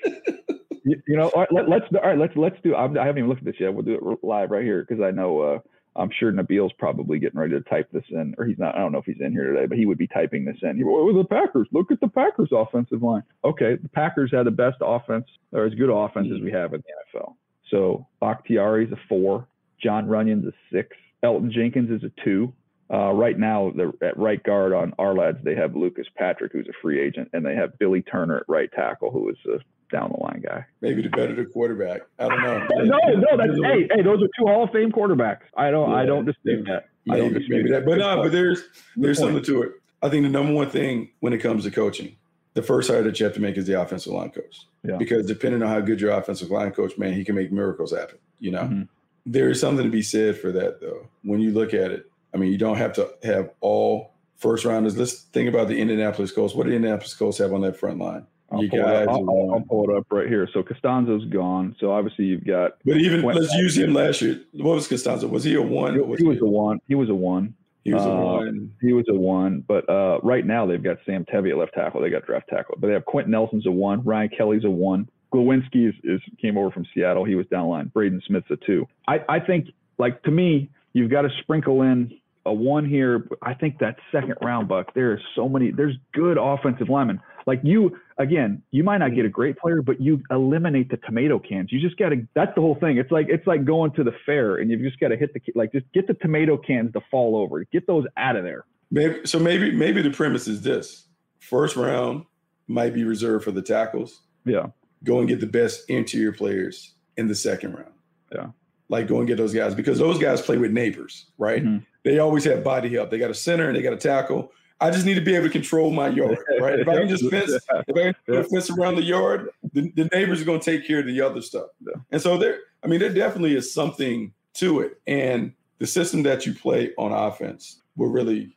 You, 0.84 1.02
you 1.08 1.18
know, 1.18 1.30
all 1.30 1.42
right, 1.42 1.52
let, 1.52 1.68
let's 1.68 1.86
all 1.96 2.02
right, 2.02 2.18
let's 2.18 2.36
let's 2.36 2.56
do. 2.64 2.76
I'm, 2.76 2.98
I 2.98 3.06
haven't 3.06 3.20
even 3.20 3.30
looked 3.30 3.42
at 3.42 3.46
this 3.46 3.60
yet. 3.60 3.74
We'll 3.74 3.84
do 3.84 3.96
it 3.96 4.24
live 4.24 4.52
right 4.52 4.64
here 4.64 4.86
because 4.88 5.04
I 5.04 5.12
know. 5.12 5.42
Uh, 5.42 5.60
I'm 5.98 6.12
sure 6.20 6.32
Nabil's 6.32 6.74
probably 6.78 7.20
getting 7.20 7.40
ready 7.40 7.54
to 7.54 7.62
type 7.62 7.90
this 7.92 8.04
in, 8.10 8.36
or 8.38 8.46
he's 8.46 8.60
not. 8.60 8.76
I 8.76 8.80
don't 8.80 8.92
know 8.92 9.00
if 9.00 9.06
he's 9.06 9.20
in 9.20 9.32
here 9.32 9.52
today, 9.52 9.66
but 9.66 9.78
he 9.78 9.86
would 9.86 9.98
be 9.98 10.08
typing 10.08 10.46
this 10.46 10.58
in. 10.62 10.80
What 10.86 11.06
were 11.06 11.14
the 11.14 11.28
Packers? 11.28 11.68
Look 11.72 11.92
at 11.92 12.00
the 12.00 12.08
Packers' 12.08 12.50
offensive 12.52 13.02
line. 13.02 13.24
Okay, 13.44 13.76
the 13.82 13.90
Packers 13.90 14.32
had 14.32 14.46
the 14.46 14.52
best 14.52 14.78
offense, 14.82 15.26
or 15.52 15.66
as 15.66 15.74
good 15.74 15.90
offense 15.90 16.28
as 16.34 16.42
we 16.42 16.52
have 16.52 16.74
in 16.74 16.84
the 16.86 17.20
NFL. 17.20 17.36
So 17.72 18.08
Bakhtiari's 18.22 18.92
a 18.92 19.00
four, 19.10 19.48
Jon 19.82 20.08
Runyan's 20.08 20.46
a 20.46 20.54
six, 20.72 20.96
Elgton 21.24 21.52
Jenkins 21.52 21.90
is 21.90 22.04
a 22.04 22.24
two. 22.24 22.54
Uh, 22.90 23.12
right 23.12 23.38
now, 23.38 23.74
at 24.02 24.18
right 24.18 24.42
guard 24.44 24.72
on 24.72 24.94
our 24.98 25.14
lads, 25.14 25.40
they 25.44 25.56
have 25.56 25.76
Lucas 25.76 26.08
Patrick, 26.16 26.54
who's 26.54 26.68
a 26.70 26.82
free 26.82 27.02
agent, 27.02 27.30
and 27.34 27.46
they 27.46 27.54
have 27.54 27.78
Billy 27.80 28.02
Turner 28.02 28.38
at 28.38 28.44
right 28.48 28.72
tackle, 28.72 29.12
who 29.12 29.30
is 29.30 29.36
a 29.46 29.60
down 29.92 30.12
the 30.16 30.24
line 30.24 30.42
guy. 30.46 30.66
maybe 30.82 31.02
the 31.02 31.10
better 31.10 31.34
the 31.36 31.46
quarterback. 31.46 32.02
I 32.20 32.28
don't 32.28 32.42
know. 32.42 32.68
No, 32.86 32.98
no, 33.16 33.38
that's 33.38 33.60
hey, 33.64 33.88
hey, 33.94 34.02
those 34.02 34.22
are 34.22 34.28
two 34.38 34.46
Hall 34.46 34.64
of 34.64 34.72
Fame 34.72 34.92
quarterbacks. 34.92 35.42
I 35.56 35.72
don't, 35.72 35.94
I 35.94 36.06
don't 36.06 36.26
dispute 36.26 36.66
that. 36.68 36.88
I 37.10 37.18
don't 37.18 37.34
dispute 37.34 37.58
maybe 37.58 37.70
that, 37.72 37.86
but 37.86 37.98
no, 38.00 38.22
but 38.24 38.32
there's 38.32 38.64
there's 38.96 39.18
something 39.20 39.44
to 39.44 39.64
it. 39.64 39.72
I 40.02 40.10
think 40.10 40.24
the 40.24 40.30
number 40.30 40.54
one 40.54 40.70
thing 40.70 41.10
when 41.22 41.34
it 41.34 41.40
comes 41.40 41.64
to 41.64 41.72
coaching, 41.72 42.16
the 42.54 42.62
first 42.62 42.90
hire 42.90 43.02
that 43.04 43.20
you 43.20 43.26
have 43.26 43.34
to 43.36 43.42
make 43.42 43.58
is 43.58 43.66
the 43.66 43.80
offensive 43.82 44.14
line 44.14 44.30
coach. 44.30 44.66
Yeah. 44.84 44.98
Because 44.98 45.26
depending 45.26 45.64
on 45.64 45.70
how 45.70 45.80
good 45.80 46.00
your 46.02 46.12
offensive 46.12 46.50
line 46.52 46.72
coach, 46.72 46.98
man, 46.98 47.14
he 47.14 47.24
can 47.24 47.36
make 47.36 47.52
miracles 47.52 47.92
happen. 47.96 48.18
You 48.40 48.52
know, 48.52 48.62
Mhm. 48.64 48.88
there 49.26 49.50
is 49.50 49.60
something 49.60 49.86
to 49.86 49.92
be 49.92 50.02
said 50.04 50.38
for 50.38 50.52
that, 50.52 50.80
though. 50.82 51.08
When 51.24 51.40
you 51.40 51.52
look 51.52 51.74
at 51.74 51.92
it, 51.92 52.10
I 52.34 52.38
mean, 52.38 52.52
you 52.52 52.58
don't 52.58 52.78
have 52.78 52.94
to 52.94 53.10
have 53.24 53.50
all 53.62 54.12
first 54.36 54.66
rounders. 54.66 54.98
Let's 54.98 55.22
think 55.24 55.50
about 55.50 55.68
the 55.70 55.80
Indianapolis 55.80 56.32
Colts. 56.32 56.54
What 56.54 56.66
do 56.66 56.70
the 56.70 56.76
Indianapolis 56.76 57.14
Colts 57.16 57.38
have 57.40 57.54
on 57.54 57.62
that 57.62 57.78
front 57.78 57.98
line? 58.00 58.28
I'll 58.52 58.64
You 58.64 58.70
pull, 58.70 58.80
it 58.80 58.84
guys 58.84 59.08
up. 59.08 59.14
I'll, 59.14 59.30
I'll, 59.30 59.52
I'll 59.54 59.66
pull 59.68 59.90
it 59.90 59.98
up 59.98 60.06
right 60.10 60.28
here. 60.28 60.48
So 60.54 60.64
Castonzo's 60.64 61.26
gone. 61.26 61.76
So 61.80 61.92
obviously 61.92 62.26
you've 62.26 62.46
got 62.46 62.78
But 62.86 62.98
even 62.98 63.24
Went 63.24 63.40
let's 63.40 63.54
use 63.54 63.78
him 63.78 63.94
last 63.94 64.22
year. 64.22 64.42
What 64.54 64.76
was 64.76 64.88
Castonzo? 64.88 65.30
Was 65.30 65.44
he 65.44 65.56
a 65.56 65.62
one? 65.62 65.96
he, 65.96 66.00
was 66.00 66.20
he 66.20 66.26
was 66.26 66.40
a 66.42 66.46
one. 66.46 66.80
He 66.88 66.96
was 66.96 67.10
a 67.10 67.16
one. 67.16 67.54
he 67.84 67.94
was 67.94 68.04
a 68.04 68.10
uh, 68.10 68.16
one. 68.16 68.74
He 68.82 68.94
was 68.94 69.06
a 69.10 69.16
one. 69.16 69.64
But 69.68 69.90
uh, 69.90 70.20
right 70.24 70.46
now 70.46 70.66
they've 70.66 70.82
got 70.82 70.98
Sam 71.06 71.26
Tevi 71.26 71.52
at 71.52 71.58
left 71.58 71.74
tackle. 71.74 72.02
They 72.02 72.10
got 72.10 72.26
draft 72.26 72.48
tackle. 72.50 72.76
But 72.80 72.88
they 72.88 72.94
have 72.94 73.06
Quenton 73.06 73.32
Nelson's 73.32 73.66
a 73.66 73.72
one. 73.72 74.04
Ryan 74.04 74.30
Kelly's 74.30 74.64
a 74.64 74.70
one. 74.70 75.10
Glowinski 75.34 75.90
is, 75.90 75.96
is 76.04 76.22
came 76.42 76.58
over 76.58 76.72
from 76.72 76.86
Seattle. 76.94 77.26
He 77.26 77.36
was 77.36 77.46
down 77.48 77.68
line. 77.68 77.88
Braden 77.88 78.22
Smith's 78.26 78.50
a 78.50 78.56
two. 78.56 78.88
I, 79.08 79.20
I 79.28 79.40
think 79.42 79.68
like 79.98 80.24
to 80.24 80.32
me, 80.32 80.70
you've 80.94 81.12
got 81.12 81.24
to 81.24 81.30
sprinkle 81.42 81.82
in 81.82 82.18
a 82.46 82.54
one 82.54 82.86
here. 82.86 83.28
I 83.42 83.54
think 83.54 83.80
that 83.80 83.98
second 84.12 84.36
round 84.42 84.68
buck, 84.68 84.94
there 84.94 85.12
are 85.12 85.22
so 85.36 85.50
many, 85.50 85.72
there's 85.72 85.96
good 86.14 86.38
offensive 86.38 86.90
linemen. 86.90 87.20
Like 87.46 87.60
you, 87.64 87.98
again, 88.20 88.62
you 88.72 88.84
might 88.84 88.98
not 88.98 89.14
get 89.16 89.26
a 89.26 89.30
great 89.30 89.58
player, 89.58 89.82
but 89.82 90.02
you 90.02 90.22
eliminate 90.32 90.90
the 90.90 90.98
tomato 90.98 91.40
cans. 91.40 91.72
You 91.72 91.80
just 91.80 91.98
got 91.98 92.10
to, 92.10 92.28
that's 92.34 92.54
the 92.56 92.62
whole 92.62 92.76
thing. 92.76 92.98
It's 92.98 93.12
like, 93.12 93.28
it's 93.30 93.46
like 93.48 93.66
going 93.66 93.92
to 93.94 94.04
the 94.04 94.14
fair 94.26 94.58
and 94.58 94.70
you've 94.72 94.82
just 94.82 95.00
got 95.00 95.10
to 95.10 95.18
hit 95.18 95.34
the, 95.34 95.42
like, 95.56 95.72
just 95.72 95.86
get 95.94 96.08
the 96.08 96.14
tomato 96.16 96.58
cans 96.58 96.94
to 96.94 97.02
fall 97.12 97.36
over, 97.36 97.64
get 97.66 97.86
those 97.88 98.06
out 98.18 98.36
of 98.36 98.44
there. 98.44 98.66
Maybe 98.90 99.20
so. 99.26 99.38
Maybe 99.38 99.72
maybe 99.72 100.02
the 100.02 100.12
premise 100.12 100.48
is 100.48 100.62
this: 100.62 101.08
first 101.40 101.76
round 101.76 102.24
might 102.68 102.94
be 102.94 103.04
reserved 103.04 103.44
for 103.44 103.52
the 103.52 103.62
tackles. 103.62 104.22
Yeah. 104.46 104.68
Go 105.04 105.20
and 105.20 105.28
get 105.28 105.42
the 105.42 105.46
best 105.48 105.90
interior 105.90 106.32
players 106.32 106.94
in 107.18 107.28
the 107.28 107.36
second 107.36 107.74
round. 107.74 107.92
Yeah. 108.34 108.48
like 108.90 109.08
go 109.10 109.18
and 109.20 109.28
get 109.28 109.36
those 109.36 109.54
guys 109.54 109.76
because 109.76 110.00
those 110.00 110.18
guys 110.18 110.42
play 110.42 110.58
with 110.58 110.72
neighbors, 110.72 111.26
right? 111.38 111.62
Mhm. 111.64 111.86
They 112.04 112.20
always 112.20 112.46
have 112.46 112.64
body 112.64 112.88
help. 112.88 113.12
They 113.12 113.18
got 113.18 113.30
a 113.30 113.34
center 113.34 113.68
and 113.68 113.76
they 113.76 113.82
got 113.82 113.92
a 113.92 113.98
tackle. 113.98 114.54
I 114.80 114.92
just 114.92 115.06
need 115.06 115.16
to 115.16 115.22
be 115.22 115.36
able 115.36 115.48
to 115.48 115.52
control 115.52 115.92
my 115.92 116.08
yard, 116.08 116.38
right? 116.60 116.80
If 116.80 116.88
I 116.88 116.98
can 116.98 117.10
just 117.10 117.28
fence, 117.32 117.52
if 117.88 117.98
I 117.98 118.14
can 118.32 118.44
fence 118.44 118.70
around 118.70 118.96
the 118.96 119.04
yard, 119.04 119.50
the, 119.74 119.92
the 119.96 120.06
neighbors 120.14 120.42
are 120.42 120.46
going 120.46 120.60
to 120.60 120.66
take 120.66 120.86
care 120.86 121.00
of 121.00 121.06
the 121.06 121.20
other 121.22 121.42
stuff. 121.42 121.68
And 122.12 122.22
so 122.22 122.38
there, 122.38 122.60
I 122.84 122.88
mean, 122.88 123.00
there 123.00 123.14
definitely 123.14 123.56
is 123.56 123.74
something 123.74 124.34
to 124.56 124.82
it. 124.82 125.02
And 125.08 125.54
the 125.80 125.88
system 125.88 126.24
that 126.24 126.46
you 126.46 126.54
play 126.54 126.94
on 126.98 127.12
offense 127.12 127.82
will 127.96 128.10
really 128.10 128.56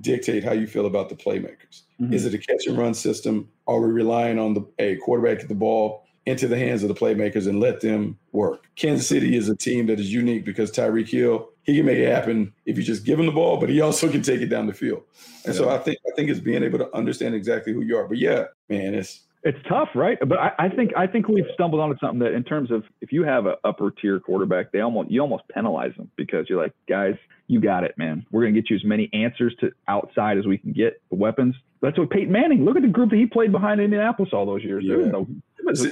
dictate 0.00 0.44
how 0.44 0.52
you 0.52 0.66
feel 0.66 0.86
about 0.86 1.08
the 1.08 1.14
playmakers. 1.14 1.82
Mhm. 2.00 2.12
Is 2.12 2.24
it 2.24 2.34
a 2.34 2.38
catch 2.38 2.66
and 2.66 2.78
run 2.78 2.94
system? 2.94 3.48
Are 3.66 3.80
we 3.80 3.92
relying 3.92 4.38
on 4.38 4.54
the 4.54 4.66
a 4.78 4.96
quarterback 4.96 5.38
get 5.38 5.48
the 5.48 5.54
ball 5.54 6.01
into 6.26 6.46
the 6.48 6.58
hands 6.58 6.82
of 6.82 6.88
the 6.88 6.94
playmakers 6.94 7.48
and 7.48 7.60
let 7.60 7.80
them 7.80 8.18
work? 8.32 8.64
Kansas 8.76 9.08
City 9.08 9.36
is 9.36 9.48
a 9.48 9.56
team 9.56 9.86
that 9.86 9.98
is 9.98 10.12
unique 10.12 10.44
because 10.44 10.70
Tyreek 10.70 11.08
Hill, 11.08 11.48
he 11.64 11.76
can 11.76 11.86
make 11.86 11.98
it 11.98 12.08
happen 12.10 12.52
if 12.66 12.76
you 12.76 12.82
just 12.82 13.04
give 13.04 13.18
him 13.18 13.26
the 13.26 13.32
ball, 13.32 13.58
but 13.58 13.68
he 13.68 13.80
also 13.80 14.08
can 14.12 14.22
take 14.22 14.40
it 14.40 14.46
down 14.46 14.66
the 14.66 14.72
field. 14.72 15.02
And 15.44 15.54
so 15.54 15.68
I 15.68 15.78
think 15.78 15.98
I 16.06 16.14
think 16.14 16.30
it's 16.30 16.40
being 16.40 16.62
able 16.62 16.78
to 16.78 16.94
understand 16.96 17.34
exactly 17.34 17.72
who 17.72 17.80
you 17.82 17.96
are. 17.96 18.06
But 18.06 18.18
yeah, 18.18 18.44
man, 18.68 18.94
it's 18.94 19.22
It's 19.42 19.58
tough, 19.68 19.88
right? 19.96 20.16
But 20.24 20.38
I, 20.38 20.52
I 20.58 20.68
think 20.68 20.92
I 20.96 21.08
think 21.08 21.26
we've 21.26 21.46
stumbled 21.54 21.80
onto 21.80 21.98
something 21.98 22.20
that, 22.20 22.32
in 22.32 22.44
terms 22.44 22.70
of 22.70 22.84
if 23.00 23.10
you 23.10 23.24
have 23.24 23.46
an 23.46 23.56
upper 23.64 23.90
tier 23.90 24.20
quarterback, 24.20 24.70
they 24.70 24.80
almost 24.80 25.10
you 25.10 25.20
almost 25.20 25.42
penalize 25.48 25.92
them 25.96 26.08
because 26.16 26.48
you're 26.48 26.62
like, 26.62 26.72
guys, 26.88 27.16
you 27.48 27.60
got 27.60 27.82
it, 27.82 27.98
man. 27.98 28.24
We're 28.30 28.42
gonna 28.42 28.52
get 28.52 28.70
you 28.70 28.76
as 28.76 28.84
many 28.84 29.10
answers 29.12 29.52
to 29.60 29.72
outside 29.88 30.38
as 30.38 30.46
we 30.46 30.58
can 30.58 30.72
get 30.72 31.02
the 31.10 31.16
weapons. 31.16 31.56
That's 31.80 31.98
what 31.98 32.10
Peyton 32.10 32.30
Manning. 32.30 32.64
Look 32.64 32.76
at 32.76 32.82
the 32.82 32.88
group 32.88 33.10
that 33.10 33.16
he 33.16 33.26
played 33.26 33.50
behind 33.50 33.80
Indianapolis 33.80 34.30
all 34.32 34.46
those 34.46 34.62
years. 34.62 34.84
There 34.86 34.98
was 34.98 35.06
Yeah. 35.06 35.12
no, 35.12 35.26
was 35.64 35.88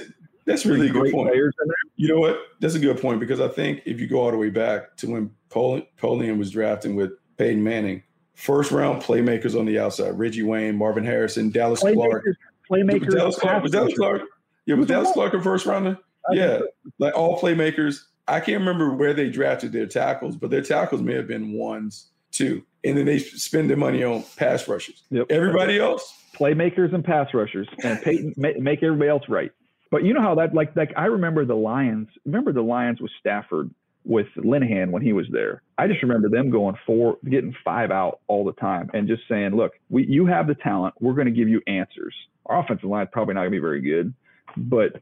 that's 0.51 0.67
really 0.67 0.89
a 0.89 0.93
good 0.93 1.01
great 1.01 1.15
point. 1.15 1.29
players 1.31 1.55
in 1.63 1.69
there. 1.69 1.77
You 1.97 2.09
know 2.09 2.21
what? 2.21 2.41
That's 2.61 2.75
a 2.75 2.79
good 2.79 3.01
point 3.01 3.21
because 3.21 3.41
I 3.41 3.49
think 3.49 3.83
if 3.87 4.01
you 4.01 4.07
go 4.07 4.21
all 4.21 4.31
the 4.31 4.37
way 4.37 4.51
back 4.51 4.97
to 4.99 5.11
when 5.11 5.31
Pol- 5.49 5.83
Polian 5.99 6.39
was 6.39 6.51
drafting 6.51 6.97
with 6.97 7.13
Peyton 7.37 7.63
Manning, 7.63 8.03
first 8.35 8.71
round 8.71 9.03
playmakers 9.03 9.59
on 9.59 9.67
the 9.67 9.79
outside, 9.79 10.19
Reggie 10.19 10.43
Wayne, 10.43 10.77
Marvin 10.77 11.05
Harrison, 11.05 11.51
Dallas 11.51 11.81
Clark. 11.81 12.25
Playmakers, 12.25 12.35
playmakers. 12.71 13.07
Was 13.07 13.15
Dallas 13.15 13.39
Clark, 13.39 13.63
was 13.63 13.73
Dallas 13.73 13.95
Clark? 13.95 14.23
Yeah, 14.67 14.75
was 14.77 14.87
Dallas 14.87 15.13
Clark 15.13 15.35
a 15.35 15.43
first 15.43 15.67
rounder? 15.67 15.99
Yeah, 16.31 16.61
like 16.99 17.17
all 17.17 17.41
playmakers. 17.41 18.03
I 18.29 18.41
can't 18.41 18.61
remember 18.61 18.93
where 18.93 19.13
they 19.13 19.29
drafted 19.29 19.73
their 19.73 19.87
tackles, 19.87 20.37
but 20.37 20.51
their 20.51 20.63
tackles 20.63 21.03
may 21.03 21.15
have 21.15 21.27
been 21.27 21.53
ones 21.53 22.11
too. 22.31 22.65
And 22.85 22.97
then 22.97 23.05
they 23.05 23.19
spend 23.19 23.69
their 23.69 23.77
money 23.77 24.05
on 24.05 24.25
pass 24.37 24.69
rushers. 24.69 25.03
Yep. 25.11 25.27
Everybody 25.31 25.79
else, 25.79 26.15
playmakers 26.35 26.95
and 26.95 27.05
pass 27.05 27.35
rushers, 27.35 27.69
and 27.83 28.01
Peyton 28.01 28.35
make 28.37 28.83
everybody 28.83 29.11
else 29.11 29.25
right. 29.29 29.51
But 29.91 30.05
you 30.05 30.15
know 30.15 30.23
how 30.23 30.37
that 30.37 30.55
like 30.55 30.75
like 30.77 30.93
I 30.97 31.07
remember 31.07 31.45
the 31.45 31.55
Lions. 31.57 32.09
Remember 32.25 32.53
the 32.53 32.63
Lions 32.63 33.01
with 33.01 33.11
Stafford 33.21 33.71
with 34.05 34.27
Linehan 34.37 34.91
when 34.91 35.03
he 35.03 35.13
was 35.13 35.27
there. 35.31 35.63
I 35.77 35.87
just 35.87 36.03
remember 36.03 36.29
them 36.29 36.51
going 36.51 36.77
four, 36.87 37.19
getting 37.29 37.55
five 37.65 37.91
out 37.91 38.21
all 38.29 38.45
the 38.45 38.53
time, 38.53 38.91
and 38.95 39.09
just 39.09 39.23
saying, 39.29 39.55
"Look, 39.57 39.73
we 39.89 40.07
you 40.07 40.27
have 40.27 40.47
the 40.47 40.55
talent. 40.55 40.95
We're 41.01 41.15
going 41.15 41.27
to 41.27 41.33
give 41.33 41.49
you 41.49 41.61
answers. 41.67 42.15
Our 42.47 42.61
offensive 42.61 42.89
line 42.89 43.05
is 43.05 43.09
probably 43.13 43.35
not 43.35 43.41
going 43.41 43.53
to 43.53 43.57
be 43.57 43.61
very 43.61 43.81
good, 43.81 44.15
but 44.57 44.93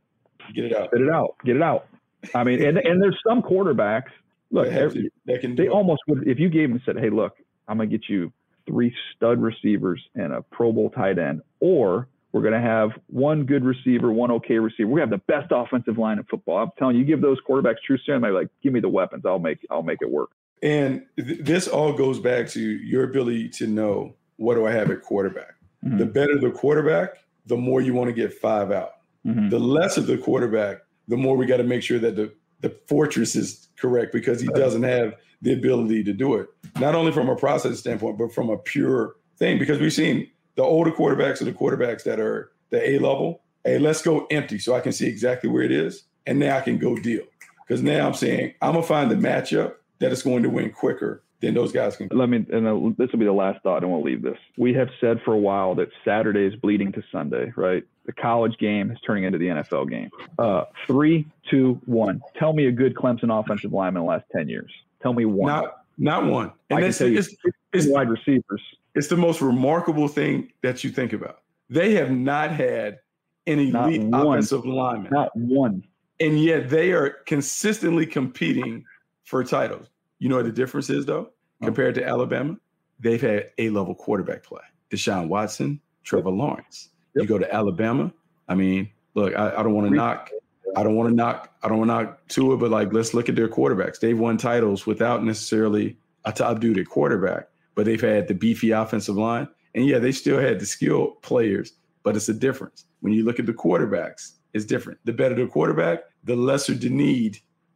get 0.54 0.64
it 0.64 0.74
out. 0.74 0.90
get 0.90 1.00
it 1.02 1.10
out, 1.10 1.36
get 1.44 1.56
it 1.56 1.62
out." 1.62 1.86
I 2.34 2.44
mean, 2.44 2.62
and 2.64 2.78
and 2.78 3.02
there's 3.02 3.18
some 3.26 3.42
quarterbacks. 3.42 4.10
Look, 4.50 4.68
they, 4.68 4.74
every, 4.74 5.02
to- 5.04 5.10
that 5.26 5.40
can 5.42 5.54
they 5.54 5.64
it. 5.64 5.70
almost 5.70 6.00
would 6.08 6.26
if 6.26 6.38
you 6.38 6.48
gave 6.48 6.68
them 6.70 6.72
and 6.72 6.82
said, 6.84 6.98
"Hey, 6.98 7.10
look, 7.10 7.34
I'm 7.68 7.76
gonna 7.78 7.90
get 7.90 8.08
you 8.08 8.32
three 8.66 8.94
stud 9.14 9.40
receivers 9.40 10.02
and 10.14 10.32
a 10.32 10.42
Pro 10.42 10.72
Bowl 10.72 10.90
tight 10.90 11.18
end, 11.18 11.42
or 11.60 12.08
we're 12.32 12.42
gonna 12.42 12.60
have 12.60 12.90
one 13.06 13.44
good 13.44 13.64
receiver, 13.64 14.12
one 14.12 14.30
okay 14.30 14.58
receiver. 14.58 14.88
We 14.88 15.00
have 15.00 15.10
the 15.10 15.18
best 15.18 15.48
offensive 15.50 15.98
line 15.98 16.18
in 16.18 16.24
football." 16.24 16.58
I'm 16.58 16.70
telling 16.78 16.96
you, 16.96 17.00
you 17.00 17.06
give 17.06 17.20
those 17.20 17.38
quarterbacks 17.40 17.80
true 17.84 17.98
they're 18.06 18.32
like, 18.32 18.48
"Give 18.62 18.72
me 18.72 18.80
the 18.80 18.88
weapons, 18.88 19.24
I'll 19.26 19.38
make 19.38 19.58
I'll 19.70 19.82
make 19.82 20.02
it 20.02 20.10
work." 20.10 20.30
And 20.62 21.04
th- 21.16 21.38
this 21.40 21.68
all 21.68 21.92
goes 21.92 22.18
back 22.18 22.48
to 22.48 22.60
your 22.60 23.04
ability 23.04 23.48
to 23.50 23.66
know 23.66 24.14
what 24.36 24.54
do 24.54 24.66
I 24.66 24.72
have 24.72 24.90
at 24.90 25.02
quarterback. 25.02 25.54
Mhm. 25.84 25.98
The 25.98 26.06
better 26.06 26.38
the 26.38 26.50
quarterback, 26.50 27.10
the 27.46 27.56
more 27.56 27.80
you 27.80 27.94
want 27.94 28.08
to 28.08 28.14
get 28.14 28.32
five 28.32 28.70
out. 28.70 28.92
Mhm. 29.26 29.50
The 29.50 29.58
less 29.58 29.96
of 29.96 30.06
the 30.06 30.18
quarterback, 30.18 30.78
the 31.06 31.16
more 31.16 31.36
we 31.36 31.46
got 31.46 31.58
to 31.58 31.64
make 31.64 31.82
sure 31.82 31.98
that 31.98 32.16
the, 32.16 32.32
the 32.60 32.70
fortress 32.86 33.36
is 33.36 33.68
correct 33.78 34.12
because 34.12 34.40
he 34.40 34.48
doesn't 34.48 34.82
have 34.82 35.14
the 35.42 35.52
ability 35.52 36.02
to 36.04 36.12
do 36.12 36.34
it. 36.34 36.48
Not 36.80 36.94
only 36.94 37.12
from 37.12 37.28
a 37.28 37.36
process 37.36 37.78
standpoint, 37.78 38.18
but 38.18 38.32
from 38.32 38.50
a 38.50 38.58
pure 38.58 39.14
thing. 39.36 39.58
Because 39.58 39.78
we've 39.78 39.92
seen 39.92 40.28
the 40.58 40.64
older 40.64 40.90
quarterbacks 40.90 41.40
are 41.40 41.44
the 41.44 41.52
quarterbacks 41.52 42.02
that 42.02 42.18
are 42.18 42.50
the 42.70 42.90
A 42.90 42.98
level. 42.98 43.42
Hey, 43.64 43.78
let's 43.78 44.02
go 44.02 44.26
empty 44.28 44.58
so 44.58 44.74
I 44.74 44.80
can 44.80 44.90
see 44.90 45.06
exactly 45.06 45.48
where 45.48 45.62
it 45.62 45.70
is. 45.70 46.02
And 46.26 46.40
now 46.40 46.58
I 46.58 46.60
can 46.60 46.78
go 46.78 46.96
deal. 46.96 47.22
Because 47.66 47.80
now 47.80 48.04
I'm 48.04 48.14
saying 48.14 48.54
I'm 48.60 48.72
gonna 48.72 48.82
find 48.82 49.08
the 49.08 49.14
matchup 49.14 49.74
that 50.00 50.10
is 50.10 50.22
going 50.22 50.42
to 50.42 50.50
win 50.50 50.72
quicker 50.72 51.22
than 51.40 51.54
those 51.54 51.70
guys 51.70 51.96
can. 51.96 52.08
Let 52.10 52.28
me, 52.28 52.44
and 52.50 52.66
uh, 52.66 52.90
this 52.98 53.12
will 53.12 53.20
be 53.20 53.24
the 53.24 53.32
last 53.32 53.62
thought, 53.62 53.84
and 53.84 53.92
we'll 53.92 54.02
leave 54.02 54.20
this. 54.22 54.36
We 54.56 54.74
have 54.74 54.88
said 55.00 55.20
for 55.24 55.32
a 55.32 55.38
while 55.38 55.76
that 55.76 55.90
Saturday 56.04 56.46
is 56.46 56.56
bleeding 56.56 56.90
to 56.92 57.02
Sunday, 57.12 57.52
right? 57.54 57.84
The 58.06 58.12
college 58.12 58.58
game 58.58 58.90
is 58.90 58.98
turning 59.06 59.24
into 59.24 59.38
the 59.38 59.46
NFL 59.46 59.88
game. 59.88 60.10
Uh, 60.40 60.64
three, 60.88 61.24
two, 61.48 61.80
one. 61.86 62.20
Tell 62.36 62.52
me 62.52 62.66
a 62.66 62.72
good 62.72 62.96
Clemson 62.96 63.30
offensive 63.30 63.72
lineman 63.72 64.02
in 64.02 64.06
the 64.06 64.10
last 64.10 64.24
ten 64.34 64.48
years. 64.48 64.72
Tell 65.02 65.12
me 65.12 65.24
one. 65.24 65.52
Not 65.52 65.82
not 65.98 66.26
one. 66.26 66.46
I 66.46 66.50
And 66.50 66.78
can 66.78 66.80
that's 66.80 66.98
tell 66.98 67.08
you 67.08 67.18
it's, 67.18 67.34
it's, 67.72 67.86
wide 67.86 68.08
receivers. 68.08 68.62
It's 68.98 69.08
the 69.08 69.16
most 69.16 69.40
remarkable 69.40 70.08
thing 70.08 70.52
that 70.62 70.84
you 70.84 70.90
think 70.90 71.12
about. 71.12 71.40
They 71.70 71.94
have 71.94 72.10
not 72.10 72.50
had 72.50 72.98
an 73.46 73.70
Not 73.72 73.88
elite 73.88 74.02
one. 74.02 74.26
offensive 74.26 74.64
lineman. 74.66 75.10
Not 75.12 75.30
one. 75.34 75.84
and 76.20 76.40
yet 76.42 76.68
they 76.68 76.92
are 76.92 77.10
consistently 77.26 78.04
competing 78.06 78.84
for 79.24 79.42
titles. 79.44 79.86
You 80.18 80.28
know 80.28 80.36
what 80.36 80.44
the 80.46 80.52
difference 80.52 80.90
is, 80.90 81.06
though, 81.06 81.30
compared 81.62 81.94
to 81.96 82.04
Alabama? 82.04 82.56
They've 83.00 83.20
had 83.20 83.50
A 83.58 83.70
level 83.70 83.94
quarterback 83.94 84.42
play. 84.42 84.62
Deshaun 84.90 85.28
Watson, 85.28 85.80
Trevor 86.02 86.30
Lawrence. 86.30 86.88
You 87.14 87.24
go 87.26 87.38
to 87.38 87.52
Alabama. 87.54 88.12
I 88.48 88.54
mean, 88.54 88.90
look, 89.14 89.34
I, 89.36 89.50
I 89.56 89.62
don't 89.62 89.74
want 89.74 89.88
to 89.88 89.94
knock. 89.94 90.30
I 90.76 90.82
don't 90.82 90.96
want 90.96 91.08
to 91.10 91.14
knock. 91.14 91.52
I 91.62 91.68
don't 91.68 91.78
want 91.78 91.88
to 91.90 91.94
knock 91.94 92.20
Tua, 92.28 92.56
but 92.56 92.70
like, 92.70 92.92
let's 92.92 93.14
look 93.14 93.28
at 93.28 93.36
their 93.36 93.48
quarterbacks. 93.48 94.00
They've 94.00 94.18
won 94.18 94.36
titles 94.38 94.86
without 94.86 95.24
necessarily 95.24 95.96
a 96.24 96.32
top 96.32 96.60
dude 96.60 96.78
at 96.78 96.86
quarterback, 96.86 97.48
but 97.78 97.84
they've 97.86 98.00
had 98.00 98.26
the 98.26 98.34
beefy 98.34 98.72
offensive 98.72 99.14
line, 99.16 99.46
and 99.76 99.86
yeah, 99.86 100.00
they 100.00 100.10
still 100.10 100.40
had 100.40 100.58
the 100.58 100.66
skilled 100.66 101.22
players. 101.22 101.74
But 102.02 102.16
it's 102.16 102.28
a 102.28 102.34
difference 102.34 102.86
when 103.02 103.12
you 103.12 103.24
look 103.24 103.38
at 103.38 103.46
the 103.46 103.52
quarterbacks. 103.52 104.32
It's 104.52 104.64
different. 104.64 104.98
The 105.04 105.12
better 105.12 105.36
the 105.36 105.46
quarterback, 105.46 106.00
the 106.24 106.34
lesser 106.34 106.74
the 106.74 106.88
need 106.90 107.34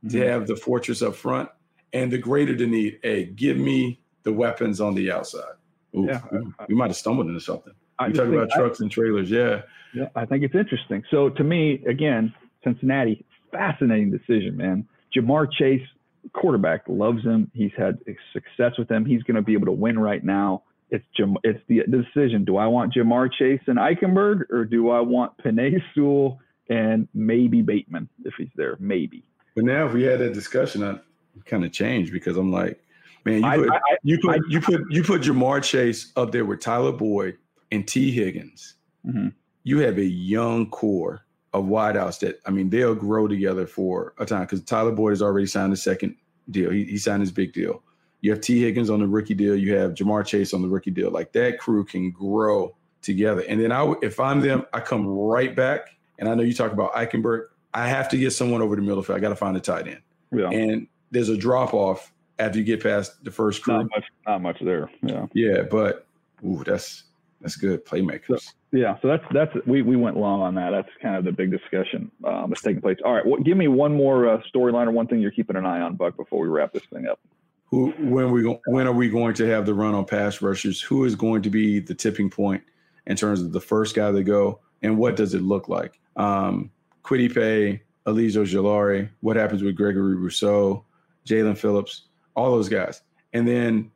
to 0.09 0.17
Mhm. 0.17 0.27
have 0.27 0.49
the 0.49 0.57
fortress 0.57 1.03
up 1.03 1.15
front, 1.15 1.51
and 1.93 2.11
the 2.11 2.19
greater 2.19 2.57
the 2.57 2.67
need. 2.67 2.99
Hey, 3.05 3.27
give 3.27 3.57
me 3.57 4.01
the 4.25 4.33
weapons 4.33 4.81
on 4.81 4.97
the 4.97 5.13
outside. 5.13 5.55
Ooh, 5.95 6.07
Yeah. 6.07 6.21
we, 6.33 6.41
we 6.71 6.75
might 6.75 6.89
have 6.89 6.97
stumbled 6.97 7.29
into 7.29 7.39
something. 7.39 7.73
I 8.01 8.09
You 8.09 8.15
talk 8.15 8.27
about 8.27 8.51
trucks 8.51 8.81
and 8.81 8.91
trailers, 8.91 9.31
yeah. 9.31 9.63
Yeah, 9.95 10.09
I 10.17 10.25
think 10.27 10.43
it's 10.43 10.57
interesting. 10.57 11.05
So 11.13 11.29
to 11.29 11.45
me, 11.45 11.81
again, 11.87 12.35
Cincinnati, 12.65 13.25
fascinating 13.53 14.11
decision, 14.11 14.57
man. 14.57 14.85
Ja'Marr 15.15 15.47
Chase, 15.53 15.87
quarterback, 16.33 16.83
loves 16.89 17.23
him. 17.23 17.51
He's 17.55 17.73
had 17.77 17.99
success 18.33 18.73
with 18.79 18.91
him. 18.91 19.05
He's 19.05 19.23
going 19.23 19.37
to 19.37 19.43
be 19.43 19.53
able 19.55 19.67
to 19.67 19.73
win 19.73 19.99
right 19.99 20.23
now. 20.25 20.63
It's 20.91 21.05
Jam- 21.17 21.37
it's 21.45 21.61
the 21.69 21.83
decision. 21.91 22.45
Do 22.45 22.57
I 22.59 22.67
want 22.67 22.93
Ja'Marr 22.95 23.33
Chase 23.33 23.61
and 23.67 23.79
Eichenberg, 23.79 24.51
or 24.51 24.65
do 24.65 24.91
I 24.91 25.01
want 25.01 25.37
Penei 25.39 25.81
Sewell 25.95 26.39
and 26.69 27.09
maybe 27.15 27.63
Bateman 27.63 28.09
if 28.25 28.35
he's 28.37 28.51
there? 28.57 28.77
Maybe. 28.79 29.25
But 29.55 29.65
now, 29.65 29.87
if 29.87 29.95
we 29.95 30.03
had 30.03 30.21
that 30.21 30.35
discussion, 30.35 30.83
I 30.85 30.99
kind 31.47 31.65
of 31.65 31.73
changed 31.73 32.13
because 32.13 32.37
I'm 32.37 32.53
like, 32.53 32.79
man, 33.25 33.43
you 33.43 33.51
put 33.65 33.71
I, 33.71 33.77
I, 33.77 33.97
you 34.03 34.19
put 34.21 34.35
I- 34.37 34.43
you 34.49 34.61
put 34.61 34.81
you 34.91 35.03
put 35.03 35.23
Ja'Marr 35.23 35.63
Chase 35.63 36.13
up 36.17 36.31
there 36.31 36.45
with 36.45 36.61
Tyler 36.61 36.93
Boyd 36.93 37.39
and 37.71 37.89
Tee 37.89 38.11
Higgins. 38.11 38.75
Mhm. 39.07 39.33
You 39.65 39.79
have 39.79 39.97
a 39.97 40.05
young 40.05 40.69
core 40.69 41.25
of 41.55 41.65
wideouts 41.65 42.19
that 42.21 42.41
I 42.47 42.51
mean 42.51 42.69
they'll 42.69 42.95
grow 42.95 43.29
together 43.29 43.67
for 43.67 44.13
a 44.19 44.27
time 44.27 44.43
because 44.43 44.61
Tyler 44.63 44.93
Boyd 44.93 45.13
has 45.13 45.23
already 45.23 45.47
signed 45.47 45.73
a 45.73 45.77
second 45.77 46.17
deal. 46.51 46.71
He, 46.71 46.85
he 46.85 46.99
signed 46.99 47.21
his 47.21 47.33
big 47.33 47.53
deal. 47.53 47.83
You 48.21 48.31
have 48.31 48.41
Tee 48.41 48.61
Higgins 48.61 48.91
on 48.91 49.01
the 49.01 49.09
rookie 49.09 49.35
deal. 49.35 49.57
You 49.57 49.77
have 49.77 49.95
Ja'Marr 49.95 50.25
Chase 50.25 50.55
on 50.55 50.63
the 50.63 50.69
rookie 50.69 50.93
deal. 50.93 51.11
Like 51.11 51.33
that 51.33 51.59
crew 51.59 51.85
can 51.85 52.11
grow 52.11 52.75
together. 53.01 53.43
And 53.49 53.61
then 53.61 53.73
I, 53.73 53.93
if 54.01 54.21
I'm 54.21 54.41
them, 54.41 54.65
I 54.73 54.81
come 54.81 55.07
right 55.07 55.55
back. 55.55 55.89
And 56.19 56.29
I 56.29 56.35
know 56.35 56.43
you 56.43 56.55
talk 56.55 56.73
about 56.73 56.93
Eichenberg. 56.93 57.47
I 57.75 57.89
have 57.89 58.09
to 58.11 58.17
get 58.17 58.31
someone 58.33 58.63
over 58.63 58.77
the 58.77 58.83
middle 58.83 59.03
field. 59.03 59.17
I 59.17 59.21
got 59.21 59.31
to 59.31 59.37
find 59.37 59.57
a 59.57 59.61
tight 59.61 59.89
end 59.89 60.03
yeah, 60.33 60.51
and 60.51 60.87
there's 61.11 61.29
a 61.29 61.37
drop 61.37 61.75
off 61.75 62.13
after 62.39 62.59
you 62.59 62.65
get 62.65 62.83
past 62.83 63.23
the 63.25 63.31
first 63.31 63.63
crew. 63.63 63.75
not 63.75 63.91
much, 63.91 64.05
not 64.27 64.43
much 64.43 64.59
there. 64.61 64.91
Yeah. 65.03 65.27
Yeah, 65.35 65.63
but 65.63 66.07
ooh, 66.45 66.65
that's 66.65 67.05
that's 67.43 67.57
good 67.57 67.85
playmakers. 67.85 68.55
Yeah, 68.71 68.97
so 69.03 69.09
that's 69.09 69.25
that's 69.33 69.53
we 69.67 69.83
we 69.83 69.97
went 69.97 70.17
long 70.17 70.41
on 70.41 70.55
that. 70.55 70.71
That's 70.71 70.89
kind 71.03 71.17
of 71.17 71.25
the 71.25 71.33
big 71.33 71.51
discussion 71.51 72.11
um, 72.25 72.47
that's 72.49 72.63
taking 72.63 72.81
place. 72.81 72.99
All 73.05 73.13
right, 73.13 73.27
well, 73.27 73.41
give 73.43 73.57
me 73.57 73.69
one 73.69 73.95
more 73.95 74.29
uh, 74.29 74.41
storyline 74.55 74.87
or 74.87 74.93
one 74.93 75.07
thing 75.07 75.21
you're 75.21 75.31
keeping 75.31 75.57
an 75.57 75.67
eye 75.67 75.81
on, 75.81 75.97
Buck, 75.97 76.17
before 76.17 76.41
we 76.41 76.49
wrap 76.49 76.73
this 76.73 76.85
thing 76.93 77.07
up. 77.07 77.21
Who 77.67 77.91
when 77.99 78.31
we 78.31 78.45
when 78.67 78.87
are 78.87 78.93
we 78.93 79.11
going 79.11 79.35
to 79.35 79.47
have 79.49 79.67
the 79.67 79.75
run 79.75 79.95
on 79.95 80.05
pass 80.05 80.41
rushers? 80.41 80.81
Who 80.81 81.05
is 81.05 81.15
going 81.15 81.43
to 81.43 81.51
be 81.51 81.81
the 81.81 81.95
tipping 81.95 82.31
point 82.31 82.63
in 83.07 83.17
terms 83.17 83.43
of 83.43 83.53
the 83.53 83.61
first 83.61 83.95
guy 83.95 84.11
to 84.13 84.23
go, 84.23 84.61
and 84.83 84.97
what 84.97 85.17
does 85.17 85.35
it 85.35 85.43
look 85.43 85.69
like? 85.69 86.01
Um, 86.17 86.71
Kwity 87.05 87.35
Paye, 87.35 87.83
Azeez 88.07 88.37
Ojulari. 88.37 89.11
What 89.21 89.37
happens 89.37 89.63
with 89.63 89.77
Gregory 89.77 90.15
Rousseau? 90.15 90.85
Jaelan 91.27 91.57
Phillips, 91.57 92.09
all 92.35 92.51
those 92.51 92.69
guys. 92.69 93.03
And 93.33 93.47
then 93.47 93.91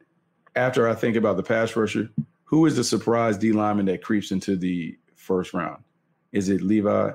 after 0.55 0.89
I 0.89 0.95
think 0.95 1.17
about 1.17 1.37
the 1.37 1.43
pass 1.43 1.75
rusher, 1.77 2.11
who 2.47 2.65
is 2.65 2.77
the 2.77 2.85
surprise 2.85 3.37
D 3.37 3.53
lineman 3.53 3.87
that 3.87 4.03
creeps 4.03 4.31
into 4.31 4.57
the 4.57 4.97
first 5.15 5.53
round? 5.53 5.83
Is 6.33 6.49
it 6.49 6.63
Levi 6.63 7.13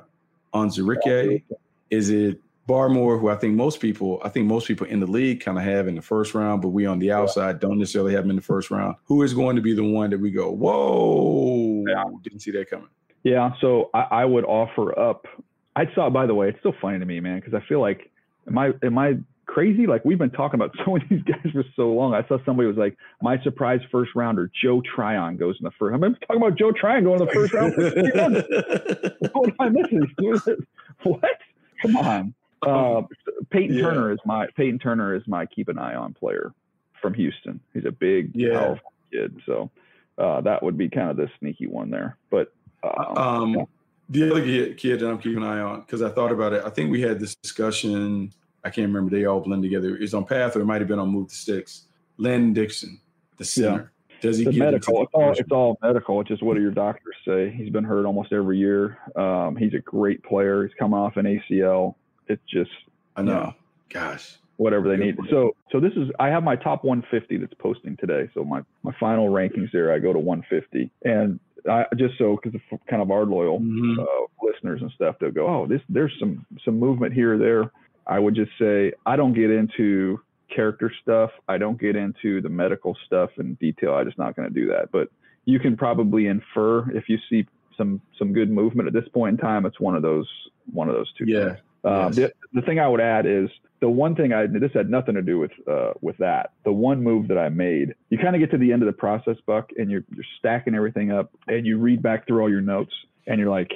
Onwuzurike? 0.54 1.44
Is 1.90 2.10
it 2.10 2.40
Barmore, 2.68 3.20
who 3.20 3.30
I 3.30 3.36
think 3.36 3.56
most 3.56 3.80
people, 3.80 4.22
I 4.24 4.30
think 4.30 4.46
most 4.46 4.68
people 4.68 4.88
in 4.88 5.00
the 5.00 5.08
league 5.08 5.42
kind 5.42 5.58
of 5.58 5.64
have 5.64 5.88
in 5.88 5.96
the 5.96 6.02
first 6.02 6.36
round, 6.36 6.62
but 6.62 6.70
we 6.70 6.86
on 6.86 7.00
the 7.00 7.12
outside 7.12 7.60
don't 7.60 7.80
necessarily 7.80 8.14
have 8.14 8.26
him 8.26 8.30
in 8.30 8.36
the 8.36 8.42
first 8.42 8.70
round. 8.70 8.96
Who 9.06 9.24
is 9.24 9.34
going 9.34 9.56
to 9.56 9.62
be 9.62 9.74
the 9.74 9.84
one 9.84 10.10
that 10.12 10.20
we 10.20 10.32
go, 10.32 10.52
whoa, 10.52 11.84
yeah. 11.88 12.04
didn't 12.24 12.42
see 12.42 12.52
that 12.52 12.70
coming? 12.70 12.90
Yeah, 13.24 13.52
so 13.62 13.90
I, 13.94 14.02
I 14.12 14.26
would 14.26 14.46
offer 14.46 14.98
up. 14.98 15.28
I 15.76 15.86
saw, 15.96 16.10
by 16.10 16.26
the 16.26 16.36
way, 16.36 16.50
it's 16.50 16.60
still 16.60 16.76
funny 16.82 17.00
to 17.00 17.06
me, 17.06 17.20
man, 17.20 17.40
because 17.40 17.54
I 17.54 17.66
feel 17.68 17.80
like, 17.80 18.12
am 18.48 18.58
I 18.58 18.72
am 18.84 18.98
I 18.98 19.18
crazy? 19.52 19.86
Like 19.86 20.06
we've 20.06 20.18
been 20.18 20.32
talking 20.32 20.60
about 20.60 20.76
so 20.86 20.94
many 20.94 21.04
of 21.04 21.10
these 21.10 21.24
guys 21.24 21.52
for 21.52 21.64
so 21.76 21.90
long. 21.92 22.14
I 22.14 22.26
saw 22.28 22.38
somebody 22.46 22.68
was 22.68 22.78
like, 22.78 22.98
my 23.22 23.42
surprise 23.44 23.82
first 23.92 24.12
rounder, 24.16 24.50
Joe 24.62 24.82
Tryon 24.82 25.38
goes 25.38 25.58
in 25.60 25.66
the 25.66 25.72
first. 25.72 25.94
I'm 25.94 26.02
talking 26.02 26.38
about 26.38 26.58
Joe 26.58 26.72
Tryon 26.72 27.04
going 27.04 27.20
in 27.20 27.28
the 27.28 27.34
first 27.34 27.54
round. 27.54 27.74
what 29.34 29.50
am 29.50 29.56
I 29.60 29.70
missing? 29.70 30.66
what? 31.04 31.40
Come 31.82 31.98
on. 31.98 32.34
Uh, 32.62 33.02
Payton 33.50 33.78
yeah. 33.78 33.84
Turner 33.84 34.12
is 34.12 34.20
my 34.26 34.48
Payton 34.56 34.80
Turner 34.80 35.16
is 35.16 35.24
my 35.28 35.46
keep 35.48 35.68
an 35.68 35.80
eye 35.80 35.96
on 35.96 36.14
player 36.14 36.54
from 37.02 37.14
Houston. 37.16 37.60
He's 37.74 37.86
a 37.86 37.92
big, 37.92 38.32
yeah. 38.36 38.60
powerful 38.60 38.94
kid. 39.12 39.42
So 39.48 39.72
uh, 40.18 40.42
that 40.42 40.62
would 40.62 40.78
be 40.78 40.88
kind 40.88 41.10
of 41.10 41.18
the 41.18 41.28
sneaky 41.40 41.66
one 41.66 41.90
there. 41.90 42.18
But 42.30 42.54
um, 42.84 43.18
um, 43.18 43.54
yeah. 43.56 43.64
the 44.10 44.32
other 44.32 44.44
kid, 44.44 44.78
kid 44.78 45.00
that 45.00 45.10
I'm 45.10 45.18
keeping 45.18 45.42
an 45.42 45.50
eye 45.50 45.60
on 45.60 45.82
because 45.82 46.04
I 46.04 46.10
thought 46.10 46.32
about 46.32 46.54
it. 46.54 46.64
I 46.64 46.70
think 46.70 46.92
we 46.92 47.02
had 47.02 47.20
this 47.20 47.34
discussion 47.36 48.32
I 48.64 48.70
can't 48.70 48.88
remember. 48.88 49.16
They 49.16 49.26
all 49.26 49.40
blend 49.40 49.64
together. 49.64 49.96
It's 49.98 50.14
on 50.14 50.26
Path, 50.26 50.56
or 50.56 50.62
it 50.62 50.66
might 50.66 50.82
have 50.82 50.88
been 50.88 51.00
on 51.00 51.10
Move 51.10 51.30
the 51.30 51.36
Sticks. 51.36 51.86
Landon 52.18 52.54
Dickerson, 52.54 53.00
the 53.38 53.46
center. 53.46 53.92
Yeah. 54.10 54.20
Does 54.22 54.38
he 54.38 54.46
get 54.46 54.56
medical? 54.56 55.02
It's 55.02 55.12
all, 55.14 55.32
it's 55.32 55.52
all 55.52 55.80
medical. 55.82 56.22
It's 56.22 56.30
just 56.30 56.44
what 56.44 56.54
do 56.54 56.62
your 56.62 56.72
doctors 56.72 57.16
say? 57.26 57.50
He's 57.50 57.72
been 57.72 57.84
hurt 57.84 58.06
almost 58.06 58.32
every 58.32 58.60
year. 58.60 59.00
Um, 59.16 59.56
he's 59.56 59.74
a 59.74 59.80
great 59.80 60.24
player. 60.24 60.64
He's 60.64 60.76
come 60.78 60.94
off 60.94 61.18
an 61.18 61.26
ACL. 61.26 61.96
It's 62.28 62.42
just 62.48 62.70
I 63.16 63.24
know. 63.24 63.32
You 63.32 63.38
know 63.40 63.54
Gosh, 63.90 64.38
whatever 64.58 64.88
they 64.88 65.04
need. 65.04 65.18
So 65.30 65.56
so 65.72 65.80
this 65.80 65.94
is 65.94 66.10
I 66.20 66.30
have 66.30 66.44
my 66.44 66.56
top 66.56 66.84
150 66.84 67.38
that's 67.38 67.54
posting 67.56 67.98
today. 67.98 68.30
So 68.34 68.44
my 68.44 68.62
my 68.84 68.94
final 69.00 69.30
rankings 69.30 69.72
there, 69.74 69.92
I 69.92 70.00
go 70.00 70.14
to 70.14 70.20
150, 70.20 70.92
and 71.04 71.40
I 71.70 71.86
just 71.98 72.18
so 72.18 72.38
because 72.42 72.60
kind 72.88 73.02
of 73.02 73.12
our 73.12 73.26
loyal 73.26 73.60
mm-hmm. 73.60 74.00
uh, 74.00 74.48
listeners 74.48 74.82
and 74.82 74.92
stuff, 74.92 75.16
they'll 75.20 75.32
go, 75.32 75.48
oh, 75.48 75.68
this 75.68 75.82
there's 75.90 76.14
some 76.20 76.46
some 76.64 76.80
movement 76.80 77.14
here 77.14 77.34
or 77.34 77.38
there. 77.38 77.72
I 78.08 78.20
would 78.20 78.36
just 78.36 78.52
say 78.60 78.94
I 79.06 79.16
don't 79.16 79.34
get 79.34 79.50
into 79.50 80.20
character 80.54 80.92
stuff. 81.02 81.32
I 81.48 81.58
don't 81.58 81.80
get 81.80 81.96
into 81.96 82.42
the 82.42 82.50
medical 82.50 82.98
stuff 83.06 83.30
in 83.38 83.56
detail. 83.56 83.94
I'm 83.94 84.06
just 84.06 84.18
not 84.18 84.36
going 84.36 84.48
to 84.48 84.54
do 84.54 84.68
that. 84.68 84.92
But 84.92 85.10
you 85.46 85.60
can 85.60 85.76
probably 85.78 86.28
infer 86.28 86.90
if 86.92 87.10
you 87.10 87.18
see 87.30 87.48
some 87.78 88.02
some 88.20 88.34
good 88.34 88.52
movement 88.52 88.88
at 88.88 88.94
this 88.94 89.08
point 89.14 89.40
in 89.40 89.46
time. 89.46 89.66
It's 89.66 89.80
one 89.80 89.96
of 89.96 90.02
those 90.02 90.28
one 90.72 90.90
of 90.90 90.96
those 90.96 91.12
two. 91.18 91.26
Yeah. 91.28 91.56
Um, 91.84 92.14
yes. 92.14 92.16
the, 92.16 92.34
the 92.54 92.62
thing 92.62 92.80
I 92.80 92.88
would 92.88 93.02
add 93.02 93.26
is 93.26 93.50
the 93.80 93.90
one 93.90 94.16
thing 94.16 94.34
I 94.34 94.46
this 94.46 94.72
had 94.74 94.90
nothing 94.90 95.16
to 95.16 95.22
do 95.22 95.40
with 95.40 95.52
uh, 95.68 95.94
with 96.02 96.18
that. 96.18 96.52
The 96.64 96.72
one 96.72 97.02
move 97.04 97.28
that 97.30 97.38
I 97.38 97.50
made, 97.50 97.96
you 98.10 98.18
kind 98.18 98.36
of 98.36 98.40
get 98.40 98.52
to 98.52 98.58
the 98.58 98.72
end 98.72 98.84
of 98.84 98.86
the 98.86 98.94
process, 98.94 99.38
Buck, 99.46 99.72
and 99.78 99.90
you're 99.90 100.04
you're 100.14 100.26
stacking 100.38 100.76
everything 100.76 101.12
up, 101.12 101.32
and 101.48 101.66
you 101.66 101.78
read 101.78 102.02
back 102.02 102.28
through 102.28 102.42
all 102.42 102.50
your 102.50 102.62
notes, 102.62 102.94
and 103.26 103.40
you're 103.40 103.50
like, 103.50 103.72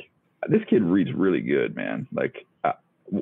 this 0.48 0.62
kid 0.70 0.84
reads 0.84 1.12
really 1.14 1.42
good, 1.42 1.76
man. 1.76 2.08
Like 2.14 2.46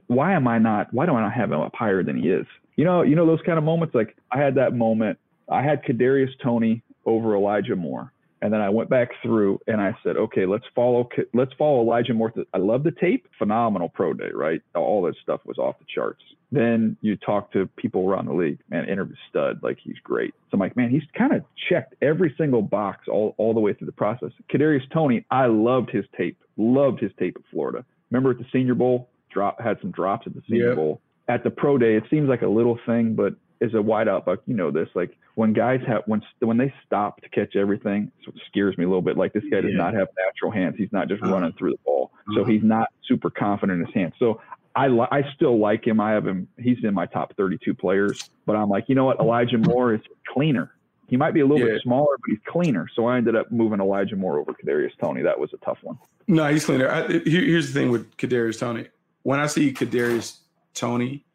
why 0.07 0.33
am 0.33 0.47
I 0.47 0.59
not? 0.59 0.93
Why 0.93 1.05
do 1.05 1.13
I 1.13 1.21
not 1.21 1.33
have 1.33 1.51
him 1.51 1.59
up 1.59 1.75
higher 1.75 2.03
than 2.03 2.21
he 2.21 2.29
is? 2.29 2.45
You 2.75 2.85
know, 2.85 3.01
you 3.01 3.15
know 3.15 3.25
those 3.25 3.41
kind 3.45 3.57
of 3.57 3.63
moments. 3.63 3.93
Like 3.95 4.15
I 4.31 4.39
had 4.39 4.55
that 4.55 4.73
moment. 4.73 5.19
I 5.49 5.61
had 5.61 5.83
Kadarius 5.83 6.29
Toney 6.41 6.81
over 7.05 7.35
Elijah 7.35 7.75
Moore, 7.75 8.11
and 8.41 8.51
then 8.51 8.61
I 8.61 8.69
went 8.69 8.89
back 8.89 9.09
through 9.21 9.59
and 9.67 9.81
I 9.81 9.95
said, 10.03 10.17
okay, 10.17 10.45
let's 10.45 10.65
follow 10.73 11.07
let's 11.33 11.51
follow 11.57 11.81
Elijah 11.81 12.13
Moore. 12.13 12.33
I 12.53 12.57
love 12.57 12.83
the 12.83 12.91
tape. 12.91 13.27
Phenomenal 13.37 13.89
pro 13.89 14.13
day, 14.13 14.29
right? 14.33 14.61
All 14.75 15.01
that 15.03 15.15
stuff 15.21 15.41
was 15.45 15.57
off 15.57 15.79
the 15.79 15.85
charts. 15.93 16.21
Then 16.51 16.97
you 17.01 17.15
talk 17.17 17.51
to 17.53 17.67
people 17.77 18.07
around 18.07 18.27
the 18.27 18.33
league, 18.33 18.59
man, 18.69 18.87
interview 18.87 19.15
stud, 19.27 19.61
like 19.63 19.79
he's 19.83 19.97
great. 20.03 20.35
So 20.43 20.49
I'm 20.53 20.59
like, 20.59 20.77
man, 20.77 20.91
he's 20.91 21.01
kind 21.17 21.33
of 21.33 21.43
checked 21.67 21.95
every 21.99 22.35
single 22.37 22.61
box 22.61 23.07
all, 23.07 23.33
all 23.39 23.55
the 23.55 23.59
way 23.59 23.73
through 23.73 23.87
the 23.87 23.91
process. 23.91 24.29
Kadarius 24.53 24.87
Toney, 24.93 25.25
I 25.31 25.47
loved 25.47 25.89
his 25.89 26.05
tape, 26.15 26.37
loved 26.55 26.99
his 26.99 27.11
tape 27.17 27.37
at 27.37 27.41
Florida. 27.49 27.83
Remember 28.11 28.29
at 28.29 28.37
the 28.37 28.45
Senior 28.53 28.75
Bowl, 28.75 29.09
drop 29.33 29.61
had 29.61 29.77
some 29.81 29.91
drops 29.91 30.27
at 30.27 30.33
the 30.33 30.41
Senior 30.47 30.69
yep. 30.69 30.75
Bowl. 30.75 31.01
At 31.27 31.43
the 31.43 31.49
pro 31.49 31.77
day, 31.77 31.95
it 31.95 32.03
seems 32.09 32.27
like 32.27 32.41
a 32.41 32.47
little 32.47 32.77
thing, 32.85 33.15
but 33.15 33.35
as 33.61 33.73
a 33.73 33.77
wideout 33.77 34.25
buck, 34.25 34.41
you 34.45 34.55
know 34.55 34.71
this. 34.71 34.89
Like 34.93 35.17
when 35.35 35.53
guys 35.53 35.79
have 35.87 36.03
when 36.05 36.21
when 36.39 36.57
they 36.57 36.73
stop 36.85 37.21
to 37.21 37.29
catch 37.29 37.55
everything, 37.55 38.11
it 38.27 38.33
scares 38.47 38.77
me 38.77 38.83
a 38.83 38.87
little 38.87 39.01
bit. 39.01 39.17
Like 39.17 39.33
this 39.33 39.43
guy 39.49 39.61
does 39.61 39.73
not 39.73 39.93
have 39.93 40.09
natural 40.17 40.51
hands. 40.51 40.75
He's 40.77 40.91
not 40.91 41.07
just 41.07 41.23
uh-huh. 41.23 41.33
running 41.33 41.53
through 41.53 41.71
the 41.71 41.79
ball, 41.85 42.11
uh-huh. 42.13 42.41
so 42.41 42.45
he's 42.45 42.63
not 42.63 42.89
super 43.07 43.29
confident 43.29 43.79
in 43.79 43.85
his 43.85 43.95
hands. 43.95 44.13
So 44.19 44.41
I 44.75 44.87
li- 44.87 45.07
I 45.11 45.23
still 45.35 45.59
like 45.59 45.87
him. 45.87 45.99
I 45.99 46.11
have 46.11 46.27
him. 46.27 46.47
He's 46.57 46.77
in 46.83 46.93
my 46.93 47.05
top 47.05 47.35
32 47.37 47.73
players. 47.73 48.29
But 48.45 48.55
I'm 48.55 48.69
like, 48.69 48.85
you 48.87 48.95
know 48.95 49.05
what? 49.05 49.19
Elijah 49.19 49.57
Moore 49.57 49.93
is 49.93 50.01
cleaner. 50.27 50.71
He 51.07 51.17
might 51.17 51.33
be 51.33 51.41
a 51.41 51.45
little 51.45 51.65
yeah. 51.65 51.73
bit 51.73 51.83
smaller, 51.83 52.17
but 52.17 52.31
he's 52.31 52.39
cleaner. 52.47 52.87
So 52.95 53.05
I 53.05 53.17
ended 53.17 53.35
up 53.35 53.51
moving 53.51 53.79
Elijah 53.79 54.15
Moore 54.15 54.39
over 54.39 54.53
Kadarius 54.53 54.97
Toney. 54.99 55.21
That 55.21 55.39
was 55.39 55.51
a 55.53 55.57
tough 55.57 55.77
one. 55.83 55.99
No, 56.27 56.47
he's 56.47 56.65
cleaner. 56.65 56.89
I, 56.89 57.07
here's 57.25 57.71
the 57.71 57.79
thing 57.79 57.91
with 57.91 58.17
Kadarius 58.17 58.59
Toney 58.59 58.87
when 59.23 59.39
I 59.39 59.47
see 59.47 59.73
Kadarius 59.73 60.37
Toney, 60.73 61.25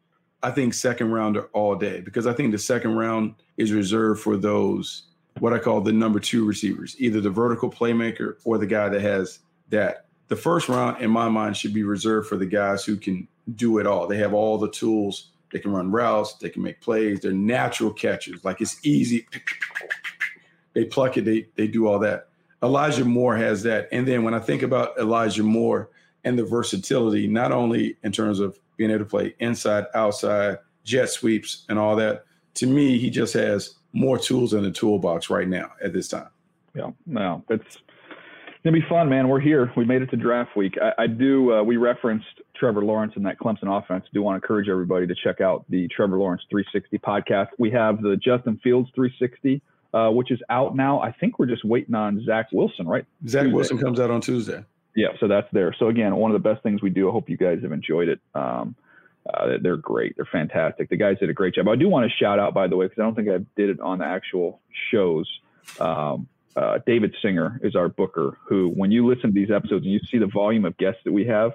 I 0.41 0.51
think 0.51 0.73
second 0.73 1.11
rounder 1.11 1.43
all 1.53 1.75
day 1.75 2.01
because 2.01 2.25
I 2.25 2.33
think 2.33 2.51
the 2.51 2.57
second 2.57 2.95
round 2.95 3.35
is 3.57 3.73
reserved 3.73 4.21
for 4.21 4.37
those 4.37 5.03
what 5.39 5.53
I 5.53 5.59
call 5.59 5.81
the 5.81 5.93
number 5.93 6.19
two 6.19 6.45
receivers, 6.45 6.95
either 6.99 7.21
the 7.21 7.29
vertical 7.29 7.69
playmaker 7.69 8.35
or 8.43 8.57
the 8.57 8.67
guy 8.67 8.89
that 8.89 9.01
has 9.01 9.39
that. 9.69 10.05
The 10.27 10.35
first 10.35 10.69
round, 10.69 11.01
in 11.01 11.09
my 11.09 11.27
mind, 11.27 11.57
should 11.57 11.73
be 11.73 11.83
reserved 11.83 12.27
for 12.27 12.37
the 12.37 12.45
guys 12.45 12.85
who 12.85 12.97
can 12.97 13.27
do 13.55 13.79
it 13.79 13.87
all. 13.87 14.05
They 14.05 14.17
have 14.17 14.33
all 14.33 14.57
the 14.57 14.69
tools. 14.69 15.31
They 15.51 15.59
can 15.59 15.71
run 15.71 15.91
routes. 15.91 16.35
They 16.35 16.49
can 16.49 16.61
make 16.61 16.81
plays. 16.81 17.21
They're 17.21 17.31
natural 17.31 17.91
catchers. 17.91 18.45
Like 18.45 18.61
it's 18.61 18.85
easy. 18.85 19.27
They 20.73 20.85
pluck 20.85 21.17
it. 21.17 21.25
They 21.25 21.47
they 21.55 21.67
do 21.67 21.87
all 21.87 21.97
that. 21.99 22.27
Elijah 22.61 23.05
Moore 23.05 23.35
has 23.35 23.63
that. 23.63 23.87
And 23.91 24.07
then 24.07 24.23
when 24.23 24.33
I 24.33 24.39
think 24.39 24.61
about 24.61 24.97
Elijah 24.99 25.43
Moore, 25.43 25.89
and 26.29 26.37
the 26.37 26.45
versatility, 26.45 27.25
not 27.25 27.51
only 27.51 27.97
in 28.03 28.11
terms 28.11 28.39
of 28.39 28.59
being 28.77 28.91
able 28.91 28.99
to 28.99 29.09
play 29.09 29.35
inside, 29.39 29.85
outside, 29.95 30.59
jet 30.83 31.09
sweeps, 31.09 31.65
and 31.69 31.79
all 31.79 31.95
that. 31.95 32.25
To 32.55 32.67
me, 32.67 32.99
he 32.99 33.09
just 33.09 33.33
has 33.33 33.75
more 33.93 34.19
tools 34.19 34.53
in 34.53 34.61
the 34.61 34.69
toolbox 34.69 35.31
right 35.31 35.47
now 35.47 35.71
at 35.83 35.91
this 35.91 36.07
time. 36.07 36.29
Yeah, 36.75 36.91
no, 37.07 37.43
it's 37.49 37.79
gonna 38.63 38.77
be 38.77 38.85
fun, 38.87 39.09
man. 39.09 39.27
We're 39.27 39.39
here. 39.39 39.71
We 39.75 39.85
made 39.85 40.03
it 40.03 40.11
to 40.11 40.17
draft 40.17 40.55
week. 40.55 40.77
I, 40.79 41.03
I 41.03 41.07
do. 41.07 41.51
Uh, 41.51 41.63
we 41.63 41.77
referenced 41.77 42.27
Trevor 42.55 42.85
Lawrence 42.85 43.13
and 43.15 43.25
that 43.25 43.39
Clemson 43.39 43.75
offense. 43.75 44.05
Do 44.13 44.21
want 44.21 44.39
to 44.39 44.45
encourage 44.45 44.69
everybody 44.69 45.07
to 45.07 45.15
check 45.23 45.41
out 45.41 45.65
the 45.69 45.87
Trevor 45.87 46.19
Lawrence 46.19 46.43
360 46.51 46.99
podcast. 46.99 47.47
We 47.57 47.71
have 47.71 48.03
the 48.03 48.17
Justin 48.17 48.59
Fields 48.63 48.91
360, 48.93 49.61
uh, 49.95 50.11
which 50.11 50.29
is 50.29 50.39
out 50.51 50.75
now. 50.75 51.01
I 51.01 51.11
think 51.11 51.39
we're 51.39 51.47
just 51.47 51.65
waiting 51.65 51.95
on 51.95 52.23
Zach 52.23 52.49
Wilson, 52.51 52.87
right? 52.87 53.05
Zach 53.27 53.43
Tuesday. 53.43 53.55
Wilson 53.55 53.77
comes 53.79 53.99
out 53.99 54.11
on 54.11 54.21
Tuesday 54.21 54.63
yeah, 54.99 55.07
so 55.19 55.29
that's 55.29 55.47
there. 55.53 55.73
So 55.79 55.87
again, 55.87 56.13
one 56.17 56.29
of 56.29 56.41
the 56.41 56.49
best 56.49 56.61
things 56.61 56.81
we 56.81 56.89
do. 56.89 57.07
I 57.07 57.11
hope 57.13 57.29
you 57.29 57.37
guys 57.37 57.59
have 57.61 57.71
enjoyed 57.71 58.09
it. 58.09 58.19
Um, 58.35 58.75
uh, 59.33 59.57
they're 59.61 59.77
great. 59.77 60.15
They're 60.17 60.27
fantastic. 60.29 60.89
The 60.89 60.97
guys 60.97 61.17
did 61.19 61.29
a 61.29 61.33
great 61.33 61.55
job. 61.55 61.69
I 61.69 61.75
do 61.75 61.87
want 61.87 62.09
to 62.09 62.17
shout 62.17 62.37
out, 62.37 62.53
by 62.53 62.67
the 62.67 62.75
way, 62.75 62.87
because 62.87 62.99
I 62.99 63.03
don't 63.03 63.15
think 63.15 63.29
I 63.29 63.37
did 63.55 63.69
it 63.69 63.79
on 63.79 63.99
the 63.99 64.05
actual 64.05 64.59
shows. 64.91 65.27
Um, 65.79 66.27
uh, 66.55 66.79
David 66.85 67.15
Singer 67.21 67.61
is 67.63 67.75
our 67.75 67.87
booker, 67.87 68.37
who, 68.45 68.69
when 68.69 68.91
you 68.91 69.07
listen 69.07 69.29
to 69.29 69.33
these 69.33 69.51
episodes 69.51 69.85
and 69.85 69.93
you 69.93 69.99
see 70.11 70.17
the 70.17 70.27
volume 70.27 70.65
of 70.65 70.75
guests 70.77 71.01
that 71.05 71.13
we 71.13 71.25
have, 71.27 71.53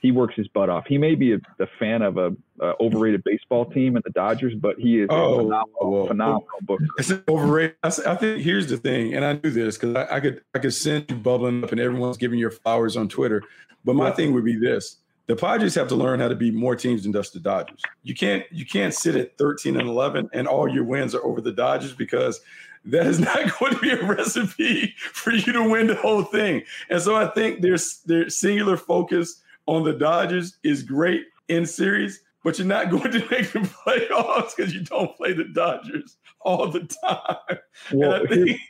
he 0.00 0.10
works 0.12 0.34
his 0.34 0.48
butt 0.48 0.68
off. 0.70 0.86
He 0.86 0.98
may 0.98 1.14
be 1.14 1.34
a, 1.34 1.38
a 1.58 1.66
fan 1.78 2.02
of 2.02 2.16
a, 2.16 2.34
a, 2.60 2.74
overrated 2.80 3.22
baseball 3.24 3.66
team 3.66 3.96
and 3.96 4.04
the 4.04 4.10
Dodgers, 4.10 4.54
but 4.54 4.78
he 4.78 5.00
is 5.00 5.08
oh, 5.10 5.34
a 5.34 5.42
phenomenal, 5.42 5.92
well, 5.92 6.06
phenomenal 6.06 6.46
booker. 6.62 6.86
It's 6.98 7.12
overrated. 7.28 7.76
I, 7.82 7.88
I, 8.06 8.16
think 8.16 8.42
here's 8.42 8.68
the 8.68 8.76
thing, 8.78 9.14
and 9.14 9.24
I 9.24 9.34
knew 9.34 9.50
this 9.50 9.76
because 9.76 9.94
I, 9.96 10.16
I, 10.16 10.20
could 10.20 10.42
I 10.54 10.58
could 10.58 10.74
send 10.74 11.06
you 11.10 11.16
bubbling 11.16 11.62
up, 11.62 11.72
and 11.72 11.80
everyone's 11.80 12.16
giving 12.16 12.38
your 12.38 12.50
flowers 12.50 12.96
on 12.96 13.08
Twitter. 13.08 13.42
But 13.84 13.94
my 13.94 14.10
thing 14.10 14.32
would 14.34 14.44
be 14.44 14.56
this: 14.56 14.96
the 15.26 15.36
Padres 15.36 15.74
have 15.76 15.88
to 15.88 15.94
learn 15.94 16.18
how 16.18 16.28
to 16.28 16.34
be 16.34 16.50
more 16.50 16.74
teams 16.74 17.04
than 17.04 17.12
just 17.12 17.34
the 17.34 17.40
Dodgers. 17.40 17.80
You 18.02 18.14
can't 18.14 18.44
you 18.50 18.66
can't 18.66 18.92
sit 18.92 19.14
at 19.14 19.38
13 19.38 19.78
and 19.78 19.88
11 19.88 20.30
and 20.32 20.48
all 20.48 20.68
your 20.68 20.82
wins 20.82 21.14
are 21.14 21.22
over 21.22 21.40
the 21.40 21.52
Dodgers 21.52 21.92
because 21.92 22.40
that 22.86 23.06
is 23.06 23.20
not 23.20 23.58
going 23.58 23.74
to 23.74 23.80
be 23.80 23.90
a 23.90 24.04
recipe 24.04 24.94
for 24.98 25.30
you 25.32 25.52
to 25.52 25.70
win 25.70 25.86
the 25.86 25.94
whole 25.94 26.24
thing. 26.24 26.62
And 26.88 27.00
so 27.00 27.14
I 27.14 27.28
think 27.28 27.60
there's 27.60 28.00
their 28.06 28.28
singular 28.28 28.76
focus 28.76 29.40
on 29.70 29.84
the 29.84 29.92
Dodgers 29.92 30.58
is 30.64 30.82
great 30.82 31.26
in 31.48 31.64
series, 31.64 32.20
but 32.42 32.58
you're 32.58 32.66
not 32.66 32.90
going 32.90 33.12
to 33.12 33.20
make 33.30 33.52
the 33.52 33.60
playoffs 33.60 34.56
because 34.56 34.74
you 34.74 34.82
don't 34.82 35.16
play 35.16 35.32
the 35.32 35.44
Dodgers 35.44 36.16
all 36.40 36.66
the 36.66 36.80
time. 37.04 37.58
Well, 37.92 38.14
and 38.14 38.28
I 38.28 38.34
think, 38.34 38.60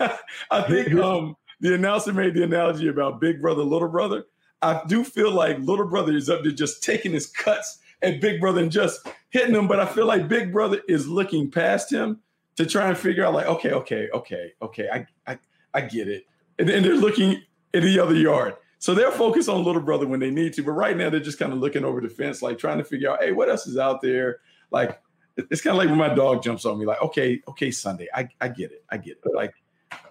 I 0.50 0.62
think 0.62 0.94
um, 0.94 1.36
the 1.60 1.74
announcer 1.74 2.12
made 2.12 2.34
the 2.34 2.44
analogy 2.44 2.88
about 2.88 3.18
big 3.18 3.40
brother, 3.40 3.62
little 3.62 3.88
brother. 3.88 4.26
I 4.60 4.82
do 4.86 5.02
feel 5.04 5.32
like 5.32 5.58
little 5.58 5.88
brother 5.88 6.14
is 6.14 6.28
up 6.28 6.42
to 6.44 6.52
just 6.52 6.82
taking 6.82 7.12
his 7.12 7.26
cuts 7.26 7.78
at 8.02 8.20
Big 8.20 8.40
Brother 8.40 8.60
and 8.60 8.70
just 8.70 9.04
hitting 9.30 9.54
him. 9.56 9.66
But 9.66 9.80
I 9.80 9.86
feel 9.86 10.06
like 10.06 10.28
Big 10.28 10.52
Brother 10.52 10.80
is 10.86 11.08
looking 11.08 11.50
past 11.50 11.90
him 11.90 12.20
to 12.56 12.66
try 12.66 12.88
and 12.88 12.96
figure 12.96 13.24
out, 13.24 13.34
like, 13.34 13.46
okay, 13.46 13.72
okay, 13.72 14.08
okay, 14.14 14.52
okay, 14.62 14.88
I 14.92 15.06
I, 15.26 15.38
I 15.74 15.80
get 15.80 16.06
it. 16.06 16.26
And 16.60 16.68
then 16.68 16.84
they're 16.84 16.94
looking 16.94 17.42
in 17.74 17.82
the 17.82 17.98
other 17.98 18.14
yard. 18.14 18.54
So 18.82 18.94
they'll 18.94 19.12
focus 19.12 19.46
on 19.46 19.62
little 19.62 19.80
brother 19.80 20.08
when 20.08 20.18
they 20.18 20.32
need 20.32 20.54
to. 20.54 20.62
But 20.64 20.72
right 20.72 20.96
now 20.96 21.08
they're 21.08 21.20
just 21.20 21.38
kind 21.38 21.52
of 21.52 21.60
looking 21.60 21.84
over 21.84 22.00
the 22.00 22.08
fence, 22.08 22.42
like 22.42 22.58
trying 22.58 22.78
to 22.78 22.84
figure 22.84 23.12
out, 23.12 23.22
hey, 23.22 23.30
what 23.30 23.48
else 23.48 23.68
is 23.68 23.78
out 23.78 24.02
there? 24.02 24.40
Like 24.72 25.00
it's 25.36 25.60
kind 25.60 25.76
of 25.76 25.78
like 25.78 25.88
when 25.88 25.98
my 25.98 26.12
dog 26.12 26.42
jumps 26.42 26.64
on 26.64 26.80
me, 26.80 26.84
like, 26.84 27.00
okay, 27.00 27.40
okay, 27.46 27.70
Sunday. 27.70 28.08
I, 28.12 28.28
I 28.40 28.48
get 28.48 28.72
it. 28.72 28.84
I 28.90 28.96
get 28.96 29.20
it. 29.24 29.32
Like 29.32 29.54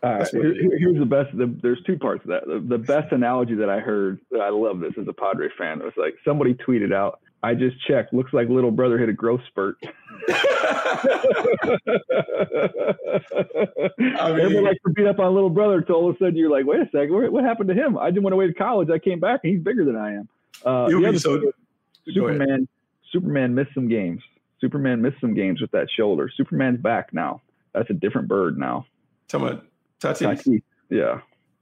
all 0.01 0.13
right. 0.13 0.27
Here, 0.31 0.77
here's 0.77 0.97
the 0.97 1.05
best. 1.05 1.37
The, 1.37 1.53
there's 1.61 1.83
two 1.83 1.97
parts 1.97 2.23
of 2.23 2.29
that. 2.29 2.47
The, 2.47 2.61
the, 2.61 2.77
best 2.77 3.11
analogy 3.11 3.55
that 3.55 3.69
I 3.69 3.81
heard, 3.81 4.21
I 4.41 4.47
love 4.47 4.79
this 4.79 4.93
as 4.97 5.05
a 5.05 5.13
Padre 5.13 5.49
fan. 5.57 5.81
It 5.81 5.83
was 5.83 5.93
like 5.97 6.15
somebody 6.23 6.53
tweeted 6.53 6.93
out, 6.93 7.19
I 7.43 7.55
just 7.55 7.75
checked. 7.87 8.13
Looks 8.13 8.33
like 8.33 8.49
little 8.49 8.71
brother 8.71 8.97
hit 8.99 9.09
a 9.09 9.13
growth 9.13 9.41
spurt. 9.47 9.77
I 14.21 14.31
mean, 14.31 14.39
Everybody 14.39 14.61
likes 14.61 14.79
to 14.85 14.93
beat 14.93 15.07
up 15.07 15.19
on 15.19 15.33
little 15.33 15.49
brother 15.49 15.79
until 15.79 15.95
all 15.95 16.09
of 16.09 16.15
a 16.15 16.19
sudden 16.19 16.35
you're 16.35 16.51
like, 16.51 16.65
wait 16.65 16.81
a 16.81 16.85
second, 16.91 17.13
what, 17.13 17.31
what 17.31 17.43
happened 17.43 17.69
to 17.69 17.75
him? 17.75 17.97
I 17.97 18.11
didn't 18.11 18.23
want 18.23 18.35
went 18.35 18.45
away 18.45 18.47
to 18.47 18.53
college. 18.53 18.89
I 18.89 18.99
came 18.99 19.19
back 19.19 19.41
and 19.43 19.53
he's 19.53 19.63
bigger 19.63 19.85
than 19.85 19.95
I 19.95 20.13
am. 20.13 20.29
Uh, 20.63 20.87
the 20.87 21.19
so, 21.19 21.51
Superman, 22.05 22.67
Superman 23.11 23.55
missed 23.55 23.73
some 23.73 23.87
games. 23.87 24.21
Superman 24.59 25.01
missed 25.01 25.19
some 25.19 25.33
games 25.33 25.59
with 25.59 25.71
that 25.71 25.87
shoulder. 25.89 26.29
Superman's 26.35 26.79
back 26.79 27.13
now. 27.13 27.41
That's 27.73 27.89
a 27.89 27.93
different 27.93 28.27
bird 28.27 28.59
now. 28.59 28.85
Tell 29.27 29.39
me, 29.39 29.59
Tatis. 29.99 30.21
Tatis. 30.21 30.61
Yeah. 30.89 31.21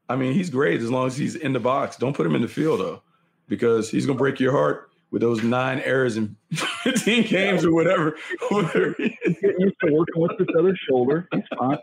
I 0.09 0.15
mean, 0.15 0.33
he's 0.33 0.49
great 0.49 0.81
as 0.81 0.89
long 0.89 1.07
as 1.07 1.15
he's 1.15 1.35
in 1.35 1.53
the 1.53 1.59
box. 1.59 1.95
Don't 1.95 2.15
put 2.15 2.25
him 2.25 2.35
in 2.35 2.41
the 2.41 2.47
field 2.47 2.81
though, 2.81 3.01
because 3.47 3.89
he's 3.89 4.05
gonna 4.05 4.17
break 4.17 4.39
your 4.39 4.51
heart 4.51 4.88
with 5.11 5.21
those 5.21 5.43
nine 5.43 5.79
errors 5.79 6.17
in 6.17 6.35
15 6.53 7.23
games 7.27 7.65
or 7.65 7.73
whatever. 7.73 8.17
whatever. 8.49 8.95
Getting 8.97 9.59
used 9.59 9.75
to 9.83 9.91
working 9.91 10.21
with 10.21 10.37
this 10.37 10.47
other 10.57 10.75
shoulder. 10.89 11.27
He's 11.33 11.43
fine. 11.57 11.77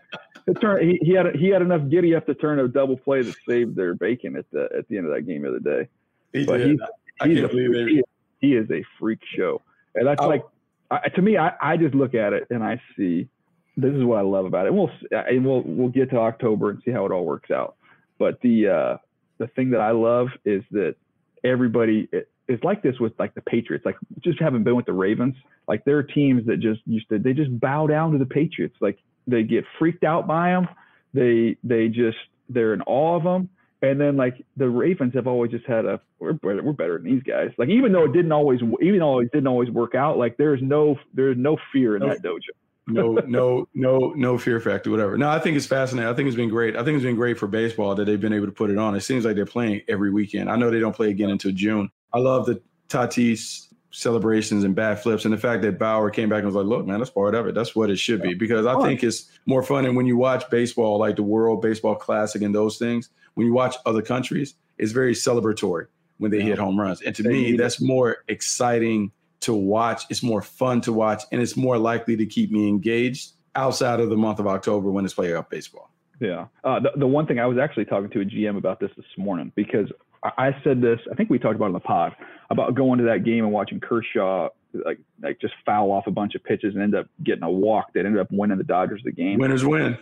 It 0.47 0.61
turned, 0.61 0.89
he, 0.89 0.99
he 1.03 1.13
had 1.13 1.35
he 1.35 1.49
had 1.49 1.61
enough 1.61 1.89
giddy 1.89 2.15
up 2.15 2.27
to 2.27 2.35
turn 2.35 2.61
a 2.61 2.69
double 2.69 2.97
play 2.97 3.23
that 3.23 3.35
saved 3.49 3.75
their 3.75 3.95
bacon 3.95 4.37
at 4.37 4.49
the 4.53 4.69
at 4.77 4.87
the 4.89 4.97
end 4.97 5.07
of 5.07 5.13
that 5.13 5.23
game 5.23 5.43
the 5.43 5.49
other 5.49 5.59
day. 5.59 5.89
He 6.33 6.47
but 6.47 6.59
did. 6.59 6.71
He's, 6.71 6.81
I 7.21 7.29
he's 7.29 7.41
can't 7.41 7.51
believe. 7.51 7.89
He, 7.89 8.03
he, 8.41 8.55
is 8.55 8.71
a 8.71 8.85
freak 8.99 9.19
show, 9.37 9.63
and 9.97 10.07
that's 10.07 10.23
oh. 10.23 10.29
like 10.29 10.45
I, 10.91 11.09
to 11.09 11.23
me. 11.23 11.37
I, 11.37 11.53
I 11.61 11.77
just 11.77 11.97
look 11.97 12.15
at 12.15 12.33
it 12.33 12.47
and 12.51 12.63
I 12.63 12.81
see 12.97 13.29
this 13.77 13.93
is 13.93 14.05
what 14.05 14.19
I 14.19 14.23
love 14.23 14.45
about 14.45 14.67
it. 14.67 14.69
And 14.69 14.79
we'll 14.79 14.91
and 15.11 15.45
we'll 15.45 15.63
we'll 15.63 15.89
get 15.89 16.11
to 16.11 16.19
October 16.19 16.71
and 16.71 16.83
see 16.85 16.93
how 16.93 17.05
it 17.07 17.13
all 17.13 17.25
works 17.25 17.51
out. 17.51 17.75
But 18.19 18.41
the 18.41 18.69
uh, 18.69 18.97
the 19.39 19.49
thing 19.49 19.71
that 19.71 19.81
I 19.81 19.91
love 19.91 20.29
is 20.45 20.63
that 20.71 20.95
everybody 21.43 22.09
it's 22.49 22.63
like 22.65 22.83
this 22.83 22.99
with 23.01 23.13
like 23.19 23.35
the 23.35 23.43
Patriots. 23.43 23.85
Like 23.85 23.97
just 24.21 24.41
having 24.41 24.63
been 24.63 24.77
with 24.77 24.87
the 24.87 24.93
Ravens, 24.93 25.35
like 25.69 25.85
there 25.85 25.99
are 25.99 26.03
teams 26.03 26.47
that 26.47 26.59
just 26.59 26.81
used 26.87 27.09
to 27.09 27.19
they 27.19 27.33
just 27.33 27.59
bow 27.61 27.87
down 27.87 28.13
to 28.13 28.19
the 28.19 28.27
Patriots. 28.27 28.77
Like 28.81 28.99
they 29.27 29.43
get 29.43 29.65
freaked 29.79 30.05
out 30.05 30.27
by 30.27 30.51
them. 30.51 30.69
They 31.15 31.57
they 31.65 31.89
just 31.89 32.19
they're 32.49 32.75
in 32.75 32.83
awe 32.83 33.17
of 33.17 33.25
them. 33.25 33.49
And 33.83 34.01
then 34.01 34.17
like 34.17 34.45
the 34.57 34.69
Ravens 34.69 35.15
have 35.15 35.27
always 35.27 35.51
just 35.51 35.67
had 35.67 35.85
a 35.85 36.01
we're 36.19 36.33
better, 36.33 36.63
we're 36.63 36.73
better 36.73 36.99
than 36.99 37.05
these 37.05 37.23
guys. 37.23 37.51
Like 37.59 37.69
even 37.69 37.93
though 37.93 38.05
it 38.05 38.13
didn't 38.13 38.33
always 38.33 38.61
even 38.81 39.01
though 39.01 39.21
it 39.21 39.31
didn't 39.33 39.47
always 39.47 39.71
work 39.71 39.95
out, 39.95 40.19
like 40.19 40.37
there's 40.37 40.63
no 40.63 40.97
there's 41.15 41.37
no 41.37 41.57
fear 41.73 41.97
in 41.97 42.09
that 42.09 42.23
dojo 42.23 42.41
no, 42.89 43.15
no, 43.27 43.69
no, 43.75 44.13
no 44.17 44.39
fear 44.39 44.61
factor, 44.61 44.91
whatever. 44.91 45.19
No, 45.19 45.29
I 45.29 45.39
think 45.39 45.57
it's 45.57 45.67
fascinating. 45.67 46.09
I 46.09 46.15
think 46.15 46.29
it's 46.29 46.37
been 46.37 46.49
great. 46.49 46.77
I 46.77 46.85
think 46.85 46.97
it's 46.97 47.05
been 47.05 47.17
great 47.17 47.39
for 47.39 47.49
baseball 47.49 47.95
that 47.97 48.05
they've 48.05 48.21
been 48.21 48.33
able 48.33 48.47
to 48.47 48.53
put 48.53 48.71
it 48.71 48.79
on. 48.79 48.95
It 48.95 49.01
seems 49.01 49.25
like 49.25 49.35
they're 49.35 49.47
playing 49.47 49.83
every 49.89 50.11
weekend. 50.11 50.49
I 50.49 50.57
know 50.57 50.71
they 50.71 50.79
don't 50.79 50.95
play 50.95 51.11
again 51.11 51.31
until 51.31 51.53
June. 51.53 51.91
I 52.13 52.19
love 52.19 52.47
the 52.47 52.61
Tatis 52.89 53.67
celebrations 53.91 54.63
and 54.63 54.75
bat 54.75 55.03
flips 55.03 55.25
and 55.25 55.33
the 55.33 55.39
fact 55.39 55.63
that 55.63 55.79
Bauer 55.79 56.11
came 56.11 56.29
back 56.29 56.39
and 56.39 56.47
was 56.47 56.55
like, 56.55 56.67
look, 56.67 56.87
man, 56.87 56.99
that's 56.99 57.11
part 57.11 57.35
of 57.35 57.47
it. 57.47 57.55
That's 57.55 57.75
what 57.75 57.89
it 57.89 57.97
should 57.97 58.21
be. 58.21 58.35
Because 58.35 58.67
I 58.67 58.81
think 58.83 59.03
it's 59.03 59.31
more 59.47 59.63
fun. 59.63 59.87
And 59.87 59.97
when 59.97 60.07
you 60.07 60.19
watch 60.19 60.49
baseball, 60.51 60.99
like 60.99 61.17
the 61.17 61.23
World 61.23 61.63
Baseball 61.63 61.95
Classic 61.95 62.43
and 62.43 62.55
those 62.55 62.77
things, 62.77 63.09
when 63.35 63.47
you 63.47 63.55
watch 63.55 63.75
other 63.87 64.03
countries, 64.03 64.55
it's 64.77 64.93
very 64.93 65.15
celebratory 65.15 65.87
when 66.19 66.31
they 66.31 66.39
yeah. 66.39 66.45
hit 66.45 66.59
home 66.59 66.79
runs. 66.79 67.01
And 67.01 67.15
to 67.15 67.23
they 67.23 67.31
me, 67.31 67.57
that's 67.57 67.81
more 67.81 68.19
exciting 68.29 69.13
to 69.41 69.55
watch. 69.55 70.05
It's 70.11 70.23
more 70.23 70.43
fun 70.43 70.81
to 70.83 70.93
watch, 70.93 71.23
and 71.33 71.41
it's 71.41 71.57
more 71.57 71.79
likely 71.79 72.17
to 72.17 72.27
keep 72.27 72.51
me 72.51 72.69
engaged 72.69 73.33
outside 73.55 74.01
of 74.01 74.11
the 74.11 74.17
month 74.17 74.39
of 74.39 74.47
October 74.47 74.91
when 74.91 75.05
it's 75.05 75.15
playoff 75.15 75.49
baseball. 75.49 75.91
Yeah. 76.21 76.47
Uh, 76.65 76.81
the, 76.81 76.93
the 76.97 77.07
one 77.07 77.27
thing 77.27 77.39
I 77.39 77.47
was 77.47 77.59
actually 77.59 77.85
talking 77.85 78.11
to 78.11 78.21
a 78.21 78.25
GM 78.25 78.57
about 78.57 78.81
this 78.81 78.91
this 78.97 79.07
morning 79.17 79.53
because 79.55 79.91
I, 80.37 80.57
said 80.63 80.81
this, 80.81 81.01
I 81.11 81.15
think 81.15 81.31
we 81.31 81.39
talked 81.39 81.57
about 81.57 81.67
it 81.67 81.69
in 81.69 81.75
the 81.75 81.81
pod 81.81 82.15
about 82.51 82.75
going 82.75 82.99
to 82.99 83.05
that 83.05 83.25
game 83.25 83.45
and 83.45 83.53
watching 83.53 83.81
Kershaw 83.81 84.49
like 84.85 84.99
like 85.23 85.41
just 85.41 85.55
foul 85.65 85.91
off 85.91 86.07
a 86.07 86.11
bunch 86.11 86.35
of 86.35 86.45
pitches 86.45 86.75
and 86.75 86.83
end 86.83 86.95
up 86.95 87.07
getting 87.25 87.43
a 87.43 87.51
walk 87.51 87.95
that 87.95 88.05
ended 88.05 88.21
up 88.21 88.29
winning 88.31 88.59
the 88.59 88.65
Dodgers 88.65 89.01
the 89.05 89.13
game. 89.13 89.39
Winners 89.39 89.65
win. 89.65 89.97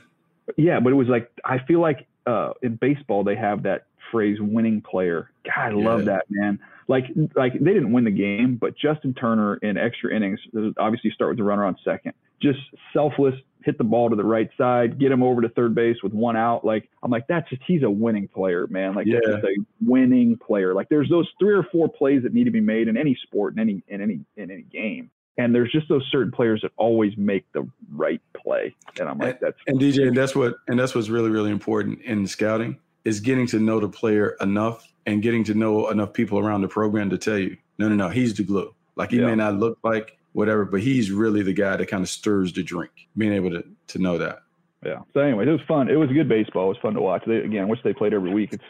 Yeah, 0.57 0.81
but 0.81 0.93
it 0.93 0.97
was 0.97 1.09
like 1.09 1.31
I 1.45 1.59
feel 1.61 1.81
like 1.81 2.07
uh, 2.27 2.51
in 2.63 2.77
baseball 2.77 3.23
they 3.23 3.37
have 3.37 3.63
that 3.63 3.87
phrase 4.11 4.39
"winning 4.41 4.81
player." 4.83 5.31
God, 5.45 5.53
I 5.57 5.71
yeah. 5.71 5.77
love 5.77 6.05
that 6.07 6.25
man 6.29 6.59
like 6.89 7.05
like 7.35 7.53
they 7.55 7.73
didn't 7.73 7.93
win 7.93 8.05
the 8.05 8.11
game, 8.11 8.57
but 8.61 8.77
Justin 8.77 9.15
Turner 9.15 9.57
in 9.57 9.77
extra 9.77 10.15
innings, 10.15 10.41
obviously 10.79 11.11
you 11.11 11.15
start 11.15 11.31
with 11.31 11.39
the 11.39 11.45
runner 11.45 11.65
on 11.65 11.77
second, 11.85 12.13
just 12.41 12.59
selfless, 12.93 13.35
hit 13.65 13.79
the 13.79 13.85
ball 13.85 14.11
to 14.11 14.17
the 14.17 14.25
right 14.25 14.51
side, 14.57 14.99
get 14.99 15.11
him 15.11 15.23
over 15.23 15.41
to 15.41 15.49
third 15.49 15.75
base 15.75 15.97
with 16.03 16.13
one 16.13 16.37
out. 16.37 16.65
Like 16.65 16.89
I'm 17.03 17.11
like 17.11 17.27
that's 17.27 17.49
just 17.49 17.63
he's 17.67 17.83
a 17.83 17.91
winning 17.91 18.29
player, 18.29 18.67
man. 18.69 18.95
Like 18.95 19.07
yeah. 19.07 19.21
that's 19.25 19.45
a 19.45 19.55
winning 19.81 20.37
player. 20.37 20.75
Like 20.75 20.89
there's 20.89 21.09
those 21.09 21.29
three 21.39 21.55
or 21.55 21.65
four 21.65 21.89
plays 21.89 22.23
that 22.23 22.35
need 22.35 22.45
to 22.45 22.51
be 22.51 22.61
made 22.61 22.89
in 22.89 22.97
any 22.97 23.19
sport 23.23 23.55
in 23.55 23.61
any 23.61 23.83
in 23.89 24.01
any 24.01 24.21
in 24.37 24.51
any 24.51 24.63
game. 24.63 25.11
And 25.37 25.53
there's 25.53 25.73
just 25.73 25.89
those 25.89 26.07
certain 26.13 26.31
players 26.31 26.63
that 26.63 26.71
always 26.77 27.17
make 27.17 27.45
the 27.53 27.69
right 27.93 28.21
play. 28.37 28.73
And 29.01 29.09
I'm 29.09 29.19
like, 29.19 29.41
that's 29.41 29.57
and 29.67 29.81
DJ, 29.81 30.07
and 30.07 30.17
that's 30.17 30.37
what 30.37 30.55
and 30.69 30.79
that's 30.79 30.95
what's 30.95 31.09
really, 31.09 31.31
really 31.31 31.51
important 31.51 32.01
in 32.03 32.27
scouting 32.27 32.79
is 33.05 33.21
getting 33.21 33.47
to 33.49 33.59
know 33.59 33.81
the 33.81 33.89
player 33.89 34.37
enough 34.41 34.87
and 35.07 35.23
getting 35.23 35.45
to 35.45 35.55
know 35.55 35.91
enough 35.91 36.13
people 36.13 36.39
around 36.39 36.63
the 36.63 36.69
program 36.69 37.11
to 37.11 37.19
tell 37.19 37.39
you, 37.39 37.57
no, 37.79 37.89
no, 37.89 37.95
no, 37.95 38.09
he's 38.09 38.35
the 38.35 38.43
glue. 38.43 38.75
Like 38.97 39.11
he 39.11 39.19
yeah. 39.19 39.27
may 39.27 39.35
not 39.35 39.55
look 39.59 39.79
like 39.83 40.17
whatever, 40.35 40.67
but 40.67 40.81
he's 40.81 41.11
really 41.11 41.43
the 41.43 41.55
guy 41.55 41.77
that 41.77 41.87
kind 41.87 42.03
of 42.03 42.11
stirs 42.11 42.53
the 42.53 42.63
drink. 42.63 42.93
Being 43.17 43.33
able 43.33 43.51
to 43.51 43.65
to 43.89 43.99
know 43.99 44.19
that. 44.19 44.41
Yeah. 44.85 45.01
So 45.15 45.21
anyway, 45.21 45.47
it 45.47 45.51
was 45.51 45.63
fun. 45.67 45.89
It 45.89 45.97
was 45.97 46.11
good 46.11 46.29
baseball. 46.29 46.67
It 46.67 46.69
was 46.69 46.79
fun 46.83 46.93
to 46.95 47.01
watch. 47.01 47.23
They, 47.27 47.39
again, 47.39 47.69
which 47.69 47.83
they 47.83 47.95
played 47.95 48.13
every 48.13 48.35
week. 48.35 48.53
It's 48.53 48.65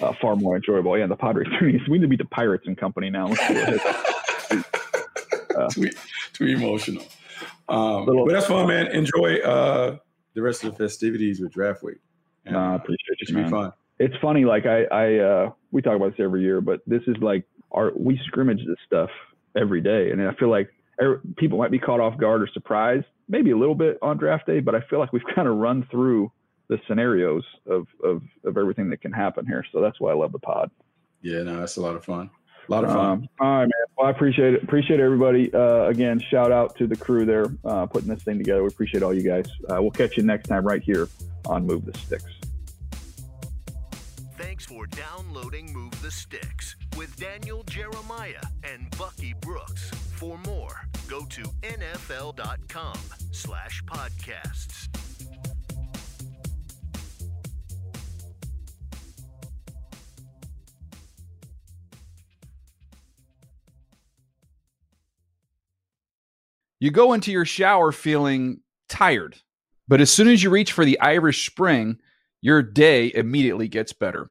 uh, 0.00 0.14
far 0.20 0.34
more 0.36 0.56
enjoyable. 0.56 0.96
Yeah, 0.98 1.06
the 1.06 1.16
Padres. 1.16 1.48
we 1.60 1.72
need 1.72 2.00
to 2.00 2.08
beat 2.08 2.18
the 2.18 2.24
Pirates 2.24 2.64
and 2.66 2.78
company 2.78 3.10
now. 3.10 3.26
uh, 5.56 5.68
too, 5.70 5.90
too 6.32 6.46
emotional. 6.46 7.04
Um, 7.68 8.06
little, 8.06 8.24
but 8.24 8.32
that's 8.32 8.46
fun, 8.46 8.68
man. 8.68 8.86
Enjoy 8.88 9.36
uh, 9.40 9.98
the 10.34 10.40
rest 10.40 10.64
of 10.64 10.72
the 10.72 10.78
festivities 10.78 11.40
with 11.40 11.52
draft 11.52 11.82
week. 11.82 11.98
And, 12.46 12.54
nah, 12.54 12.72
I 12.72 12.76
appreciate 12.76 13.10
it. 13.10 13.18
It's 13.20 13.30
be 13.32 13.46
fun 13.48 13.72
it's 14.00 14.14
funny. 14.20 14.44
Like 14.44 14.64
I, 14.66 14.84
I, 14.84 15.18
uh, 15.18 15.50
we 15.70 15.82
talk 15.82 15.94
about 15.94 16.16
this 16.16 16.24
every 16.24 16.42
year, 16.42 16.60
but 16.60 16.80
this 16.86 17.02
is 17.06 17.16
like 17.20 17.44
our 17.70 17.92
we 17.94 18.18
scrimmage 18.26 18.66
this 18.66 18.78
stuff 18.84 19.10
every 19.54 19.82
day, 19.82 20.10
and 20.10 20.20
I 20.26 20.32
feel 20.34 20.48
like 20.48 20.72
people 21.36 21.58
might 21.58 21.70
be 21.70 21.78
caught 21.78 22.00
off 22.00 22.18
guard 22.18 22.42
or 22.42 22.48
surprised, 22.52 23.06
maybe 23.28 23.50
a 23.50 23.56
little 23.56 23.74
bit 23.74 23.98
on 24.02 24.16
draft 24.16 24.46
day, 24.46 24.60
but 24.60 24.74
I 24.74 24.80
feel 24.88 24.98
like 24.98 25.12
we've 25.12 25.22
kind 25.34 25.48
of 25.48 25.56
run 25.56 25.86
through 25.90 26.30
the 26.68 26.78
scenarios 26.86 27.44
of 27.66 27.86
of 28.04 28.22
of 28.44 28.56
everything 28.56 28.90
that 28.90 29.00
can 29.00 29.12
happen 29.12 29.46
here. 29.46 29.64
So 29.72 29.80
that's 29.80 30.00
why 30.00 30.12
I 30.12 30.14
love 30.14 30.32
the 30.32 30.38
pod. 30.38 30.70
Yeah, 31.22 31.42
no, 31.42 31.58
that's 31.58 31.76
a 31.76 31.80
lot 31.80 31.96
of 31.96 32.04
fun. 32.04 32.30
A 32.68 32.72
lot 32.72 32.84
of 32.84 32.90
fun. 32.90 32.98
Um, 32.98 33.28
all 33.40 33.48
right, 33.48 33.60
man. 33.62 33.70
Well, 33.98 34.06
I 34.06 34.10
appreciate 34.10 34.54
it. 34.54 34.62
Appreciate 34.62 35.00
everybody. 35.00 35.52
Uh, 35.52 35.86
again, 35.86 36.20
shout 36.30 36.52
out 36.52 36.76
to 36.76 36.86
the 36.86 36.96
crew 36.96 37.26
there 37.26 37.46
uh, 37.64 37.86
putting 37.86 38.08
this 38.08 38.22
thing 38.22 38.38
together. 38.38 38.62
We 38.62 38.68
appreciate 38.68 39.02
all 39.02 39.12
you 39.12 39.28
guys. 39.28 39.46
Uh, 39.68 39.82
we'll 39.82 39.90
catch 39.90 40.16
you 40.16 40.22
next 40.22 40.46
time 40.46 40.64
right 40.64 40.82
here 40.82 41.08
on 41.46 41.66
Move 41.66 41.84
the 41.84 41.98
Sticks. 41.98 42.24
Thanks 44.38 44.64
for 44.64 44.86
downloading 45.40 45.72
Move 45.72 46.02
the 46.02 46.10
Sticks 46.10 46.76
with 46.96 47.14
Daniel 47.16 47.62
Jeremiah 47.64 48.42
and 48.62 48.90
Bucky 48.98 49.34
Brooks. 49.40 49.90
For 50.14 50.38
more, 50.38 50.82
go 51.08 51.24
to 51.26 51.42
nfl.com 51.62 52.98
slash 53.32 53.82
podcasts. 53.84 54.88
You 66.78 66.90
go 66.90 67.12
into 67.12 67.30
your 67.30 67.44
shower 67.44 67.92
feeling 67.92 68.60
tired, 68.88 69.36
but 69.86 70.00
as 70.00 70.10
soon 70.10 70.28
as 70.28 70.42
you 70.42 70.50
reach 70.50 70.72
for 70.72 70.84
the 70.84 70.98
Irish 71.00 71.46
Spring, 71.46 71.98
your 72.40 72.62
day 72.62 73.12
immediately 73.14 73.68
gets 73.68 73.92
better. 73.92 74.30